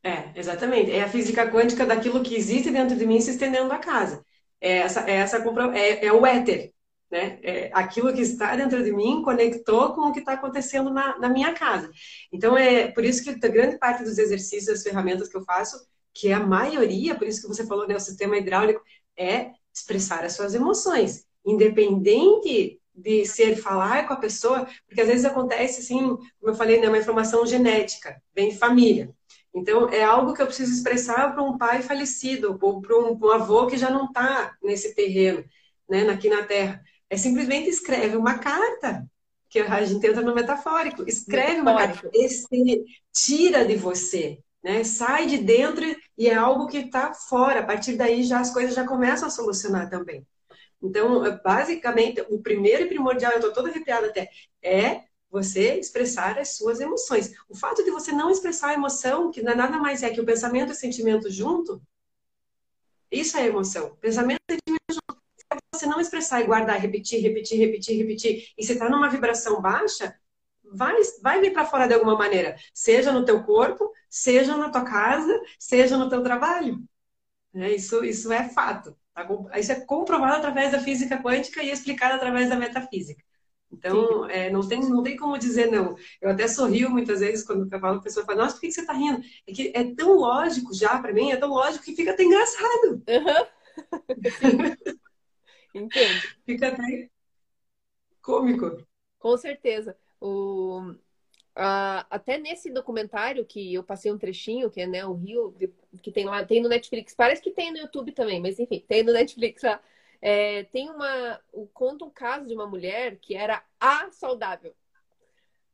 É, 0.03 0.33
exatamente. 0.35 0.91
É 0.91 1.03
a 1.03 1.09
física 1.09 1.51
quântica 1.51 1.87
daquilo 1.87 2.23
que 2.23 2.35
existe 2.35 2.71
dentro 2.71 2.97
de 2.97 3.07
mim 3.07 3.21
se 3.21 3.31
estendendo 3.31 3.73
a 3.73 3.79
casa. 3.79 4.25
É, 4.61 4.79
essa, 4.79 5.09
é, 5.09 5.17
essa, 5.17 5.37
é, 5.75 6.07
é 6.07 6.13
o 6.13 6.27
éter. 6.27 6.73
Né? 7.11 7.41
É, 7.43 7.71
aquilo 7.73 8.13
que 8.15 8.21
está 8.21 8.55
dentro 8.55 8.83
de 8.85 8.93
mim 8.93 9.23
conectou 9.23 9.93
com 9.95 10.03
o 10.03 10.13
que 10.13 10.21
está 10.21 10.35
acontecendo 10.35 10.91
na, 10.91 11.19
na, 11.19 11.29
minha 11.29 11.53
casa. 11.55 11.91
Então, 12.33 12.57
é 12.57 12.89
por 12.89 13.05
isso 13.05 13.25
que 13.25 13.35
grande 13.49 13.79
parte 13.79 14.05
dos 14.05 14.17
exercícios, 14.17 14.67
das 14.67 14.83
ferramentas 14.83 15.29
que 15.29 15.37
eu 15.37 15.45
faço, 15.45 15.77
que 16.15 16.29
é 16.29 16.35
a 16.35 16.41
maioria, 16.41 17.17
por 17.17 17.27
isso 17.27 17.43
que 17.43 17.49
você 17.49 17.67
falou, 17.67 17.87
né, 17.87 17.97
o 17.97 18.01
sistema 18.01 18.37
hidráulico, 18.37 18.81
é 19.17 19.51
expressar 19.75 20.25
as 20.25 20.35
suas 20.35 20.55
emoções. 20.55 21.25
Independente 21.45 22.80
de 23.01 23.25
ser 23.25 23.57
falar 23.57 24.07
com 24.07 24.15
a 24.15 24.17
pessoa, 24.17 24.67
porque 24.87 25.01
às 25.01 25.09
vezes 25.09 25.25
acontece 25.25 25.81
assim, 25.81 25.99
como 25.99 26.53
eu 26.53 26.55
falei, 26.55 26.81
né, 26.81 26.89
uma 26.89 26.99
informação 26.99 27.47
genética, 27.47 28.21
vem 28.35 28.51
de 28.51 28.59
família. 28.59 29.11
Então, 29.55 29.89
é 29.89 30.03
algo 30.03 30.33
que 30.33 30.41
eu 30.41 30.47
preciso 30.47 30.73
expressar 30.73 31.33
para 31.33 31.43
um 31.43 31.59
pai 31.59 31.83
falecido, 31.83 32.59
ou 32.61 32.81
para 32.81 32.97
um, 32.97 33.19
um, 33.21 33.31
avô 33.33 33.67
que 33.67 33.77
já 33.77 33.91
não 33.91 34.07
está 34.07 34.55
nesse 34.63 34.95
terreno, 34.95 35.45
né, 35.89 36.09
aqui 36.09 36.29
na 36.29 36.45
Terra. 36.45 36.83
É 37.09 37.17
simplesmente 37.17 37.69
escreve 37.69 38.17
uma 38.17 38.39
carta, 38.39 39.05
que 39.49 39.59
a 39.59 39.85
gente 39.85 40.07
entra 40.07 40.23
no 40.23 40.35
metafórico, 40.35 41.03
escreve 41.09 41.61
uma 41.61 41.77
carta, 41.77 42.09
esse 42.15 42.85
tira 43.13 43.65
de 43.65 43.75
você, 43.75 44.39
né, 44.63 44.85
sai 44.85 45.27
de 45.27 45.39
dentro 45.39 45.85
e 46.17 46.29
é 46.29 46.35
algo 46.35 46.69
que 46.69 46.79
está 46.79 47.13
fora. 47.13 47.59
A 47.59 47.65
partir 47.65 47.97
daí, 47.97 48.23
já 48.23 48.39
as 48.39 48.53
coisas 48.53 48.75
já 48.75 48.87
começam 48.87 49.27
a 49.27 49.31
solucionar 49.31 49.91
também. 49.91 50.25
Então, 50.83 51.23
basicamente, 51.43 52.21
o 52.31 52.41
primeiro 52.41 52.85
e 52.85 52.89
primordial, 52.89 53.33
eu 53.33 53.39
estou 53.39 53.53
toda 53.53 53.69
arrepiada 53.69 54.07
até, 54.09 54.31
é 54.63 55.05
você 55.31 55.75
expressar 55.79 56.39
as 56.39 56.57
suas 56.57 56.81
emoções. 56.81 57.33
O 57.49 57.57
fato 57.57 57.85
de 57.85 57.91
você 57.91 58.13
não 58.13 58.31
expressar 58.31 58.71
a 58.71 58.75
emoção, 58.75 59.31
que 59.31 59.43
nada 59.43 59.79
mais 59.79 60.03
é 60.03 60.11
que 60.11 60.21
o 60.21 60.27
pensamento 60.27 60.71
e 60.71 60.73
o 60.73 60.75
sentimento 60.75 61.31
junto, 61.31 61.81
isso 63.11 63.37
é 63.37 63.47
emoção. 63.47 63.97
Pensamento 63.97 64.41
e 64.49 64.55
sentimento 64.55 64.93
junto. 64.93 65.21
Se 65.37 65.47
você 65.75 65.87
não 65.87 66.01
expressar 66.01 66.41
e 66.41 66.47
guardar, 66.47 66.79
repetir, 66.81 67.21
repetir, 67.21 67.59
repetir, 67.59 67.97
repetir, 67.97 68.49
e 68.57 68.65
você 68.65 68.75
está 68.75 68.89
numa 68.89 69.09
vibração 69.09 69.61
baixa, 69.61 70.15
vai, 70.65 70.97
vai 71.23 71.41
vir 71.41 71.53
para 71.53 71.67
fora 71.67 71.87
de 71.89 71.95
alguma 71.95 72.17
maneira. 72.17 72.57
Seja 72.73 73.13
no 73.13 73.25
teu 73.25 73.43
corpo, 73.45 73.93
seja 74.09 74.57
na 74.57 74.71
tua 74.71 74.85
casa, 74.85 75.41
seja 75.59 75.97
no 75.97 76.09
teu 76.09 76.23
trabalho. 76.23 76.83
É, 77.55 77.73
isso, 77.75 78.05
isso 78.05 78.33
é 78.33 78.49
fato. 78.51 78.97
Tá 79.15 79.27
isso 79.59 79.73
é 79.73 79.81
comprovado 79.81 80.37
através 80.37 80.73
da 80.73 80.81
física 80.81 81.21
quântica 81.23 81.63
e 81.63 81.71
explicado 81.71 82.15
através 82.15 82.49
da 82.49 82.57
metafísica. 82.57 83.23
Então, 83.73 84.29
é, 84.29 84.51
não, 84.51 84.67
tem, 84.67 84.81
não 84.81 85.03
tem 85.03 85.17
como 85.17 85.39
dizer 85.39 85.71
não. 85.71 85.95
Eu 86.21 86.31
até 86.31 86.49
sorrio 86.49 86.91
muitas 86.91 87.21
vezes 87.21 87.45
quando 87.45 87.73
eu 87.73 87.81
falo, 87.81 87.99
a 87.99 88.03
pessoa 88.03 88.27
fala, 88.27 88.43
nossa, 88.43 88.55
por 88.55 88.63
que 88.63 88.73
você 88.73 88.81
está 88.81 88.93
rindo? 88.93 89.23
É 89.47 89.53
que 89.53 89.73
é 89.75 89.95
tão 89.95 90.17
lógico 90.17 90.75
já 90.75 90.99
para 91.01 91.13
mim, 91.13 91.31
é 91.31 91.37
tão 91.37 91.51
lógico 91.51 91.85
que 91.85 91.95
fica 91.95 92.11
até 92.11 92.25
engraçado. 92.25 93.03
Uhum. 93.09 93.47
Entendo. 95.73 96.21
fica 96.45 96.69
até 96.69 97.09
cômico. 98.21 98.85
Com 99.19 99.37
certeza. 99.37 99.97
O... 100.21 100.95
Uh, 101.57 102.07
até 102.09 102.39
nesse 102.39 102.71
documentário 102.71 103.45
que 103.45 103.75
eu 103.75 103.83
passei 103.83 104.11
um 104.13 104.19
trechinho, 104.19 104.71
que 104.71 104.81
é 104.81 104.87
né, 104.87 105.05
o 105.05 105.15
Rio, 105.15 105.55
que 106.01 106.13
tem 106.13 106.25
lá, 106.25 106.45
tem 106.45 106.63
no 106.63 106.69
Netflix, 106.69 107.13
parece 107.13 107.43
que 107.43 107.51
tem 107.51 107.73
no 107.73 107.79
YouTube 107.79 108.13
também, 108.13 108.41
mas 108.41 108.59
enfim, 108.59 108.85
tem 108.87 109.03
no 109.03 109.13
Netflix 109.13 109.63
lá. 109.63 109.81
É, 110.23 110.65
tem 110.65 110.91
uma. 110.91 111.41
Conta 111.73 112.05
um 112.05 112.11
caso 112.11 112.47
de 112.47 112.55
uma 112.55 112.67
mulher 112.67 113.17
que 113.17 113.35
era 113.35 113.65
a 113.81 114.11
saudável. 114.11 114.75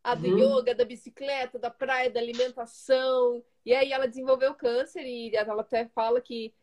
A 0.03 0.14
do 0.14 0.29
uhum. 0.29 0.59
yoga, 0.59 0.74
da 0.74 0.85
bicicleta, 0.85 1.59
da 1.59 1.68
praia, 1.68 2.11
da 2.11 2.20
alimentação. 2.20 3.45
E 3.64 3.74
aí 3.74 3.93
ela 3.93 4.07
desenvolveu 4.07 4.55
câncer 4.55 5.05
e 5.05 5.35
ela 5.35 5.61
até 5.61 5.87
fala 5.89 6.20
que, 6.20 6.55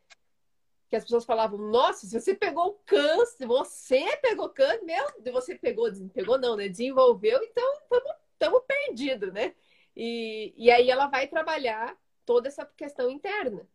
que 0.90 0.96
as 0.96 1.04
pessoas 1.04 1.26
falavam: 1.26 1.60
Nossa, 1.60 2.08
se 2.08 2.20
você 2.20 2.34
pegou 2.34 2.82
câncer, 2.86 3.46
você 3.46 4.18
pegou 4.22 4.50
câncer, 4.50 4.84
meu, 4.84 5.34
você 5.34 5.56
pegou, 5.56 5.92
pegou 6.14 6.38
não, 6.38 6.56
né? 6.56 6.70
Desenvolveu, 6.70 7.44
então 7.44 7.74
estamos 7.74 8.23
estamos 8.44 8.62
perdidos, 8.68 9.32
né? 9.32 9.54
E, 9.96 10.54
e 10.58 10.70
aí 10.70 10.90
ela 10.90 11.08
vai 11.08 11.28
trabalhar 11.28 11.96
toda 12.26 12.48
essa 12.48 12.66
questão 12.66 13.10
interna. 13.10 13.66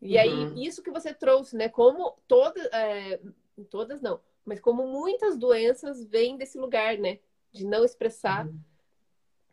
E 0.00 0.18
aí, 0.18 0.30
uhum. 0.30 0.54
isso 0.56 0.82
que 0.82 0.90
você 0.90 1.12
trouxe, 1.12 1.56
né? 1.56 1.68
Como 1.68 2.16
todas, 2.26 2.64
é, 2.72 3.20
todas 3.70 4.00
não, 4.00 4.20
mas 4.44 4.60
como 4.60 4.86
muitas 4.86 5.36
doenças 5.36 6.04
vêm 6.04 6.36
desse 6.36 6.58
lugar, 6.58 6.98
né? 6.98 7.18
De 7.52 7.64
não 7.64 7.84
expressar, 7.84 8.46
uhum. 8.46 8.58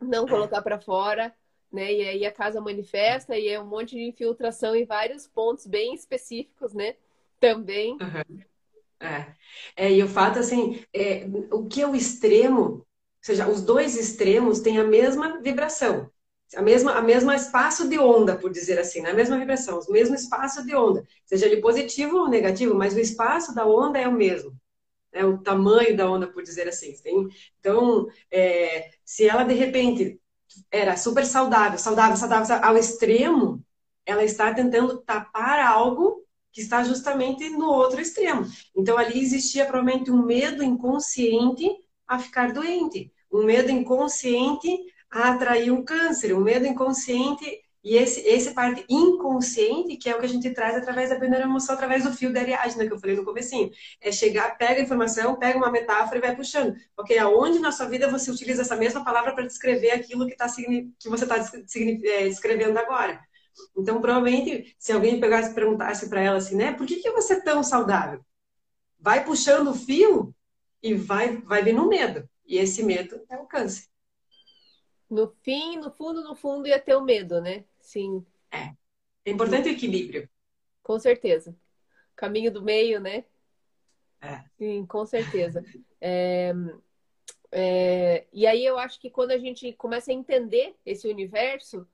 não 0.00 0.26
colocar 0.26 0.62
para 0.62 0.80
fora, 0.80 1.34
né? 1.70 1.92
E 1.92 2.08
aí 2.08 2.26
a 2.26 2.32
casa 2.32 2.60
manifesta 2.60 3.36
e 3.36 3.48
é 3.48 3.60
um 3.60 3.66
monte 3.66 3.96
de 3.96 4.02
infiltração 4.02 4.74
em 4.74 4.84
vários 4.84 5.26
pontos 5.26 5.66
bem 5.66 5.94
específicos, 5.94 6.74
né? 6.74 6.96
Também. 7.40 7.92
Uhum. 7.92 8.40
É. 9.00 9.34
é, 9.74 9.92
e 9.92 10.02
o 10.02 10.08
fato, 10.08 10.38
assim, 10.38 10.84
é, 10.92 11.26
o 11.50 11.66
que 11.66 11.82
é 11.82 11.86
o 11.86 11.96
extremo, 11.96 12.86
seja, 13.22 13.48
os 13.48 13.62
dois 13.62 13.96
extremos 13.96 14.60
têm 14.60 14.78
a 14.78 14.84
mesma 14.84 15.40
vibração 15.40 16.10
a 16.56 16.62
mesma, 16.62 16.92
a 16.92 17.02
mesma 17.02 17.34
espaço 17.34 17.88
de 17.88 17.98
onda, 17.98 18.36
por 18.36 18.50
dizer 18.50 18.78
assim, 18.78 19.00
né? 19.00 19.10
a 19.10 19.14
mesma 19.14 19.38
vibração, 19.38 19.80
o 19.80 19.92
mesmo 19.92 20.14
espaço 20.14 20.64
de 20.64 20.74
onda, 20.74 21.06
seja 21.24 21.46
ele 21.46 21.60
positivo 21.60 22.18
ou 22.18 22.28
negativo, 22.28 22.74
mas 22.74 22.94
o 22.94 23.00
espaço 23.00 23.54
da 23.54 23.66
onda 23.66 23.98
é 23.98 24.06
o 24.06 24.12
mesmo, 24.12 24.54
é 25.12 25.24
o 25.24 25.38
tamanho 25.38 25.96
da 25.96 26.10
onda, 26.10 26.26
por 26.26 26.42
dizer 26.42 26.68
assim. 26.68 26.94
Tem, 27.02 27.28
então, 27.58 28.06
é, 28.30 28.90
se 29.04 29.26
ela 29.26 29.44
de 29.44 29.54
repente 29.54 30.20
era 30.70 30.96
super 30.96 31.24
saudável, 31.24 31.78
saudável, 31.78 32.16
saudável, 32.16 32.56
ao 32.62 32.76
extremo, 32.76 33.64
ela 34.04 34.24
está 34.24 34.52
tentando 34.52 34.98
tapar 34.98 35.60
algo 35.60 36.22
que 36.52 36.60
está 36.60 36.84
justamente 36.84 37.48
no 37.48 37.66
outro 37.66 38.00
extremo. 38.00 38.44
Então, 38.76 38.98
ali 38.98 39.18
existia 39.20 39.64
provavelmente 39.64 40.10
um 40.10 40.22
medo 40.22 40.62
inconsciente 40.62 41.66
a 42.14 42.18
ficar 42.18 42.52
doente, 42.52 43.12
um 43.32 43.44
medo 43.44 43.70
inconsciente 43.70 44.68
a 45.10 45.32
atrair 45.32 45.70
um 45.70 45.84
câncer, 45.84 46.34
um 46.34 46.40
medo 46.40 46.66
inconsciente 46.66 47.62
e 47.84 47.96
esse, 47.96 48.20
esse 48.20 48.54
parte 48.54 48.84
inconsciente, 48.88 49.96
que 49.96 50.08
é 50.08 50.14
o 50.14 50.20
que 50.20 50.26
a 50.26 50.28
gente 50.28 50.48
traz 50.50 50.76
através 50.76 51.10
da 51.10 51.16
primeira 51.16 51.44
emoção, 51.44 51.74
através 51.74 52.04
do 52.04 52.12
fio 52.12 52.32
da 52.32 52.40
Ariadna, 52.40 52.86
que 52.86 52.92
eu 52.92 52.98
falei 52.98 53.16
no 53.16 53.24
comecinho. 53.24 53.70
É 54.00 54.12
chegar, 54.12 54.56
pega 54.56 54.80
a 54.80 54.84
informação, 54.84 55.36
pega 55.36 55.58
uma 55.58 55.70
metáfora 55.70 56.18
e 56.18 56.20
vai 56.20 56.36
puxando. 56.36 56.76
Porque 56.94 57.18
aonde 57.18 57.58
na 57.58 57.72
sua 57.72 57.86
vida 57.86 58.08
você 58.08 58.30
utiliza 58.30 58.62
essa 58.62 58.76
mesma 58.76 59.04
palavra 59.04 59.34
para 59.34 59.46
descrever 59.46 59.90
aquilo 59.90 60.28
que, 60.28 60.36
tá, 60.36 60.46
que 60.48 61.08
você 61.08 61.24
está 61.24 61.36
é, 61.36 62.28
descrevendo 62.28 62.78
agora. 62.78 63.20
Então, 63.76 64.00
provavelmente, 64.00 64.76
se 64.78 64.92
alguém 64.92 65.20
pegasse 65.20 65.50
e 65.50 65.54
perguntasse 65.54 66.08
para 66.08 66.20
ela 66.20 66.38
assim, 66.38 66.54
né, 66.54 66.72
por 66.72 66.86
que, 66.86 66.96
que 66.96 67.10
você 67.10 67.34
é 67.34 67.40
tão 67.40 67.64
saudável? 67.64 68.24
Vai 69.00 69.24
puxando 69.24 69.68
o 69.68 69.74
fio 69.74 70.32
e 70.82 70.94
vai, 70.94 71.36
vai 71.38 71.62
vir 71.62 71.74
no 71.74 71.88
medo. 71.88 72.28
E 72.46 72.58
esse 72.58 72.82
medo 72.82 73.20
é 73.30 73.36
o 73.36 73.46
câncer 73.46 73.92
no 75.12 75.28
fim, 75.42 75.76
no 75.76 75.90
fundo, 75.90 76.24
no 76.24 76.34
fundo, 76.34 76.66
ia 76.66 76.80
ter 76.80 76.96
o 76.96 77.02
medo, 77.02 77.38
né? 77.38 77.64
Sim. 77.78 78.24
É. 78.50 78.74
É 79.26 79.30
importante 79.30 79.68
o 79.68 79.72
equilíbrio. 79.72 80.28
Com 80.82 80.98
certeza. 80.98 81.54
Caminho 82.16 82.50
do 82.50 82.62
meio, 82.62 82.98
né? 82.98 83.26
É. 84.22 84.42
Sim, 84.58 84.86
com 84.86 85.04
certeza. 85.04 85.62
É, 86.04 86.52
é, 87.52 88.26
e 88.32 88.44
aí 88.44 88.64
eu 88.64 88.76
acho 88.76 88.98
que 88.98 89.08
quando 89.08 89.30
a 89.30 89.38
gente 89.38 89.72
começa 89.74 90.10
a 90.10 90.14
entender 90.14 90.74
esse 90.84 91.06
universo, 91.06 91.86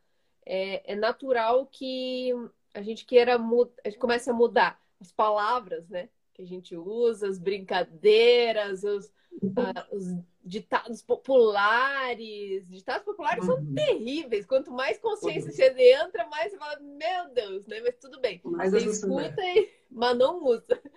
é, 0.47 0.93
é 0.95 0.97
natural 0.97 1.67
que 1.67 2.33
a 2.73 2.81
gente 2.81 3.05
queira 3.05 3.37
a 3.37 3.89
gente 3.91 3.99
comece 3.99 4.31
a 4.31 4.33
mudar 4.33 4.83
as 4.99 5.13
palavras, 5.13 5.87
né? 5.91 6.09
Que 6.39 6.43
a 6.43 6.47
gente 6.47 6.77
usa, 6.77 7.27
as 7.27 7.37
brincadeiras, 7.37 8.85
os, 8.85 9.07
uh, 9.43 9.91
os 9.91 10.17
ditados 10.45 11.03
populares. 11.03 12.65
Ditados 12.69 13.05
populares 13.05 13.45
uhum. 13.45 13.57
são 13.57 13.75
terríveis. 13.75 14.47
Quanto 14.47 14.71
mais 14.71 14.99
consciência 14.99 15.51
uhum. 15.51 15.75
você 15.75 15.93
entra, 15.95 16.29
mais 16.29 16.53
você 16.53 16.59
fala, 16.59 16.79
meu 16.79 17.35
Deus, 17.35 17.67
né? 17.67 17.81
Mas 17.81 17.97
tudo 17.97 18.21
bem. 18.21 18.41
Mais 18.45 18.71
você 18.71 18.87
escuta, 18.87 19.43
e... 19.43 19.69
mas 19.91 20.17
não 20.17 20.45
usa. 20.45 20.81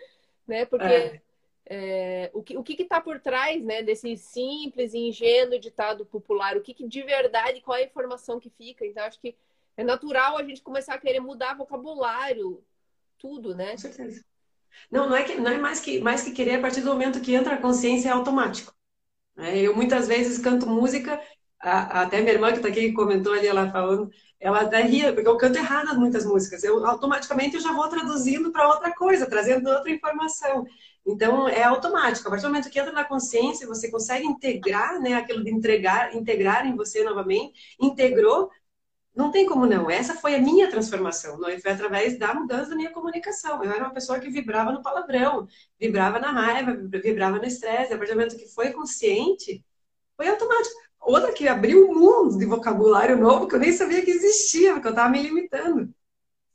Né? 0.47 0.65
Porque 0.65 0.83
é. 0.83 1.21
É, 1.65 2.31
o 2.33 2.43
que 2.43 2.57
o 2.57 2.63
que 2.63 2.81
está 2.81 2.99
por 2.99 3.17
trás 3.21 3.63
né, 3.63 3.81
desse 3.81 4.17
simples 4.17 4.93
e 4.93 4.97
ingênuo 4.97 5.59
ditado 5.59 6.05
popular? 6.05 6.57
O 6.57 6.61
que, 6.61 6.73
que 6.73 6.85
de 6.85 7.01
verdade, 7.03 7.61
qual 7.61 7.77
é 7.77 7.83
a 7.83 7.85
informação 7.85 8.39
que 8.39 8.49
fica? 8.49 8.85
Então, 8.85 9.05
acho 9.05 9.21
que 9.21 9.33
é 9.77 9.83
natural 9.83 10.37
a 10.37 10.43
gente 10.43 10.61
começar 10.61 10.95
a 10.95 10.97
querer 10.97 11.21
mudar 11.21 11.55
vocabulário, 11.55 12.61
tudo, 13.17 13.55
né? 13.55 13.71
Com 13.71 13.77
certeza. 13.77 14.25
Não, 14.91 15.09
não 15.09 15.15
é, 15.15 15.23
que, 15.23 15.35
não 15.35 15.51
é 15.51 15.57
mais, 15.57 15.79
que, 15.79 15.99
mais 15.99 16.23
que 16.23 16.31
querer, 16.31 16.55
a 16.55 16.61
partir 16.61 16.81
do 16.81 16.89
momento 16.91 17.21
que 17.21 17.33
entra 17.33 17.55
a 17.55 17.61
consciência, 17.61 18.09
é 18.09 18.11
automático. 18.11 18.73
É, 19.37 19.59
eu 19.59 19.75
muitas 19.75 20.07
vezes 20.07 20.37
canto 20.39 20.67
música, 20.67 21.19
até 21.59 22.21
minha 22.21 22.33
irmã 22.33 22.51
que 22.51 22.57
está 22.57 22.69
aqui 22.69 22.91
comentou 22.91 23.33
ali, 23.33 23.47
ela 23.47 23.71
falando, 23.71 24.09
ela 24.39 24.61
até 24.61 24.81
ria, 24.81 25.13
porque 25.13 25.27
eu 25.27 25.37
canto 25.37 25.57
errado 25.57 25.99
muitas 25.99 26.25
músicas. 26.25 26.63
Eu 26.63 26.85
automaticamente 26.85 27.55
eu 27.55 27.61
já 27.61 27.71
vou 27.71 27.87
traduzindo 27.87 28.51
para 28.51 28.67
outra 28.67 28.93
coisa, 28.93 29.29
trazendo 29.29 29.69
outra 29.69 29.91
informação. 29.91 30.65
Então 31.05 31.47
é 31.47 31.63
automático. 31.63 32.27
A 32.27 32.31
partir 32.31 32.43
do 32.43 32.49
momento 32.49 32.69
que 32.69 32.79
entra 32.79 32.91
na 32.91 33.03
consciência, 33.03 33.67
você 33.67 33.89
consegue 33.89 34.25
integrar, 34.25 34.99
né, 34.99 35.13
aquilo 35.13 35.43
de 35.43 35.51
entregar, 35.51 36.15
integrar 36.15 36.65
em 36.65 36.75
você 36.75 37.03
novamente, 37.03 37.53
integrou, 37.79 38.49
não 39.15 39.31
tem 39.31 39.45
como 39.45 39.65
não. 39.65 39.89
Essa 39.89 40.15
foi 40.15 40.35
a 40.35 40.39
minha 40.39 40.69
transformação. 40.69 41.37
Não 41.37 41.49
foi 41.59 41.71
através 41.71 42.17
da 42.17 42.33
mudança 42.33 42.69
da 42.69 42.75
minha 42.75 42.91
comunicação. 42.91 43.63
Eu 43.63 43.71
era 43.71 43.83
uma 43.83 43.93
pessoa 43.93 44.19
que 44.19 44.29
vibrava 44.29 44.71
no 44.71 44.81
palavrão, 44.81 45.47
vibrava 45.79 46.19
na 46.19 46.31
raiva, 46.31 46.73
vibrava 46.73 47.37
no 47.37 47.45
estresse. 47.45 47.93
A 47.93 47.97
partir 47.97 48.13
do 48.13 48.17
momento 48.17 48.37
que 48.37 48.47
foi 48.47 48.71
consciente, 48.71 49.63
foi 50.15 50.29
automático. 50.29 50.75
Outra 50.99 51.33
que 51.33 51.47
abriu 51.47 51.89
um 51.89 51.99
mundo 51.99 52.37
de 52.37 52.45
vocabulário 52.45 53.17
novo 53.17 53.47
que 53.47 53.55
eu 53.55 53.59
nem 53.59 53.71
sabia 53.71 54.03
que 54.03 54.11
existia, 54.11 54.73
porque 54.73 54.87
eu 54.87 54.91
estava 54.91 55.09
me 55.09 55.21
limitando. 55.21 55.93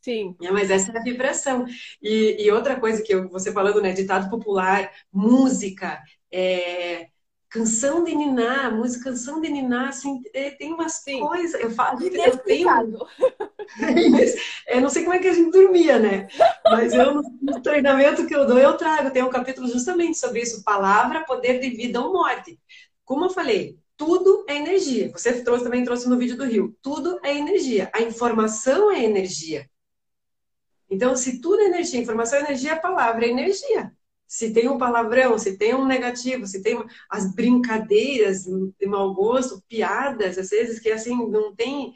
Sim. 0.01 0.37
É, 0.41 0.53
mas 0.53 0.71
essa 0.71 0.93
é 0.93 0.99
a 0.99 1.03
vibração. 1.03 1.67
E, 2.01 2.37
e 2.45 2.51
outra 2.53 2.79
coisa 2.79 3.03
que 3.03 3.13
eu, 3.13 3.29
você 3.29 3.53
falando, 3.53 3.83
né, 3.83 3.93
ditado 3.93 4.31
popular, 4.31 4.91
música, 5.13 6.01
é, 6.31 7.09
Canção 7.57 8.05
de 8.05 8.15
Niná, 8.15 8.71
música 8.71 9.05
Canção 9.05 9.41
de 9.41 9.49
Niná, 9.49 9.89
assim, 9.89 10.23
é, 10.35 10.51
tem 10.51 10.75
umas 10.75 10.97
Sim. 10.97 11.21
coisas. 11.21 11.59
Eu 11.59 11.71
falo, 11.71 12.03
eu 12.03 12.37
tenho. 12.39 12.69
eu 14.69 14.81
não 14.83 14.91
sei 14.91 15.05
como 15.05 15.15
é 15.15 15.19
que 15.19 15.29
a 15.29 15.33
gente 15.33 15.51
dormia, 15.51 15.99
né? 15.99 16.29
Mas 16.65 16.93
eu, 16.93 17.23
no 17.41 17.63
treinamento 17.63 18.27
que 18.27 18.35
eu 18.35 18.47
dou, 18.47 18.59
eu 18.59 18.77
trago. 18.77 19.11
Tem 19.11 19.23
um 19.23 19.31
capítulo 19.31 19.67
justamente 19.69 20.19
sobre 20.19 20.43
isso: 20.43 20.63
palavra, 20.63 21.25
poder 21.25 21.59
de 21.59 21.71
vida 21.71 21.99
ou 21.99 22.13
morte. 22.13 22.61
Como 23.07 23.25
eu 23.25 23.31
falei, 23.31 23.79
tudo 23.97 24.45
é 24.47 24.57
energia. 24.57 25.11
Você 25.13 25.43
trouxe, 25.43 25.65
também 25.65 25.83
trouxe 25.83 26.07
no 26.11 26.19
vídeo 26.19 26.37
do 26.37 26.45
Rio. 26.45 26.77
Tudo 26.83 27.19
é 27.23 27.35
energia. 27.35 27.91
A 27.95 28.03
informação 28.03 28.93
é 28.93 29.03
energia. 29.03 29.67
Então, 30.91 31.17
se 31.17 31.41
tudo 31.41 31.63
é 31.63 31.67
energia, 31.67 32.01
informação 32.01 32.39
é 32.39 32.43
energia, 32.43 32.75
a 32.75 32.79
palavra 32.79 33.25
é 33.25 33.31
energia 33.31 33.97
se 34.27 34.53
tem 34.53 34.69
um 34.69 34.79
palavrão, 34.79 35.39
se 35.39 35.57
tem 35.57 35.75
um 35.75 35.87
negativo, 35.87 36.47
se 36.47 36.63
tem 36.63 36.83
as 37.09 37.33
brincadeiras 37.35 38.45
de 38.45 38.87
mau 38.87 39.15
gosto, 39.15 39.63
piadas, 39.69 40.39
às 40.39 40.51
vezes 40.51 40.81
que 40.81 40.91
assim 40.91 41.15
não 41.31 41.55
tem. 41.55 41.95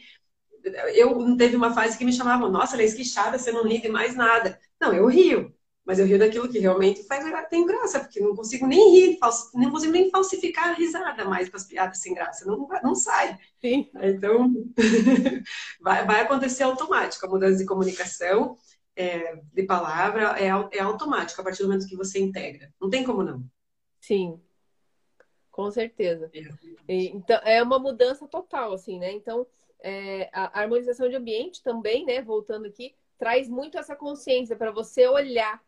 Eu 0.94 1.18
não 1.18 1.36
teve 1.36 1.56
uma 1.56 1.72
fase 1.72 1.96
que 1.96 2.04
me 2.04 2.12
chamavam, 2.12 2.50
nossa, 2.50 2.74
ela 2.74 2.82
é 2.82 2.86
esquichada, 2.86 3.38
você 3.38 3.50
não 3.50 3.64
ri 3.64 3.80
de 3.80 3.88
mais 3.88 4.14
nada. 4.14 4.58
Não, 4.78 4.92
eu 4.92 5.06
rio, 5.06 5.54
mas 5.84 5.98
eu 5.98 6.06
rio 6.06 6.18
daquilo 6.18 6.48
que 6.48 6.58
realmente 6.58 7.02
faz 7.04 7.24
tem 7.48 7.66
graça, 7.66 7.98
porque 7.98 8.20
não 8.20 8.36
consigo 8.36 8.66
nem 8.66 8.92
rir, 8.92 9.18
não 9.54 9.70
consigo 9.70 9.92
nem 9.92 10.10
falsificar 10.10 10.68
a 10.68 10.74
risada 10.74 11.24
mais 11.24 11.48
com 11.48 11.56
as 11.56 11.64
piadas 11.64 11.98
sem 11.98 12.14
graça, 12.14 12.44
não, 12.46 12.68
não 12.82 12.94
sai. 12.94 13.36
Sim. 13.60 13.90
Então, 14.00 14.52
vai, 15.80 16.06
vai 16.06 16.20
acontecer 16.20 16.62
automático 16.62 17.26
a 17.26 17.28
mudança 17.28 17.58
de 17.58 17.66
comunicação 17.66 18.56
é, 18.96 19.36
de 19.52 19.62
palavra 19.64 20.38
é, 20.38 20.46
é 20.46 20.80
automático 20.80 21.40
a 21.40 21.44
partir 21.44 21.62
do 21.62 21.68
momento 21.68 21.86
que 21.86 21.96
você 21.96 22.18
integra. 22.20 22.72
Não 22.80 22.90
tem 22.90 23.04
como 23.04 23.22
não. 23.22 23.44
Sim, 24.00 24.40
com 25.50 25.70
certeza. 25.70 26.30
É. 26.88 26.94
então, 26.94 27.38
é 27.44 27.62
uma 27.62 27.78
mudança 27.78 28.26
total, 28.26 28.72
assim, 28.72 28.98
né? 28.98 29.12
Então, 29.12 29.46
é, 29.80 30.30
a 30.32 30.60
harmonização 30.60 31.08
de 31.08 31.16
ambiente 31.16 31.62
também, 31.62 32.04
né? 32.06 32.22
Voltando 32.22 32.66
aqui, 32.66 32.94
traz 33.18 33.48
muito 33.48 33.76
essa 33.76 33.94
consciência 33.94 34.56
para 34.56 34.70
você 34.70 35.06
olhar, 35.06 35.62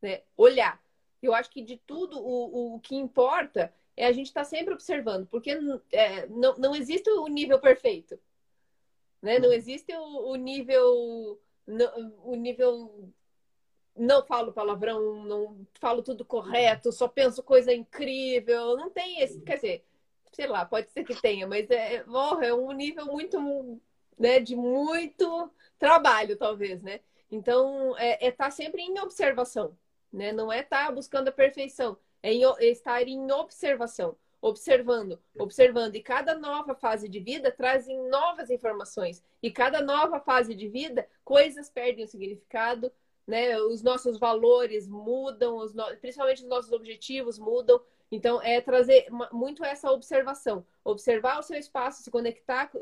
né? 0.00 0.22
Olhar. 0.36 0.82
Eu 1.22 1.34
acho 1.34 1.50
que 1.50 1.62
de 1.62 1.76
tudo, 1.76 2.18
o, 2.18 2.76
o 2.76 2.80
que 2.80 2.94
importa 2.94 3.74
é 3.96 4.06
a 4.06 4.12
gente 4.12 4.28
estar 4.28 4.42
tá 4.42 4.48
sempre 4.48 4.72
observando, 4.72 5.26
porque 5.26 5.58
é, 5.92 6.26
não, 6.28 6.56
não 6.56 6.74
existe 6.74 7.10
o 7.10 7.26
nível 7.26 7.58
perfeito, 7.60 8.18
né? 9.20 9.38
Não 9.38 9.52
existe 9.52 9.92
o, 9.92 10.30
o 10.30 10.36
nível 10.36 11.38
o 12.24 12.34
nível 12.34 13.12
não 13.96 14.24
falo 14.24 14.52
palavrão, 14.52 15.24
não 15.24 15.66
falo 15.80 16.02
tudo 16.02 16.24
correto, 16.24 16.92
só 16.92 17.08
penso 17.08 17.42
coisa 17.42 17.72
incrível. 17.72 18.76
Não 18.76 18.90
tem 18.90 19.20
esse, 19.20 19.40
quer 19.40 19.56
dizer, 19.56 19.84
sei 20.32 20.46
lá, 20.46 20.64
pode 20.64 20.90
ser 20.90 21.04
que 21.04 21.20
tenha, 21.20 21.46
mas 21.46 21.70
é, 21.70 22.04
oh, 22.08 22.40
é 22.40 22.54
um 22.54 22.72
nível 22.72 23.06
muito, 23.06 23.80
né, 24.18 24.40
de 24.40 24.54
muito 24.56 25.50
trabalho, 25.78 26.36
talvez, 26.36 26.82
né? 26.82 27.00
Então, 27.30 27.96
é 27.98 28.14
estar 28.14 28.26
é 28.26 28.30
tá 28.30 28.50
sempre 28.50 28.82
em 28.82 28.98
observação, 29.00 29.76
né? 30.12 30.32
Não 30.32 30.50
é 30.50 30.60
estar 30.60 30.86
tá 30.86 30.92
buscando 30.92 31.28
a 31.28 31.32
perfeição, 31.32 31.98
é, 32.22 32.32
em, 32.32 32.44
é 32.44 32.66
estar 32.66 33.06
em 33.06 33.30
observação. 33.32 34.16
Observando, 34.40 35.18
observando. 35.38 35.96
E 35.96 36.02
cada 36.02 36.36
nova 36.36 36.74
fase 36.74 37.08
de 37.08 37.20
vida 37.20 37.50
traz 37.50 37.86
novas 38.10 38.50
informações. 38.50 39.22
E 39.42 39.50
cada 39.50 39.80
nova 39.82 40.20
fase 40.20 40.54
de 40.54 40.68
vida, 40.68 41.08
coisas 41.24 41.68
perdem 41.68 42.04
o 42.04 42.08
significado, 42.08 42.92
né? 43.26 43.58
Os 43.60 43.82
nossos 43.82 44.18
valores 44.18 44.88
mudam, 44.88 45.56
os 45.56 45.74
no... 45.74 45.84
principalmente 45.98 46.42
os 46.42 46.48
nossos 46.48 46.72
objetivos 46.72 47.38
mudam. 47.38 47.80
Então, 48.10 48.40
é 48.40 48.60
trazer 48.60 49.06
muito 49.32 49.64
essa 49.64 49.92
observação. 49.92 50.64
Observar 50.82 51.38
o 51.38 51.42
seu 51.42 51.58
espaço, 51.58 52.02
se 52.02 52.10
conectar 52.10 52.68
com 52.68 52.78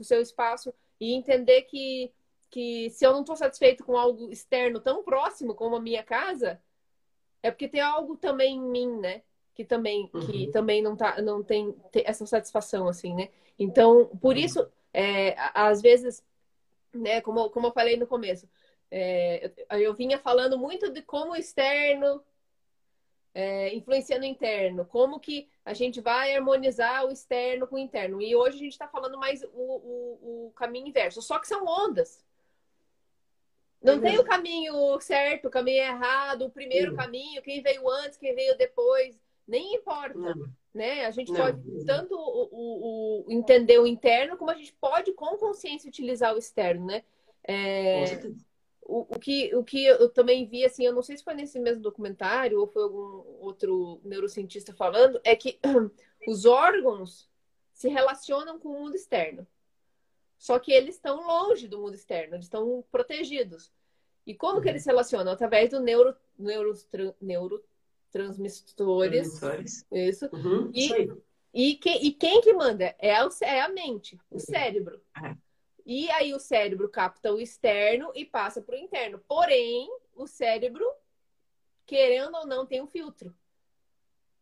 o 0.00 0.04
seu 0.04 0.20
espaço 0.20 0.72
e 0.98 1.12
entender 1.12 1.62
que, 1.62 2.10
que 2.48 2.88
se 2.90 3.04
eu 3.04 3.12
não 3.12 3.20
estou 3.20 3.36
satisfeito 3.36 3.84
com 3.84 3.98
algo 3.98 4.30
externo 4.30 4.80
tão 4.80 5.02
próximo 5.04 5.54
como 5.54 5.76
a 5.76 5.80
minha 5.80 6.02
casa, 6.02 6.58
é 7.42 7.50
porque 7.50 7.68
tem 7.68 7.80
algo 7.80 8.16
também 8.16 8.56
em 8.56 8.62
mim, 8.62 8.96
né? 8.98 9.22
Que 9.56 9.64
também, 9.64 10.08
uhum. 10.14 10.20
que 10.20 10.46
também 10.52 10.80
não, 10.80 10.94
tá, 10.94 11.20
não 11.20 11.42
tem, 11.42 11.72
tem, 11.90 12.04
essa 12.06 12.24
satisfação, 12.26 12.86
assim, 12.86 13.12
né? 13.14 13.30
Então, 13.58 14.06
por 14.20 14.36
uhum. 14.36 14.40
isso, 14.42 14.70
é, 14.92 15.34
às 15.52 15.82
vezes, 15.82 16.22
né, 16.94 17.20
como, 17.20 17.50
como 17.50 17.66
eu 17.66 17.72
falei 17.72 17.96
no 17.96 18.06
começo, 18.06 18.48
é, 18.90 19.50
eu, 19.70 19.80
eu 19.80 19.94
vinha 19.94 20.18
falando 20.18 20.58
muito 20.58 20.92
de 20.92 21.02
como 21.02 21.32
o 21.32 21.36
externo 21.36 22.22
é, 23.36 23.74
influenciando 23.74 24.24
o 24.24 24.28
interno, 24.28 24.86
como 24.86 25.20
que 25.20 25.46
a 25.62 25.74
gente 25.74 26.00
vai 26.00 26.34
harmonizar 26.34 27.04
o 27.04 27.12
externo 27.12 27.66
com 27.66 27.76
o 27.76 27.78
interno. 27.78 28.22
E 28.22 28.34
hoje 28.34 28.56
a 28.56 28.60
gente 28.60 28.72
está 28.72 28.88
falando 28.88 29.18
mais 29.18 29.42
o, 29.42 29.48
o, 29.52 30.46
o, 30.46 30.52
caminho 30.56 30.86
inverso, 30.86 31.20
só 31.20 31.38
que 31.38 31.46
são 31.46 31.66
ondas. 31.66 32.24
Não 33.82 34.00
tem 34.00 34.18
o 34.18 34.24
caminho 34.24 34.98
certo, 35.00 35.48
o 35.48 35.50
caminho 35.50 35.82
errado, 35.82 36.46
o 36.46 36.50
primeiro 36.50 36.96
caminho, 36.96 37.42
quem 37.42 37.60
veio 37.60 37.86
antes, 37.88 38.16
quem 38.16 38.34
veio 38.34 38.56
depois, 38.56 39.20
nem 39.46 39.74
importa. 39.74 40.18
Não. 40.18 40.48
Né? 40.74 41.06
A 41.06 41.10
gente 41.10 41.32
Não. 41.32 41.40
pode 41.40 41.84
tanto 41.86 42.14
o, 42.14 43.24
o, 43.26 43.32
entender 43.32 43.78
o 43.78 43.86
interno, 43.86 44.36
como 44.36 44.50
a 44.50 44.54
gente 44.54 44.74
pode, 44.74 45.12
com 45.12 45.38
consciência, 45.38 45.88
utilizar 45.88 46.34
o 46.34 46.38
externo, 46.38 46.86
né? 46.86 47.02
É, 47.48 48.20
o, 48.82 49.06
o, 49.14 49.18
que, 49.18 49.54
o 49.54 49.64
que 49.64 49.84
eu 49.84 50.08
também 50.08 50.46
vi, 50.46 50.64
assim, 50.64 50.84
eu 50.84 50.92
não 50.92 51.02
sei 51.02 51.16
se 51.16 51.24
foi 51.24 51.34
nesse 51.34 51.58
mesmo 51.58 51.82
documentário 51.82 52.60
ou 52.60 52.66
foi 52.66 52.82
algum 52.82 53.24
outro 53.40 54.00
neurocientista 54.04 54.72
falando, 54.72 55.20
é 55.24 55.34
que 55.34 55.58
os 56.28 56.44
órgãos 56.44 57.28
se 57.72 57.88
relacionam 57.88 58.58
com 58.58 58.68
o 58.68 58.80
mundo 58.80 58.96
externo. 58.96 59.46
Só 60.38 60.58
que 60.58 60.72
eles 60.72 60.96
estão 60.96 61.26
longe 61.26 61.66
do 61.66 61.78
mundo 61.78 61.94
externo, 61.94 62.34
eles 62.34 62.46
estão 62.46 62.84
protegidos. 62.90 63.72
E 64.26 64.34
como 64.34 64.56
uhum. 64.56 64.60
que 64.60 64.68
eles 64.68 64.82
se 64.82 64.88
relacionam? 64.88 65.32
Através 65.32 65.70
do 65.70 65.80
neuro, 65.80 66.14
neuro, 66.38 67.64
neurotransmissores. 68.16 69.86
Isso. 69.90 70.28
Uhum. 70.32 70.70
E, 70.72 71.12
e, 71.52 71.74
que, 71.74 71.90
e 71.90 72.12
quem 72.12 72.40
que 72.40 72.52
manda? 72.52 72.94
É, 72.98 73.24
o, 73.24 73.30
é 73.42 73.60
a 73.60 73.68
mente, 73.68 74.18
o 74.30 74.38
cérebro. 74.38 75.00
É. 75.22 75.36
E 75.84 76.10
aí 76.10 76.34
o 76.34 76.40
cérebro 76.40 76.88
capta 76.88 77.32
o 77.32 77.40
externo 77.40 78.10
e 78.14 78.24
passa 78.24 78.60
para 78.60 78.74
o 78.74 78.78
interno. 78.78 79.20
Porém, 79.28 79.88
o 80.14 80.26
cérebro, 80.26 80.84
querendo 81.86 82.36
ou 82.36 82.46
não, 82.46 82.66
tem 82.66 82.82
um 82.82 82.86
filtro. 82.88 83.34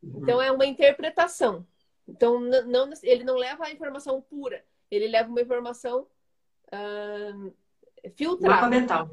Uhum. 0.03 0.21
Então 0.23 0.41
é 0.41 0.51
uma 0.51 0.67
interpretação. 0.67 1.67
Então 2.07 2.41
não, 2.41 2.91
ele 3.03 3.25
não 3.25 3.37
leva 3.37 3.65
a 3.65 3.73
informação 3.73 4.21
pura, 4.21 4.65
ele 4.91 5.09
leva 5.09 5.29
uma 5.29 5.41
informação 5.41 6.07
filtrada. 8.15 8.57
Mapa 8.57 8.69
mental. 8.69 9.11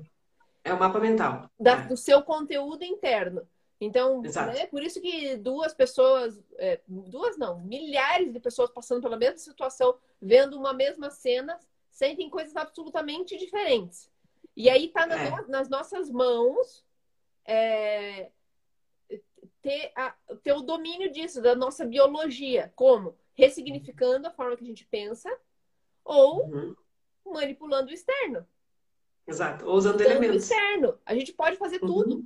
É 0.64 0.74
o 0.74 0.80
mapa 0.80 1.00
mental. 1.00 1.50
Da, 1.60 1.84
é. 1.84 1.88
Do 1.88 1.98
seu 1.98 2.22
conteúdo 2.22 2.84
interno. 2.84 3.48
Então, 3.82 4.22
né, 4.22 4.68
por 4.68 4.84
isso 4.84 5.02
que 5.02 5.36
duas 5.38 5.74
pessoas, 5.74 6.40
é, 6.60 6.80
duas 6.88 7.36
não, 7.36 7.60
milhares 7.62 8.32
de 8.32 8.40
pessoas 8.40 8.70
passando 8.70 9.02
pela 9.02 9.18
mesma 9.18 9.40
situação, 9.40 9.98
vendo 10.22 10.56
uma 10.56 10.72
mesma 10.72 11.10
cena, 11.10 11.60
sentem 11.90 12.30
coisas 12.30 12.56
absolutamente 12.56 13.36
diferentes. 13.36 14.08
E 14.56 14.70
aí 14.70 14.86
está 14.86 15.08
nas, 15.08 15.20
é. 15.20 15.48
nas, 15.48 15.68
nossas 15.68 16.12
mãos 16.12 16.86
é, 17.44 18.30
ter, 19.64 19.92
a, 19.96 20.16
ter 20.44 20.54
o 20.54 20.62
domínio 20.62 21.12
disso, 21.12 21.42
da 21.42 21.56
nossa 21.56 21.84
biologia. 21.84 22.72
Como? 22.76 23.18
Ressignificando 23.34 24.28
a 24.28 24.32
forma 24.32 24.56
que 24.56 24.64
a 24.64 24.68
gente 24.68 24.86
pensa 24.86 25.36
ou 26.06 26.46
uhum. 26.46 26.76
manipulando 27.26 27.90
o 27.90 27.94
externo. 27.94 28.46
Exato, 29.26 29.66
ou 29.66 29.76
usando 29.76 30.02
elementos. 30.02 30.36
O 30.36 30.40
externo. 30.40 31.00
A 31.04 31.16
gente 31.16 31.34
pode 31.34 31.58
fazer 31.58 31.82
uhum. 31.82 31.88
tudo. 31.88 32.24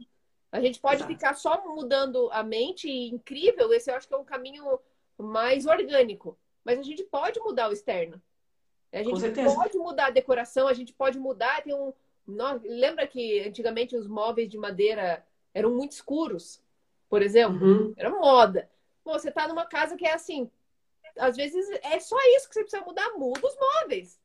A 0.56 0.62
gente 0.62 0.80
pode 0.80 0.96
Exato. 0.96 1.12
ficar 1.12 1.34
só 1.34 1.62
mudando 1.68 2.30
a 2.32 2.42
mente, 2.42 2.90
incrível. 2.90 3.74
Esse 3.74 3.92
eu 3.92 3.96
acho 3.96 4.08
que 4.08 4.14
é 4.14 4.18
um 4.18 4.24
caminho 4.24 4.80
mais 5.18 5.66
orgânico. 5.66 6.38
Mas 6.64 6.80
a 6.80 6.84
gente 6.84 7.04
pode 7.04 7.40
mudar 7.42 7.70
o 7.70 7.74
externo. 7.74 8.22
A 8.92 9.04
gente 9.04 9.34
pode 9.44 9.78
mudar 9.78 10.08
a 10.08 10.12
decoração, 10.12 10.68
a 10.68 10.74
gente 10.74 10.94
pode 10.94 11.20
mudar. 11.20 11.62
Tem 11.62 11.74
um. 11.74 11.94
lembra 12.64 13.06
que 13.06 13.42
antigamente 13.42 13.98
os 13.98 14.08
móveis 14.08 14.50
de 14.50 14.58
madeira 14.58 15.26
eram 15.54 15.76
muito 15.76 15.92
escuros, 15.92 16.62
por 17.10 17.22
exemplo? 17.22 17.62
Uhum. 17.62 17.94
Era 17.98 18.10
moda. 18.10 18.70
Bom, 19.04 19.12
você 19.12 19.28
está 19.28 19.50
numa 19.50 19.66
casa 19.66 19.98
que 19.98 20.08
é 20.08 20.14
assim. 20.14 20.50
Às 21.18 21.36
vezes 21.36 21.70
é 21.84 22.00
só 22.00 22.18
isso 22.38 22.48
que 22.48 22.54
você 22.54 22.62
precisa 22.62 22.86
mudar, 22.86 23.10
muda 23.18 23.46
os 23.46 23.58
móveis. 23.58 24.18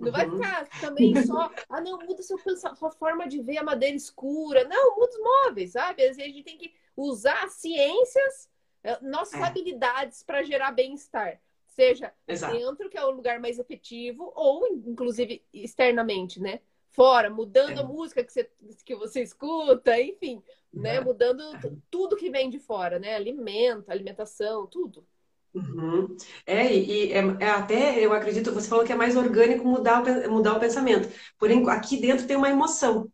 Não 0.00 0.06
uhum. 0.06 0.12
vai 0.12 0.30
ficar 0.30 0.80
também 0.80 1.14
só, 1.24 1.50
ah, 1.68 1.80
não, 1.80 1.98
muda 1.98 2.22
seu, 2.22 2.38
sua 2.38 2.90
forma 2.90 3.28
de 3.28 3.42
ver 3.42 3.58
a 3.58 3.62
madeira 3.62 3.94
escura. 3.94 4.64
Não, 4.64 4.96
muda 4.96 5.12
os 5.12 5.20
móveis, 5.20 5.72
sabe? 5.72 6.02
Às 6.02 6.16
vezes 6.16 6.32
a 6.32 6.36
gente 6.36 6.44
tem 6.44 6.56
que 6.56 6.72
usar 6.96 7.48
ciências, 7.48 8.48
eh, 8.82 8.98
nossas 9.02 9.38
é. 9.38 9.44
habilidades 9.44 10.22
para 10.22 10.42
gerar 10.42 10.72
bem-estar. 10.72 11.38
Seja 11.66 12.12
Exato. 12.26 12.56
dentro, 12.56 12.88
que 12.88 12.96
é 12.96 13.04
o 13.04 13.10
lugar 13.10 13.38
mais 13.38 13.58
efetivo, 13.58 14.32
ou 14.34 14.66
inclusive 14.68 15.44
externamente, 15.52 16.40
né? 16.40 16.60
Fora, 16.88 17.30
mudando 17.30 17.78
é. 17.78 17.80
a 17.80 17.84
música 17.84 18.24
que 18.24 18.32
você, 18.32 18.50
que 18.84 18.96
você 18.96 19.22
escuta, 19.22 20.00
enfim, 20.00 20.42
né? 20.72 20.96
É. 20.96 21.00
Mudando 21.00 21.42
tudo 21.90 22.16
que 22.16 22.30
vem 22.30 22.48
de 22.48 22.58
fora, 22.58 22.98
né? 22.98 23.14
Alimento, 23.14 23.90
alimentação, 23.90 24.66
tudo. 24.66 25.06
Uhum. 25.52 26.16
É, 26.46 26.72
e 26.72 27.12
é, 27.12 27.18
é, 27.40 27.50
até, 27.50 27.98
eu 28.04 28.12
acredito, 28.12 28.52
você 28.52 28.68
falou 28.68 28.84
que 28.84 28.92
é 28.92 28.96
mais 28.96 29.16
orgânico 29.16 29.64
mudar 29.66 30.02
o, 30.02 30.30
mudar 30.30 30.54
o 30.56 30.60
pensamento. 30.60 31.08
Porém, 31.38 31.68
aqui 31.68 32.00
dentro 32.00 32.26
tem 32.26 32.36
uma 32.36 32.48
emoção. 32.48 33.10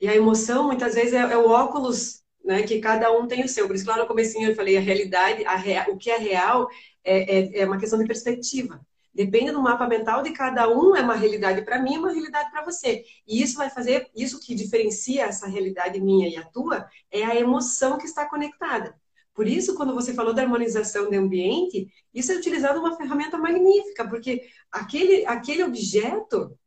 E 0.00 0.08
a 0.08 0.14
emoção, 0.16 0.64
muitas 0.66 0.94
vezes, 0.94 1.14
é, 1.14 1.18
é 1.18 1.36
o 1.38 1.48
óculos 1.48 2.22
né, 2.44 2.62
que 2.62 2.80
cada 2.80 3.12
um 3.12 3.26
tem 3.26 3.44
o 3.44 3.48
seu. 3.48 3.66
Por 3.66 3.76
isso, 3.76 3.88
lá 3.88 3.96
no 3.98 4.06
começo 4.06 4.38
eu 4.40 4.54
falei, 4.54 4.76
a 4.76 4.80
realidade, 4.80 5.44
a 5.46 5.56
rea, 5.56 5.86
o 5.90 5.96
que 5.98 6.10
é 6.10 6.18
real 6.18 6.68
é, 7.04 7.38
é, 7.40 7.60
é 7.60 7.66
uma 7.66 7.78
questão 7.78 7.98
de 7.98 8.06
perspectiva. 8.06 8.80
Depende 9.14 9.50
do 9.52 9.62
mapa 9.62 9.88
mental 9.88 10.22
de 10.22 10.32
cada 10.32 10.68
um, 10.68 10.94
é 10.94 11.00
uma 11.00 11.14
realidade 11.14 11.62
para 11.64 11.80
mim, 11.80 11.96
uma 11.98 12.12
realidade 12.12 12.50
para 12.50 12.64
você. 12.64 13.04
E 13.26 13.42
isso 13.42 13.56
vai 13.56 13.70
fazer, 13.70 14.10
isso 14.14 14.40
que 14.40 14.54
diferencia 14.54 15.24
essa 15.24 15.46
realidade 15.46 16.00
minha 16.00 16.28
e 16.28 16.36
a 16.36 16.44
tua, 16.44 16.86
é 17.10 17.24
a 17.24 17.34
emoção 17.34 17.96
que 17.98 18.04
está 18.06 18.28
conectada. 18.28 18.94
Por 19.36 19.46
isso, 19.46 19.74
quando 19.74 19.94
você 19.94 20.14
falou 20.14 20.32
da 20.32 20.40
harmonização 20.40 21.10
do 21.10 21.14
ambiente, 21.14 21.92
isso 22.12 22.32
é 22.32 22.36
utilizado 22.36 22.80
uma 22.80 22.96
ferramenta 22.96 23.36
magnífica, 23.36 24.08
porque 24.08 24.48
aquele, 24.72 25.26
aquele 25.26 25.62
objeto, 25.62 26.58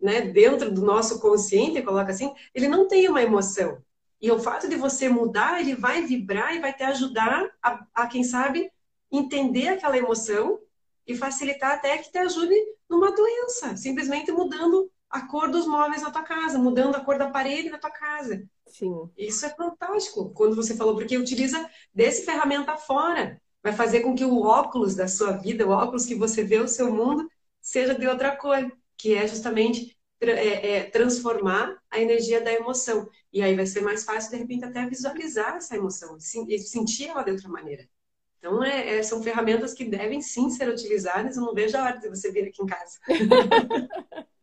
né, 0.00 0.20
dentro 0.20 0.72
do 0.72 0.80
nosso 0.82 1.18
consciente, 1.18 1.82
coloca 1.82 2.12
assim, 2.12 2.32
ele 2.54 2.68
não 2.68 2.86
tem 2.86 3.08
uma 3.08 3.20
emoção. 3.20 3.82
E 4.22 4.30
o 4.30 4.38
fato 4.38 4.68
de 4.68 4.76
você 4.76 5.08
mudar, 5.08 5.60
ele 5.60 5.74
vai 5.74 6.02
vibrar 6.02 6.54
e 6.54 6.60
vai 6.60 6.72
te 6.72 6.84
ajudar 6.84 7.50
a, 7.60 7.84
a 7.92 8.06
quem 8.06 8.22
sabe, 8.22 8.70
entender 9.10 9.68
aquela 9.68 9.98
emoção 9.98 10.60
e 11.04 11.16
facilitar 11.16 11.72
até 11.72 11.98
que 11.98 12.12
te 12.12 12.18
ajude 12.18 12.54
numa 12.88 13.10
doença, 13.10 13.76
simplesmente 13.76 14.30
mudando 14.30 14.88
a 15.14 15.20
cor 15.28 15.48
dos 15.48 15.64
móveis 15.64 16.02
na 16.02 16.10
tua 16.10 16.24
casa, 16.24 16.58
mudando 16.58 16.96
a 16.96 17.00
cor 17.00 17.16
da 17.16 17.30
parede 17.30 17.70
na 17.70 17.78
tua 17.78 17.90
casa. 17.90 18.42
Sim. 18.66 19.08
Isso 19.16 19.46
é 19.46 19.50
fantástico 19.50 20.30
quando 20.30 20.56
você 20.56 20.74
falou, 20.74 20.96
porque 20.96 21.16
utiliza 21.16 21.70
desse 21.94 22.24
ferramenta 22.24 22.76
fora. 22.76 23.40
Vai 23.62 23.72
fazer 23.72 24.00
com 24.00 24.16
que 24.16 24.24
o 24.24 24.42
óculos 24.42 24.96
da 24.96 25.06
sua 25.06 25.30
vida, 25.36 25.64
o 25.64 25.70
óculos 25.70 26.04
que 26.04 26.16
você 26.16 26.42
vê 26.42 26.58
o 26.58 26.66
seu 26.66 26.92
mundo, 26.92 27.30
seja 27.60 27.94
de 27.94 28.08
outra 28.08 28.36
cor, 28.36 28.58
que 28.98 29.14
é 29.14 29.28
justamente 29.28 29.96
é, 30.20 30.78
é, 30.78 30.84
transformar 30.90 31.78
a 31.88 32.00
energia 32.00 32.40
da 32.40 32.52
emoção. 32.52 33.08
E 33.32 33.40
aí 33.40 33.54
vai 33.54 33.66
ser 33.66 33.82
mais 33.82 34.04
fácil, 34.04 34.32
de 34.32 34.36
repente, 34.38 34.64
até 34.64 34.84
visualizar 34.84 35.54
essa 35.54 35.76
emoção 35.76 36.18
e 36.48 36.58
sentir 36.58 37.06
ela 37.06 37.22
de 37.22 37.30
outra 37.30 37.48
maneira. 37.48 37.88
Então, 38.38 38.64
é, 38.64 38.96
é, 38.96 39.02
são 39.04 39.22
ferramentas 39.22 39.72
que 39.74 39.84
devem 39.84 40.20
sim 40.20 40.50
ser 40.50 40.68
utilizadas. 40.68 41.36
Eu 41.36 41.44
não 41.44 41.54
vejo 41.54 41.76
a 41.78 41.84
hora 41.84 41.98
de 42.00 42.08
você 42.08 42.32
vir 42.32 42.48
aqui 42.48 42.60
em 42.60 42.66
casa. 42.66 42.98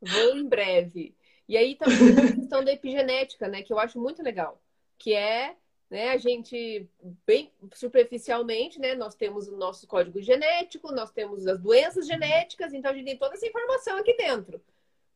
Vou 0.00 0.36
em 0.36 0.46
breve. 0.46 1.14
E 1.48 1.56
aí 1.56 1.74
também 1.74 1.96
a 2.10 2.34
questão 2.34 2.64
da 2.64 2.72
epigenética, 2.72 3.48
né? 3.48 3.62
Que 3.62 3.72
eu 3.72 3.78
acho 3.78 3.98
muito 3.98 4.22
legal. 4.22 4.60
Que 4.98 5.14
é, 5.14 5.56
né, 5.90 6.10
a 6.10 6.18
gente, 6.18 6.88
bem 7.26 7.52
superficialmente, 7.74 8.78
né? 8.78 8.94
Nós 8.94 9.14
temos 9.14 9.48
o 9.48 9.56
nosso 9.56 9.86
código 9.86 10.20
genético, 10.20 10.92
nós 10.92 11.10
temos 11.10 11.46
as 11.46 11.58
doenças 11.58 12.06
genéticas, 12.06 12.72
então 12.72 12.90
a 12.90 12.94
gente 12.94 13.06
tem 13.06 13.16
toda 13.16 13.34
essa 13.34 13.46
informação 13.46 13.96
aqui 13.96 14.14
dentro. 14.16 14.60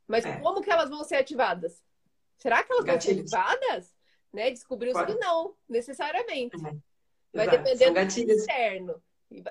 Mas 0.07 0.24
é. 0.24 0.37
como 0.41 0.62
que 0.62 0.70
elas 0.70 0.89
vão 0.89 1.05
ser 1.05 1.16
ativadas? 1.16 1.83
Será 2.39 2.62
que 2.62 2.72
elas 2.72 2.85
Gatilhos. 2.85 3.30
vão 3.30 3.41
ser 3.41 3.47
ativadas? 3.47 3.95
Né? 4.33 4.51
Descobriu-se 4.51 5.05
que 5.07 5.14
não, 5.14 5.55
necessariamente. 5.68 6.57
Uhum. 6.57 6.80
vai 7.33 7.49
depender 7.49 7.91
do 7.91 8.33
externo. 8.33 9.03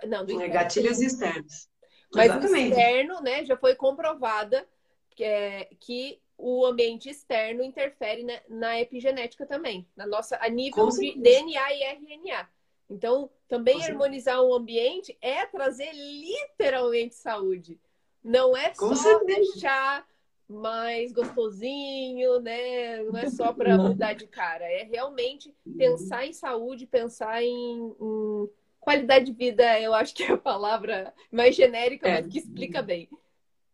Não, 0.08 0.26
do 0.26 0.32
é, 0.32 0.36
interno. 0.36 0.54
Gatilhos 0.54 1.00
externos. 1.00 1.70
Mas 2.14 2.26
Exatamente. 2.26 2.54
o 2.54 2.70
externo, 2.70 3.22
né, 3.22 3.46
já 3.46 3.56
foi 3.56 3.76
comprovada 3.76 4.68
é, 5.20 5.70
que 5.80 6.20
o 6.38 6.66
ambiente 6.66 7.10
externo 7.10 7.64
interfere 7.64 8.24
na, 8.24 8.42
na, 8.50 8.80
epigenética 8.80 9.46
também, 9.46 9.88
na 9.96 10.08
nossa, 10.08 10.38
a 10.42 10.50
nível 10.50 10.90
de 10.90 11.16
DNA 11.16 11.74
e 11.74 11.84
RNA. 11.84 12.50
Então, 12.90 13.30
também 13.48 13.84
harmonizar 13.84 14.42
o 14.42 14.54
ambiente 14.54 15.18
é 15.22 15.46
trazer 15.46 15.92
literalmente 15.94 17.16
saúde. 17.16 17.80
Não 18.24 18.56
é 18.56 18.70
Com 18.72 18.96
só 18.96 19.20
certeza. 19.20 19.40
deixar 19.40 20.08
mais 20.48 21.12
gostosinho, 21.14 22.40
né? 22.42 23.02
Não 23.04 23.18
é 23.18 23.30
só 23.30 23.54
para 23.54 23.78
mudar 23.78 24.14
de 24.14 24.28
cara. 24.28 24.66
É 24.66 24.84
realmente 24.84 25.56
pensar 25.78 26.26
em 26.26 26.34
saúde, 26.34 26.86
pensar 26.86 27.42
em, 27.42 27.96
em, 28.00 28.50
qualidade 28.80 29.26
de 29.26 29.32
vida. 29.32 29.80
Eu 29.80 29.94
acho 29.94 30.14
que 30.14 30.24
é 30.24 30.32
a 30.34 30.38
palavra 30.38 31.14
mais 31.32 31.56
genérica, 31.56 32.08
é. 32.08 32.22
mas 32.22 32.32
que 32.32 32.40
explica 32.40 32.82
bem. 32.82 33.08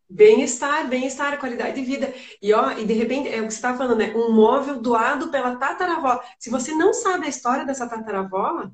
Bem-estar, 0.09 0.87
bem-estar, 0.87 1.37
qualidade 1.39 1.75
de 1.75 1.81
vida. 1.81 2.13
E 2.41 2.53
ó, 2.53 2.71
e 2.71 2.85
de 2.85 2.93
repente, 2.93 3.27
é 3.29 3.41
o 3.41 3.47
que 3.47 3.51
você 3.51 3.57
está 3.57 3.75
falando, 3.75 3.97
né? 3.97 4.13
Um 4.15 4.31
móvel 4.31 4.79
doado 4.81 5.29
pela 5.29 5.57
tataravó. 5.57 6.21
Se 6.39 6.49
você 6.49 6.73
não 6.73 6.93
sabe 6.93 7.25
a 7.25 7.29
história 7.29 7.65
dessa 7.65 7.87
tataravó, 7.87 8.69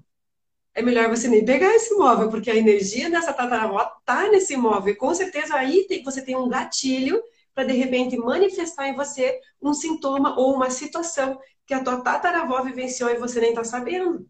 é 0.76 0.82
melhor 0.82 1.10
você 1.10 1.28
nem 1.28 1.44
pegar 1.46 1.74
esse 1.76 1.94
móvel, 1.96 2.30
porque 2.30 2.52
a 2.52 2.56
energia 2.56 3.10
dessa 3.10 3.34
tataravó 3.34 3.84
tá 4.06 4.30
nesse 4.30 4.56
móvel. 4.56 4.96
Com 4.98 5.14
certeza 5.14 5.56
aí 5.56 5.86
tem, 5.88 6.04
você 6.04 6.24
tem 6.24 6.36
um 6.36 6.50
gatilho 6.50 7.22
para 7.54 7.64
de 7.66 7.74
repente 7.74 8.18
manifestar 8.18 8.88
em 8.88 8.96
você 8.96 9.40
um 9.62 9.74
sintoma 9.74 10.38
ou 10.40 10.54
uma 10.56 10.70
situação 10.70 11.40
que 11.66 11.74
a 11.74 11.84
tua 11.84 12.02
tataravó 12.02 12.62
vivenciou 12.64 13.10
e 13.10 13.18
você 13.18 13.40
nem 13.40 13.50
está 13.52 13.64
sabendo. 13.64 14.28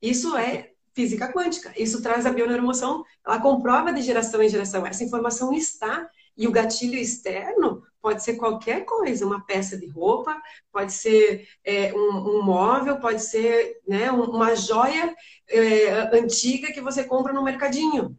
Isso 0.00 0.36
é 0.36 0.72
física 0.98 1.32
quântica. 1.32 1.72
Isso 1.76 2.02
traz 2.02 2.26
a 2.26 2.32
bioneuromoção, 2.32 3.04
ela 3.24 3.40
comprova 3.40 3.92
de 3.92 4.02
geração 4.02 4.42
em 4.42 4.48
geração. 4.48 4.84
Essa 4.84 5.04
informação 5.04 5.52
está 5.52 6.10
e 6.36 6.48
o 6.48 6.50
gatilho 6.50 6.98
externo 6.98 7.84
pode 8.02 8.20
ser 8.24 8.34
qualquer 8.34 8.84
coisa, 8.84 9.24
uma 9.24 9.46
peça 9.46 9.78
de 9.78 9.86
roupa, 9.86 10.36
pode 10.72 10.92
ser 10.92 11.46
é, 11.64 11.94
um, 11.94 12.38
um, 12.38 12.42
móvel, 12.42 12.98
pode 12.98 13.22
ser 13.22 13.80
né, 13.86 14.10
uma 14.10 14.56
joia 14.56 15.14
é, 15.48 16.18
antiga 16.18 16.72
que 16.72 16.80
você 16.80 17.04
compra 17.04 17.32
no 17.32 17.44
mercadinho. 17.44 18.18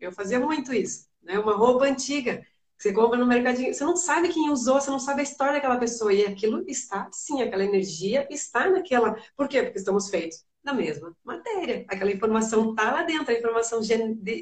Eu 0.00 0.12
fazia 0.12 0.40
muito 0.40 0.72
isso, 0.72 1.08
né? 1.22 1.38
Uma 1.38 1.54
roupa 1.54 1.84
antiga 1.84 2.38
que 2.38 2.82
você 2.84 2.92
compra 2.94 3.18
no 3.18 3.26
mercadinho. 3.26 3.74
Você 3.74 3.84
não 3.84 3.96
sabe 3.96 4.30
quem 4.30 4.48
usou, 4.48 4.80
você 4.80 4.90
não 4.90 4.98
sabe 4.98 5.20
a 5.20 5.24
história 5.24 5.54
daquela 5.54 5.76
pessoa 5.76 6.10
e 6.10 6.24
aquilo 6.24 6.64
está, 6.66 7.10
sim, 7.12 7.42
aquela 7.42 7.64
energia 7.64 8.26
está 8.30 8.70
naquela. 8.70 9.14
Por 9.36 9.46
quê? 9.46 9.62
Porque 9.62 9.78
estamos 9.78 10.08
feitos 10.08 10.42
da 10.62 10.72
mesma 10.72 11.16
matéria. 11.24 11.84
Aquela 11.88 12.12
informação 12.12 12.70
está 12.70 12.92
lá 12.92 13.02
dentro, 13.02 13.32
a 13.32 13.38
informação 13.38 13.80
de 13.80 13.92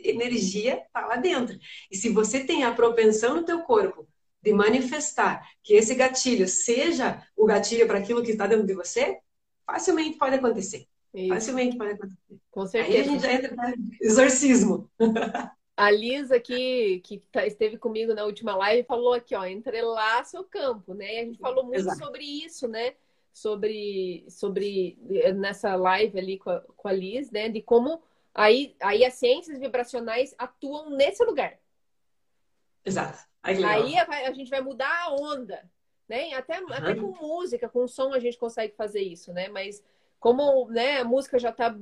energia 0.05 0.83
está 0.87 1.07
lá 1.07 1.16
dentro. 1.16 1.59
E 1.91 1.97
se 1.97 2.11
você 2.11 2.45
tem 2.45 2.64
a 2.64 2.73
propensão 2.73 3.37
no 3.37 3.45
teu 3.45 3.61
corpo 3.62 4.07
de 4.43 4.53
manifestar 4.53 5.47
que 5.62 5.75
esse 5.75 5.95
gatilho 5.95 6.47
seja 6.49 7.23
o 7.37 7.47
gatilho 7.47 7.87
para 7.87 7.99
aquilo 7.99 8.23
que 8.23 8.33
está 8.33 8.47
dentro 8.47 8.66
de 8.66 8.75
você, 8.75 9.18
facilmente 9.66 10.18
pode 10.18 10.37
acontecer. 10.37 10.87
Isso. 11.14 11.29
Facilmente 11.29 11.77
pode 11.77 11.93
acontecer. 11.93 12.41
Com 12.51 12.66
certeza. 12.66 12.97
Aí 12.97 13.01
a 13.01 13.05
gente 13.05 13.23
já 13.23 13.33
entra 13.33 13.55
no 13.55 13.75
exorcismo. 14.01 14.91
A 15.77 15.91
Lisa, 15.91 16.39
que, 16.39 17.01
que 17.01 17.23
tá, 17.33 17.47
esteve 17.47 17.79
comigo 17.79 18.12
na 18.12 18.25
última 18.25 18.55
live, 18.55 18.87
falou 18.87 19.14
aqui, 19.14 19.35
ó, 19.35 19.47
entrelaça 19.47 20.39
o 20.39 20.45
campo, 20.45 20.93
né? 20.93 21.14
E 21.14 21.18
a 21.18 21.25
gente 21.25 21.39
falou 21.39 21.64
muito 21.64 21.81
Exato. 21.81 21.99
sobre 21.99 22.23
isso, 22.23 22.68
né? 22.68 22.93
Sobre, 23.33 24.26
sobre 24.28 24.99
nessa 25.37 25.74
live 25.74 26.18
ali 26.18 26.39
com 26.39 26.51
a, 26.51 26.61
com 26.61 26.89
a 26.89 26.93
Liz, 26.93 27.31
né? 27.31 27.49
De 27.49 27.62
como 27.62 28.03
aí, 28.35 28.76
aí 28.81 29.05
as 29.05 29.14
ciências 29.14 29.59
vibracionais 29.59 30.35
atuam 30.39 30.91
nesse 30.91 31.24
lugar. 31.24 31.59
Exato. 32.85 33.18
Aí, 33.43 33.64
aí 33.64 33.97
a, 33.97 34.28
a, 34.28 34.33
gente 34.33 34.51
vai 34.51 34.61
mudar 34.61 34.93
a 35.05 35.14
onda, 35.14 35.70
né? 36.09 36.35
Até, 36.35 36.61
uhum. 36.61 36.72
até 36.72 36.95
com 36.95 37.12
música, 37.20 37.68
com 37.68 37.87
som 37.89 38.12
a 38.12 38.18
gente 38.18 38.39
consegue 38.39 38.74
fazer 38.74 39.01
isso, 39.01 39.33
né? 39.33 39.49
Mas 39.49 39.83
como 40.18 40.68
né, 40.68 40.99
a 40.99 41.05
música 41.05 41.39
já 41.39 41.51
está 41.51 41.74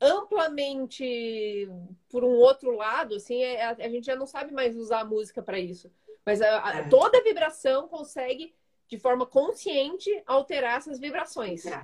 amplamente 0.00 1.68
por 2.08 2.22
um 2.22 2.34
outro 2.36 2.70
lado, 2.70 3.16
assim, 3.16 3.42
é, 3.42 3.64
a, 3.64 3.70
a, 3.70 3.88
gente 3.88 4.04
já 4.04 4.14
não 4.14 4.26
sabe 4.26 4.52
mais 4.52 4.76
usar 4.76 5.00
a 5.00 5.04
música 5.04 5.42
para 5.42 5.58
isso. 5.58 5.90
Mas 6.24 6.40
a, 6.42 6.64
a, 6.64 6.78
é. 6.78 6.88
toda 6.88 7.22
vibração 7.22 7.88
consegue 7.88 8.54
de 8.88 8.98
forma 8.98 9.26
consciente, 9.26 10.10
alterar 10.26 10.78
essas 10.78 10.98
vibrações. 10.98 11.64
É. 11.66 11.82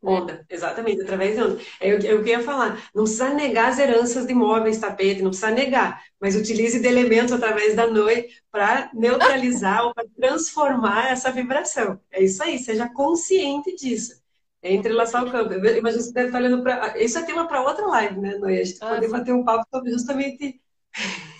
Onda, 0.00 0.46
exatamente, 0.48 1.02
através 1.02 1.34
de 1.34 1.42
onda. 1.42 1.60
É 1.80 1.92
o 1.92 1.98
que 1.98 2.06
eu 2.06 2.24
ia 2.24 2.40
falar. 2.40 2.88
Não 2.94 3.02
precisa 3.02 3.34
negar 3.34 3.68
as 3.68 3.80
heranças 3.80 4.26
de 4.26 4.32
móveis, 4.32 4.78
tapete, 4.78 5.22
não 5.22 5.30
precisa 5.30 5.50
negar, 5.50 6.00
mas 6.20 6.36
utilize 6.36 6.78
de 6.78 6.86
elementos 6.86 7.32
através 7.32 7.74
da 7.74 7.86
noite 7.86 8.40
para 8.50 8.90
neutralizar 8.94 9.84
ou 9.84 9.92
para 9.92 10.06
transformar 10.16 11.10
essa 11.10 11.32
vibração. 11.32 12.00
É 12.12 12.22
isso 12.22 12.40
aí, 12.42 12.58
seja 12.58 12.88
consciente 12.88 13.74
disso. 13.74 14.22
É 14.62 14.72
entrelaçar 14.72 15.24
o 15.24 15.30
campo. 15.30 15.52
Imagina 15.54 16.02
você 16.02 16.12
deve 16.12 16.28
estar 16.28 16.38
olhando 16.38 16.62
para. 16.62 16.96
Isso 16.98 17.18
é 17.18 17.22
tema 17.22 17.46
para 17.46 17.62
outra 17.62 17.86
live, 17.86 18.20
né, 18.20 18.36
Noia? 18.38 18.60
A 18.60 18.64
gente 18.64 18.78
ah, 18.80 18.94
poder 18.94 19.08
bater 19.08 19.32
um 19.32 19.44
papo 19.44 19.64
sobre 19.72 19.90
justamente 19.90 20.60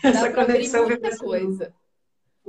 essa 0.03 0.33
conexão 0.33 0.87
vibracional. 0.87 1.41
coisa. 1.41 1.75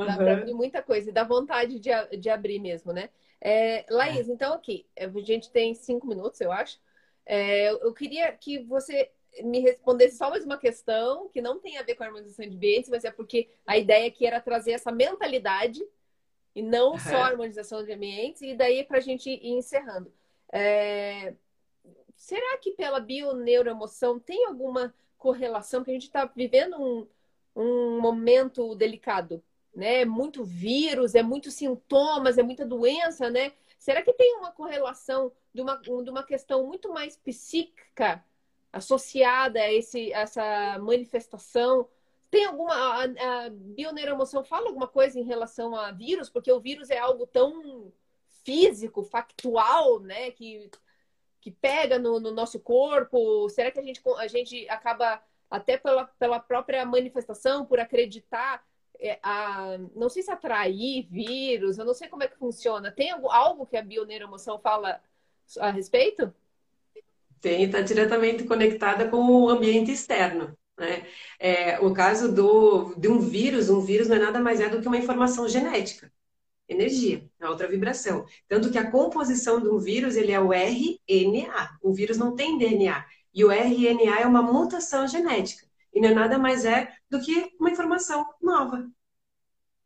Dá 0.05 0.15
para 0.15 0.33
abrir 0.33 0.53
muita 0.53 0.81
coisa 0.81 1.09
e 1.09 1.13
dá 1.13 1.23
vontade 1.23 1.79
de, 1.79 1.89
de 2.17 2.29
abrir 2.29 2.59
mesmo, 2.59 2.93
né? 2.93 3.09
É, 3.41 3.85
Laís, 3.89 4.29
é. 4.29 4.31
então 4.31 4.53
aqui, 4.53 4.85
a 4.97 5.07
gente 5.21 5.51
tem 5.51 5.73
cinco 5.73 6.07
minutos, 6.07 6.39
eu 6.41 6.51
acho. 6.51 6.79
É, 7.25 7.69
eu 7.69 7.93
queria 7.93 8.31
que 8.31 8.59
você 8.59 9.11
me 9.43 9.59
respondesse 9.59 10.17
só 10.17 10.29
mais 10.29 10.43
uma 10.43 10.57
questão 10.57 11.29
que 11.29 11.41
não 11.41 11.59
tem 11.59 11.77
a 11.77 11.83
ver 11.83 11.95
com 11.95 12.03
a 12.03 12.07
harmonização 12.07 12.47
de 12.47 12.55
ambientes, 12.55 12.89
mas 12.89 13.05
é 13.05 13.11
porque 13.11 13.47
a 13.65 13.77
ideia 13.77 14.07
aqui 14.07 14.25
era 14.25 14.41
trazer 14.41 14.71
essa 14.71 14.91
mentalidade 14.91 15.81
e 16.55 16.61
não 16.61 16.97
só 16.97 17.17
a 17.17 17.27
harmonização 17.27 17.83
de 17.83 17.93
ambientes, 17.93 18.41
e 18.41 18.55
daí 18.55 18.83
para 18.83 18.97
a 18.97 19.01
gente 19.01 19.29
ir 19.29 19.51
encerrando. 19.51 20.11
É... 20.51 21.33
Será 22.15 22.57
que 22.57 22.71
pela 22.71 22.99
bioneuroemoção 22.99 24.19
tem 24.19 24.45
alguma 24.45 24.93
correlação? 25.17 25.81
Porque 25.81 25.91
a 25.91 25.93
gente 25.93 26.07
está 26.07 26.25
vivendo 26.25 26.75
um, 26.77 27.07
um 27.55 28.01
momento 28.01 28.75
delicado 28.75 29.41
né? 29.75 30.01
É 30.01 30.05
muito 30.05 30.43
vírus, 30.43 31.15
é 31.15 31.23
muito 31.23 31.51
sintomas, 31.51 32.37
é 32.37 32.43
muita 32.43 32.65
doença, 32.65 33.29
né? 33.29 33.53
Será 33.77 34.01
que 34.01 34.13
tem 34.13 34.35
uma 34.35 34.51
correlação 34.51 35.31
de 35.53 35.61
uma, 35.61 35.75
de 35.77 36.09
uma 36.09 36.23
questão 36.23 36.67
muito 36.67 36.91
mais 36.91 37.15
psíquica 37.15 38.23
associada 38.71 39.59
a 39.59 39.73
esse, 39.73 40.11
essa 40.11 40.77
manifestação? 40.79 41.87
Tem 42.29 42.45
alguma. 42.45 42.73
A, 42.73 43.05
a 43.05 44.43
fala 44.43 44.67
alguma 44.67 44.87
coisa 44.87 45.19
em 45.19 45.23
relação 45.23 45.75
a 45.75 45.91
vírus? 45.91 46.29
Porque 46.29 46.51
o 46.51 46.59
vírus 46.59 46.89
é 46.89 46.97
algo 46.99 47.25
tão 47.25 47.91
físico, 48.43 49.03
factual, 49.03 49.99
né? 49.99 50.31
Que, 50.31 50.69
que 51.41 51.51
pega 51.51 51.97
no, 51.97 52.19
no 52.19 52.31
nosso 52.31 52.59
corpo. 52.59 53.49
Será 53.49 53.71
que 53.71 53.79
a 53.79 53.83
gente, 53.83 54.01
a 54.17 54.27
gente 54.27 54.67
acaba, 54.69 55.23
até 55.49 55.77
pela, 55.77 56.05
pela 56.05 56.39
própria 56.39 56.85
manifestação, 56.85 57.65
por 57.65 57.79
acreditar, 57.79 58.63
a, 59.23 59.77
não 59.95 60.09
sei 60.09 60.21
se 60.21 60.31
atrair 60.31 61.07
vírus, 61.09 61.77
eu 61.77 61.85
não 61.85 61.93
sei 61.93 62.07
como 62.07 62.23
é 62.23 62.27
que 62.27 62.37
funciona. 62.37 62.91
Tem 62.91 63.11
algo, 63.11 63.29
algo 63.29 63.65
que 63.65 63.77
a 63.77 63.81
bioneuroemoção 63.81 64.59
fala 64.59 65.01
a 65.59 65.71
respeito? 65.71 66.33
Tem, 67.39 67.63
está 67.63 67.81
diretamente 67.81 68.43
conectada 68.43 69.07
com 69.07 69.17
o 69.17 69.49
ambiente 69.49 69.91
externo. 69.91 70.57
Né? 70.77 71.05
É, 71.39 71.79
o 71.79 71.93
caso 71.93 72.33
do, 72.33 72.93
de 72.95 73.07
um 73.07 73.19
vírus, 73.19 73.69
um 73.69 73.81
vírus 73.81 74.07
não 74.07 74.17
é 74.17 74.19
nada 74.19 74.39
mais 74.39 74.59
é 74.59 74.69
do 74.69 74.81
que 74.81 74.87
uma 74.87 74.97
informação 74.97 75.47
genética, 75.47 76.11
energia, 76.67 77.29
é 77.39 77.49
outra 77.49 77.67
vibração. 77.67 78.25
Tanto 78.47 78.71
que 78.71 78.77
a 78.77 78.89
composição 78.89 79.61
de 79.61 79.69
um 79.69 79.77
vírus 79.77 80.15
ele 80.15 80.31
é 80.31 80.39
o 80.39 80.53
RNA. 80.53 81.77
O 81.81 81.93
vírus 81.93 82.17
não 82.17 82.35
tem 82.35 82.57
DNA. 82.57 83.05
E 83.33 83.43
o 83.43 83.51
RNA 83.51 84.21
é 84.21 84.25
uma 84.25 84.41
mutação 84.41 85.07
genética. 85.07 85.68
E 85.93 86.01
não 86.01 86.09
é 86.09 86.13
nada 86.13 86.37
mais 86.37 86.65
é 86.65 86.91
do 87.09 87.19
que 87.19 87.51
uma 87.59 87.71
informação 87.71 88.25
nova. 88.41 88.87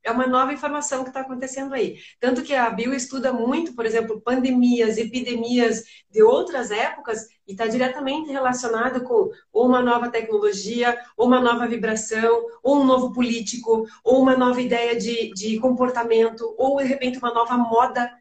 É 0.04 0.12
uma 0.12 0.28
nova 0.28 0.52
informação 0.52 1.02
que 1.02 1.10
está 1.10 1.22
acontecendo 1.22 1.74
aí. 1.74 1.98
Tanto 2.20 2.44
que 2.44 2.54
a 2.54 2.70
Bio 2.70 2.94
estuda 2.94 3.32
muito, 3.32 3.74
por 3.74 3.86
exemplo, 3.86 4.20
pandemias, 4.20 4.98
epidemias 4.98 5.82
de 6.12 6.22
outras 6.22 6.72
épocas 6.72 7.26
e 7.48 7.54
está 7.54 7.68
diretamente 7.68 8.30
relacionado 8.30 9.02
com 9.04 9.30
ou 9.52 9.66
uma 9.66 9.82
nova 9.82 10.10
tecnologia, 10.10 11.00
ou 11.16 11.28
uma 11.28 11.40
nova 11.40 11.66
vibração, 11.68 12.46
ou 12.62 12.82
um 12.82 12.84
novo 12.84 13.14
político, 13.14 13.86
ou 14.04 14.22
uma 14.22 14.36
nova 14.36 14.62
ideia 14.62 14.94
de, 14.98 15.34
de 15.34 15.58
comportamento, 15.60 16.54
ou 16.58 16.80
de 16.80 16.84
repente 16.84 17.18
uma 17.18 17.34
nova 17.34 17.58
moda 17.58 18.12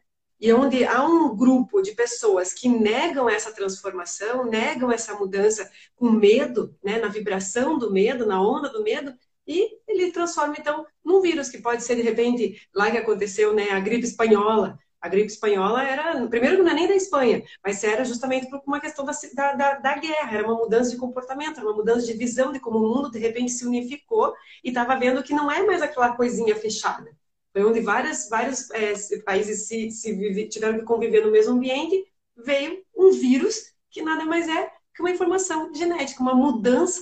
e 0.43 0.51
onde 0.51 0.83
há 0.83 1.01
um 1.07 1.33
grupo 1.33 1.81
de 1.81 1.93
pessoas 1.93 2.51
que 2.53 2.67
negam 2.67 3.29
essa 3.29 3.53
transformação, 3.53 4.43
negam 4.43 4.91
essa 4.91 5.15
mudança 5.15 5.71
com 5.95 6.11
medo, 6.11 6.75
né, 6.83 6.99
na 6.99 7.07
vibração 7.07 7.79
do 7.79 7.89
medo, 7.89 8.25
na 8.25 8.41
onda 8.41 8.67
do 8.67 8.83
medo, 8.83 9.13
e 9.47 9.69
ele 9.87 10.11
transforma 10.11 10.55
então 10.59 10.85
num 11.01 11.21
vírus 11.21 11.47
que 11.47 11.59
pode 11.61 11.81
ser 11.81 11.95
de 11.95 12.01
repente 12.01 12.61
lá 12.75 12.91
que 12.91 12.97
aconteceu, 12.97 13.53
né, 13.53 13.69
a 13.69 13.79
gripe 13.79 14.03
espanhola, 14.05 14.77
A 14.99 15.07
gripe 15.07 15.31
espanhola 15.31 15.81
era, 15.81 16.27
primeiro, 16.27 16.61
não 16.61 16.71
é 16.71 16.73
nem 16.73 16.87
da 16.89 16.95
Espanha, 16.95 17.41
mas 17.63 17.81
era 17.83 18.03
justamente 18.03 18.49
por 18.49 18.61
uma 18.67 18.81
questão 18.81 19.05
da, 19.05 19.13
da, 19.53 19.73
da, 19.75 19.97
guerra, 19.97 20.37
era 20.37 20.47
uma 20.47 20.57
mudança 20.57 20.91
de 20.91 20.97
comportamento, 20.97 21.57
era 21.57 21.65
uma 21.65 21.75
mudança 21.75 22.05
de 22.05 22.13
visão 22.13 22.51
de 22.51 22.59
como 22.59 22.79
o 22.79 22.95
mundo 22.95 23.11
de 23.11 23.19
repente 23.19 23.51
se 23.51 23.65
unificou 23.65 24.33
e 24.63 24.69
estava 24.69 24.97
vendo 24.97 25.23
que 25.23 25.33
não 25.33 25.49
é 25.49 25.65
mais 25.65 25.81
aquela 25.81 26.15
coisinha 26.17 26.55
fechada. 26.55 27.15
Onde 27.55 27.81
vários, 27.81 28.27
vários 28.29 28.69
é, 28.71 28.93
países 29.19 29.67
se, 29.67 29.91
se 29.91 30.13
vive, 30.13 30.49
tiveram 30.49 30.79
que 30.79 30.85
conviver 30.85 31.23
no 31.23 31.31
mesmo 31.31 31.53
ambiente, 31.53 32.03
veio 32.35 32.83
um 32.95 33.11
vírus 33.11 33.73
que 33.91 34.01
nada 34.01 34.25
mais 34.25 34.47
é 34.47 34.71
que 34.93 35.01
uma 35.01 35.11
informação 35.11 35.73
genética, 35.73 36.21
uma 36.21 36.33
mudança 36.33 37.01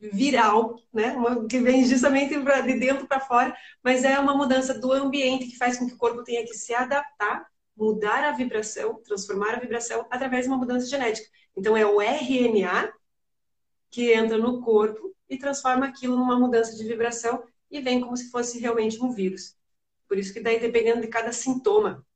viral, 0.00 0.76
né? 0.92 1.12
Uma, 1.12 1.46
que 1.46 1.58
vem 1.58 1.84
justamente 1.84 2.34
de 2.34 2.78
dentro 2.78 3.06
para 3.06 3.20
fora, 3.20 3.56
mas 3.82 4.04
é 4.04 4.18
uma 4.18 4.36
mudança 4.36 4.74
do 4.74 4.92
ambiente 4.92 5.46
que 5.46 5.56
faz 5.56 5.78
com 5.78 5.86
que 5.86 5.94
o 5.94 5.98
corpo 5.98 6.24
tenha 6.24 6.44
que 6.44 6.54
se 6.54 6.74
adaptar, 6.74 7.46
mudar 7.76 8.24
a 8.24 8.32
vibração, 8.32 9.00
transformar 9.04 9.54
a 9.54 9.60
vibração 9.60 10.06
através 10.10 10.44
de 10.44 10.48
uma 10.48 10.58
mudança 10.58 10.86
genética. 10.86 11.28
Então 11.56 11.76
é 11.76 11.86
o 11.86 12.00
RNA 12.00 12.92
que 13.90 14.12
entra 14.12 14.38
no 14.38 14.60
corpo 14.62 15.14
e 15.28 15.38
transforma 15.38 15.86
aquilo 15.86 16.16
numa 16.16 16.38
mudança 16.38 16.74
de 16.74 16.84
vibração 16.84 17.42
e 17.72 17.80
vem 17.80 18.00
como 18.00 18.16
se 18.16 18.30
fosse 18.30 18.60
realmente 18.60 19.02
um 19.02 19.10
vírus. 19.10 19.56
Por 20.06 20.18
isso 20.18 20.32
que 20.32 20.40
daí 20.40 20.60
dependendo 20.60 21.00
de 21.00 21.08
cada 21.08 21.32
sintoma, 21.32 22.06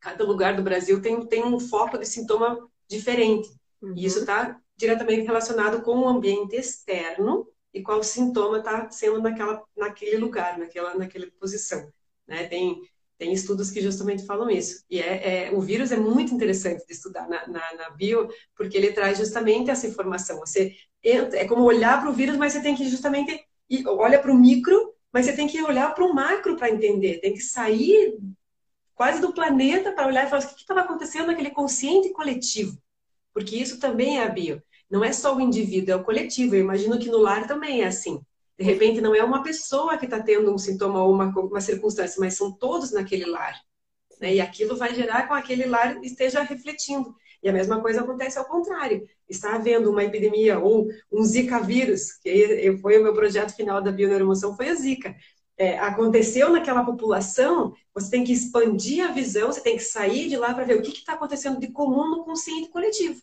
cada 0.00 0.24
lugar 0.24 0.56
do 0.56 0.62
Brasil 0.62 1.02
tem, 1.02 1.24
tem 1.26 1.44
um 1.44 1.60
foco 1.60 1.98
de 1.98 2.06
sintoma 2.06 2.66
diferente. 2.88 3.48
Uhum. 3.82 3.92
E 3.94 4.06
isso 4.06 4.20
está 4.20 4.58
diretamente 4.76 5.26
relacionado 5.26 5.82
com 5.82 5.98
o 5.98 6.08
ambiente 6.08 6.56
externo 6.56 7.46
e 7.72 7.82
qual 7.82 8.02
sintoma 8.02 8.58
está 8.58 8.90
sendo 8.90 9.20
naquela, 9.20 9.62
naquele 9.76 10.16
lugar, 10.16 10.58
naquela, 10.58 10.94
naquela 10.94 11.26
posição. 11.38 11.92
Né? 12.26 12.46
Tem, 12.46 12.80
tem 13.18 13.32
estudos 13.32 13.70
que 13.70 13.82
justamente 13.82 14.24
falam 14.24 14.48
isso. 14.48 14.82
E 14.88 15.00
é, 15.00 15.48
é 15.48 15.52
o 15.52 15.60
vírus 15.60 15.92
é 15.92 15.96
muito 15.96 16.34
interessante 16.34 16.86
de 16.86 16.92
estudar 16.92 17.28
na, 17.28 17.46
na, 17.46 17.74
na, 17.74 17.90
bio, 17.90 18.28
porque 18.54 18.76
ele 18.76 18.92
traz 18.92 19.18
justamente 19.18 19.70
essa 19.70 19.86
informação. 19.86 20.38
Você 20.40 20.74
entra, 21.02 21.38
é 21.38 21.46
como 21.46 21.64
olhar 21.64 22.00
para 22.00 22.10
o 22.10 22.14
vírus, 22.14 22.36
mas 22.36 22.52
você 22.52 22.62
tem 22.62 22.74
que 22.74 22.88
justamente 22.88 23.44
ir, 23.68 23.86
olha 23.86 24.18
para 24.18 24.32
o 24.32 24.38
micro, 24.38 24.94
mas 25.12 25.26
você 25.26 25.34
tem 25.34 25.46
que 25.46 25.62
olhar 25.62 25.94
para 25.94 26.04
o 26.04 26.14
macro 26.14 26.56
para 26.56 26.70
entender. 26.70 27.20
Tem 27.20 27.32
que 27.32 27.40
sair 27.40 28.18
quase 28.94 29.20
do 29.20 29.32
planeta 29.32 29.92
para 29.92 30.06
olhar 30.06 30.26
e 30.26 30.30
falar 30.30 30.44
o 30.44 30.48
que 30.48 30.60
estava 30.60 30.80
acontecendo 30.80 31.28
naquele 31.28 31.50
consciente 31.50 32.10
coletivo. 32.10 32.76
Porque 33.32 33.56
isso 33.56 33.78
também 33.78 34.18
é 34.18 34.24
a 34.24 34.28
bio. 34.28 34.62
Não 34.90 35.04
é 35.04 35.12
só 35.12 35.36
o 35.36 35.40
indivíduo, 35.40 35.92
é 35.92 35.96
o 35.96 36.04
coletivo. 36.04 36.54
Eu 36.54 36.60
imagino 36.60 36.98
que 36.98 37.08
no 37.08 37.18
lar 37.18 37.46
também 37.46 37.82
é 37.82 37.86
assim. 37.86 38.20
De 38.58 38.64
repente, 38.64 39.00
não 39.00 39.14
é 39.14 39.22
uma 39.22 39.42
pessoa 39.42 39.98
que 39.98 40.06
está 40.06 40.22
tendo 40.22 40.52
um 40.52 40.56
sintoma 40.56 41.02
ou 41.02 41.12
uma, 41.12 41.26
uma 41.26 41.60
circunstância, 41.60 42.18
mas 42.18 42.34
são 42.34 42.50
todos 42.50 42.92
naquele 42.92 43.26
lar. 43.26 43.54
Né? 44.20 44.36
E 44.36 44.40
aquilo 44.40 44.76
vai 44.76 44.94
gerar 44.94 45.28
com 45.28 45.34
aquele 45.34 45.66
lar 45.66 46.02
esteja 46.02 46.42
refletindo. 46.42 47.14
E 47.46 47.48
a 47.48 47.52
mesma 47.52 47.80
coisa 47.80 48.00
acontece 48.00 48.36
ao 48.40 48.44
contrário. 48.44 49.08
Está 49.28 49.54
havendo 49.54 49.88
uma 49.88 50.02
epidemia 50.02 50.58
ou 50.58 50.88
um 51.12 51.22
Zika 51.22 51.60
vírus, 51.60 52.14
que 52.14 52.76
foi 52.82 52.98
o 52.98 53.04
meu 53.04 53.14
projeto 53.14 53.54
final 53.54 53.80
da 53.80 53.92
bioneuromoção, 53.92 54.56
foi 54.56 54.68
a 54.68 54.74
Zika. 54.74 55.14
É, 55.56 55.78
aconteceu 55.78 56.50
naquela 56.50 56.84
população, 56.84 57.72
você 57.94 58.10
tem 58.10 58.24
que 58.24 58.32
expandir 58.32 59.08
a 59.08 59.12
visão, 59.12 59.46
você 59.46 59.60
tem 59.60 59.76
que 59.76 59.84
sair 59.84 60.28
de 60.28 60.36
lá 60.36 60.52
para 60.52 60.64
ver 60.64 60.76
o 60.76 60.82
que 60.82 60.90
está 60.90 61.12
acontecendo 61.12 61.60
de 61.60 61.68
comum 61.68 62.10
no 62.10 62.24
consciente 62.24 62.68
coletivo. 62.68 63.22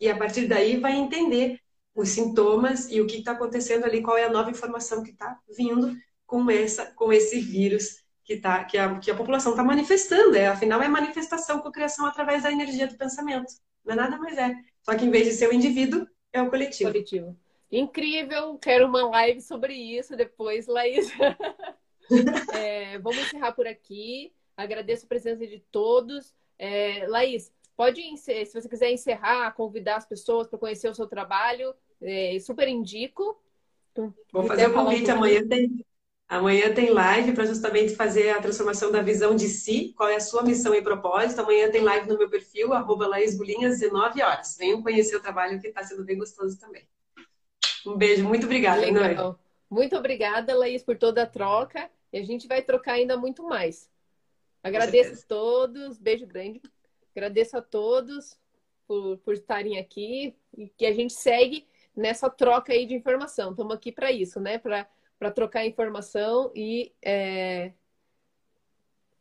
E 0.00 0.08
a 0.08 0.16
partir 0.16 0.46
daí 0.46 0.78
vai 0.78 0.96
entender 0.96 1.60
os 1.94 2.08
sintomas 2.08 2.90
e 2.90 2.98
o 3.02 3.06
que 3.06 3.18
está 3.18 3.32
acontecendo 3.32 3.84
ali, 3.84 4.00
qual 4.00 4.16
é 4.16 4.24
a 4.24 4.32
nova 4.32 4.50
informação 4.50 5.02
que 5.02 5.10
está 5.10 5.38
vindo 5.54 5.94
com 6.26 6.50
essa, 6.50 6.86
com 6.92 7.12
esse 7.12 7.40
vírus 7.40 8.05
que, 8.26 8.36
tá, 8.36 8.64
que, 8.64 8.76
a, 8.76 8.98
que 8.98 9.10
a 9.10 9.14
população 9.14 9.52
está 9.52 9.62
manifestando. 9.62 10.36
É, 10.36 10.48
afinal, 10.48 10.82
é 10.82 10.88
manifestação, 10.88 11.62
criação 11.70 12.04
através 12.04 12.42
da 12.42 12.50
energia 12.50 12.86
do 12.86 12.98
pensamento. 12.98 13.54
Não 13.84 13.92
é 13.92 13.96
nada 13.96 14.18
mais 14.18 14.36
é. 14.36 14.54
Só 14.82 14.94
que 14.96 15.04
em 15.04 15.10
vez 15.10 15.26
de 15.26 15.32
ser 15.32 15.48
o 15.48 15.54
indivíduo, 15.54 16.06
é 16.32 16.42
o 16.42 16.50
coletivo. 16.50 16.90
coletivo. 16.90 17.36
Incrível, 17.70 18.58
quero 18.58 18.86
uma 18.86 19.08
live 19.08 19.40
sobre 19.40 19.74
isso 19.74 20.16
depois, 20.16 20.66
Laís. 20.66 21.08
é, 22.52 22.98
vamos 22.98 23.18
encerrar 23.18 23.52
por 23.52 23.66
aqui. 23.66 24.32
Agradeço 24.56 25.06
a 25.06 25.08
presença 25.08 25.46
de 25.46 25.60
todos. 25.70 26.34
É, 26.58 27.06
Laís, 27.08 27.52
Pode, 27.76 28.00
se 28.16 28.46
você 28.46 28.68
quiser 28.68 28.90
encerrar, 28.90 29.52
convidar 29.52 29.96
as 29.96 30.06
pessoas 30.06 30.48
para 30.48 30.58
conhecer 30.58 30.88
o 30.88 30.94
seu 30.94 31.06
trabalho, 31.06 31.74
é, 32.00 32.38
super 32.40 32.66
indico. 32.66 33.38
Vou 34.32 34.44
fazer 34.44 34.68
o 34.68 34.72
convite 34.72 35.10
amanhã. 35.10 35.46
Tem, 35.46 35.84
amanhã 36.28 36.72
tem 36.72 36.90
live 36.90 37.32
para 37.32 37.46
justamente 37.46 37.94
fazer 37.94 38.30
a 38.30 38.40
transformação 38.40 38.90
da 38.90 39.02
visão 39.02 39.34
de 39.34 39.48
si, 39.48 39.92
qual 39.96 40.08
é 40.08 40.16
a 40.16 40.20
sua 40.20 40.42
missão 40.42 40.74
e 40.74 40.82
propósito. 40.82 41.40
Amanhã 41.40 41.70
tem 41.70 41.82
live 41.82 42.08
no 42.08 42.18
meu 42.18 42.28
perfil, 42.28 42.72
arroba 42.72 43.06
laisbulinhas, 43.06 43.78
19 43.78 44.22
horas. 44.22 44.56
Venham 44.58 44.82
conhecer 44.82 45.16
o 45.16 45.22
trabalho 45.22 45.60
que 45.60 45.68
está 45.68 45.82
sendo 45.82 46.04
bem 46.04 46.18
gostoso 46.18 46.58
também. 46.58 46.86
Um 47.86 47.96
beijo, 47.96 48.24
muito 48.24 48.46
obrigada. 48.46 48.80
Legal. 48.80 49.38
Muito 49.70 49.96
obrigada, 49.96 50.56
Laís, 50.56 50.82
por 50.82 50.96
toda 50.96 51.22
a 51.22 51.26
troca. 51.26 51.90
E 52.12 52.18
a 52.18 52.22
gente 52.22 52.46
vai 52.46 52.62
trocar 52.62 52.92
ainda 52.92 53.16
muito 53.16 53.42
mais. 53.44 53.90
Agradeço 54.62 55.22
a 55.22 55.26
todos. 55.28 55.98
Beijo 55.98 56.26
grande. 56.26 56.60
Agradeço 57.14 57.56
a 57.56 57.62
todos 57.62 58.36
por, 58.86 59.18
por 59.18 59.34
estarem 59.34 59.78
aqui 59.78 60.34
e 60.56 60.68
que 60.68 60.86
a 60.86 60.92
gente 60.92 61.12
segue 61.12 61.66
nessa 61.94 62.28
troca 62.28 62.72
aí 62.72 62.86
de 62.86 62.94
informação. 62.94 63.50
Estamos 63.50 63.74
aqui 63.74 63.90
para 63.90 64.12
isso, 64.12 64.40
né? 64.40 64.58
Para 64.58 64.88
trocar 65.34 65.66
informação 65.66 66.52
e 66.54 66.94
é, 67.02 67.72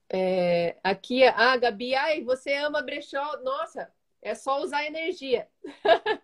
é, 0.10 0.78
aqui, 0.84 1.24
ah, 1.24 1.58
Gabi, 1.58 1.96
ai, 1.96 2.22
você 2.22 2.54
ama 2.54 2.82
brechó? 2.82 3.38
Nossa, 3.42 3.92
é 4.22 4.36
só 4.36 4.62
usar 4.62 4.86
energia. 4.86 5.48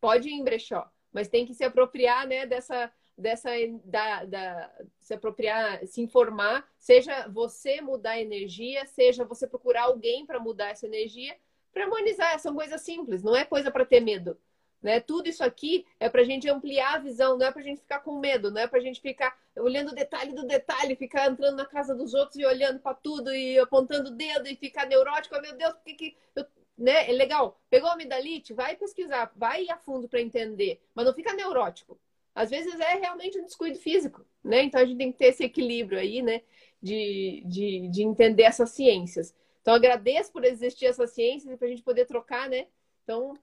Pode 0.00 0.28
ir 0.28 0.32
em 0.32 0.44
brechó, 0.44 0.90
mas 1.12 1.28
tem 1.28 1.46
que 1.46 1.54
se 1.54 1.64
apropriar, 1.64 2.26
né, 2.26 2.46
dessa, 2.46 2.92
dessa 3.16 3.50
da, 3.84 4.24
da, 4.24 4.72
se 5.00 5.14
apropriar, 5.14 5.84
se 5.86 6.00
informar, 6.00 6.68
seja 6.78 7.28
você 7.28 7.80
mudar 7.80 8.12
a 8.12 8.20
energia, 8.20 8.86
seja 8.86 9.24
você 9.24 9.46
procurar 9.46 9.84
alguém 9.84 10.24
para 10.26 10.38
mudar 10.38 10.70
essa 10.70 10.86
energia, 10.86 11.36
para 11.72 11.84
harmonizar. 11.84 12.38
São 12.38 12.54
coisas 12.54 12.80
simples, 12.82 13.22
não 13.22 13.34
é 13.34 13.44
coisa 13.44 13.70
para 13.70 13.84
ter 13.84 14.00
medo. 14.00 14.38
Né? 14.80 15.00
Tudo 15.00 15.28
isso 15.28 15.42
aqui 15.42 15.84
é 15.98 16.08
para 16.08 16.20
a 16.20 16.24
gente 16.24 16.48
ampliar 16.48 16.94
a 16.94 16.98
visão, 16.98 17.36
não 17.36 17.46
é 17.46 17.50
para 17.50 17.60
a 17.60 17.64
gente 17.64 17.80
ficar 17.80 18.00
com 18.00 18.18
medo, 18.18 18.50
não 18.50 18.60
é 18.60 18.66
para 18.66 18.78
a 18.78 18.82
gente 18.82 19.00
ficar 19.00 19.36
olhando 19.56 19.90
o 19.90 19.94
detalhe 19.94 20.32
do 20.32 20.46
detalhe, 20.46 20.94
ficar 20.94 21.28
entrando 21.28 21.56
na 21.56 21.66
casa 21.66 21.94
dos 21.94 22.14
outros 22.14 22.36
e 22.38 22.46
olhando 22.46 22.78
para 22.78 22.94
tudo 22.94 23.34
e 23.34 23.58
apontando 23.58 24.10
o 24.10 24.14
dedo 24.14 24.46
e 24.48 24.54
ficar 24.54 24.86
neurótico. 24.86 25.34
Oh, 25.36 25.40
meu 25.40 25.56
Deus, 25.56 25.72
por 25.72 25.82
que, 25.82 25.94
que 25.94 26.16
eu 26.36 26.46
né? 26.76 27.10
É 27.10 27.12
legal. 27.12 27.60
Pegou 27.68 27.90
a 27.90 27.94
amidalite? 27.94 28.54
Vai 28.54 28.76
pesquisar, 28.76 29.32
vai 29.34 29.68
a 29.68 29.76
fundo 29.76 30.08
para 30.08 30.20
entender, 30.20 30.80
mas 30.94 31.04
não 31.04 31.12
fica 31.12 31.32
neurótico 31.32 31.98
às 32.38 32.50
vezes 32.50 32.78
é 32.78 32.94
realmente 32.94 33.36
um 33.36 33.44
descuido 33.44 33.80
físico, 33.80 34.24
né? 34.44 34.62
Então 34.62 34.80
a 34.80 34.84
gente 34.84 34.96
tem 34.96 35.10
que 35.10 35.18
ter 35.18 35.26
esse 35.26 35.42
equilíbrio 35.42 35.98
aí, 35.98 36.22
né? 36.22 36.40
De, 36.80 37.42
de, 37.44 37.88
de 37.88 38.02
entender 38.04 38.44
essas 38.44 38.70
ciências. 38.70 39.34
Então 39.60 39.74
agradeço 39.74 40.30
por 40.30 40.44
existir 40.44 40.86
essas 40.86 41.10
ciências 41.10 41.52
e 41.52 41.56
para 41.56 41.66
a 41.66 41.70
gente 41.70 41.82
poder 41.82 42.04
trocar, 42.06 42.48
né? 42.48 42.68
Então 43.02 43.34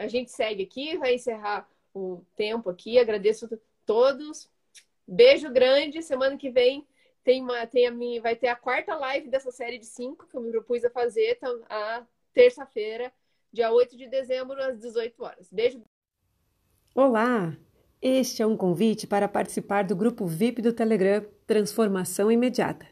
a 0.00 0.08
gente 0.08 0.30
segue 0.30 0.62
aqui, 0.62 0.96
vai 0.96 1.14
encerrar 1.14 1.68
o 1.94 2.24
tempo 2.34 2.70
aqui. 2.70 2.98
Agradeço 2.98 3.44
a 3.44 3.58
todos. 3.84 4.48
Beijo 5.06 5.52
grande. 5.52 6.02
Semana 6.02 6.38
que 6.38 6.50
vem 6.50 6.86
tem 7.22 7.42
uma, 7.42 7.66
tem 7.66 7.86
a 7.86 7.90
minha, 7.90 8.22
vai 8.22 8.34
ter 8.34 8.48
a 8.48 8.56
quarta 8.56 8.96
live 8.96 9.28
dessa 9.28 9.50
série 9.50 9.78
de 9.78 9.84
cinco 9.84 10.26
que 10.26 10.34
eu 10.34 10.40
me 10.40 10.50
propus 10.50 10.82
a 10.86 10.90
fazer 10.90 11.36
então, 11.36 11.60
a 11.68 12.02
terça-feira, 12.32 13.12
dia 13.52 13.70
8 13.70 13.94
de 13.94 14.08
dezembro, 14.08 14.58
às 14.62 14.78
18 14.78 15.22
horas. 15.22 15.48
Beijo. 15.52 15.82
Olá! 16.94 17.54
Este 18.00 18.40
é 18.40 18.46
um 18.46 18.56
convite 18.56 19.06
para 19.06 19.28
participar 19.28 19.84
do 19.84 19.94
grupo 19.94 20.26
VIP 20.26 20.62
do 20.62 20.72
Telegram 20.72 21.22
Transformação 21.46 22.32
Imediata. 22.32 22.86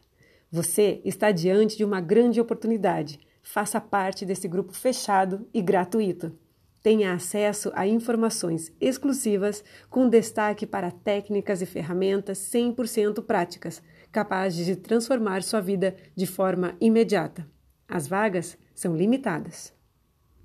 Você 0.50 1.00
está 1.06 1.32
diante 1.32 1.74
de 1.74 1.86
uma 1.86 2.02
grande 2.02 2.38
oportunidade. 2.38 3.18
Faça 3.42 3.80
parte 3.80 4.26
desse 4.26 4.46
grupo 4.46 4.74
fechado 4.74 5.48
e 5.54 5.62
gratuito. 5.62 6.38
Tenha 6.82 7.12
acesso 7.12 7.70
a 7.74 7.86
informações 7.86 8.72
exclusivas 8.80 9.64
com 9.90 10.08
destaque 10.08 10.66
para 10.66 10.90
técnicas 10.90 11.60
e 11.60 11.66
ferramentas 11.66 12.38
100% 12.38 13.24
práticas, 13.24 13.82
capazes 14.12 14.64
de 14.64 14.76
transformar 14.76 15.42
sua 15.42 15.60
vida 15.60 15.96
de 16.14 16.26
forma 16.26 16.74
imediata. 16.80 17.46
As 17.88 18.06
vagas 18.06 18.56
são 18.74 18.96
limitadas. 18.96 19.77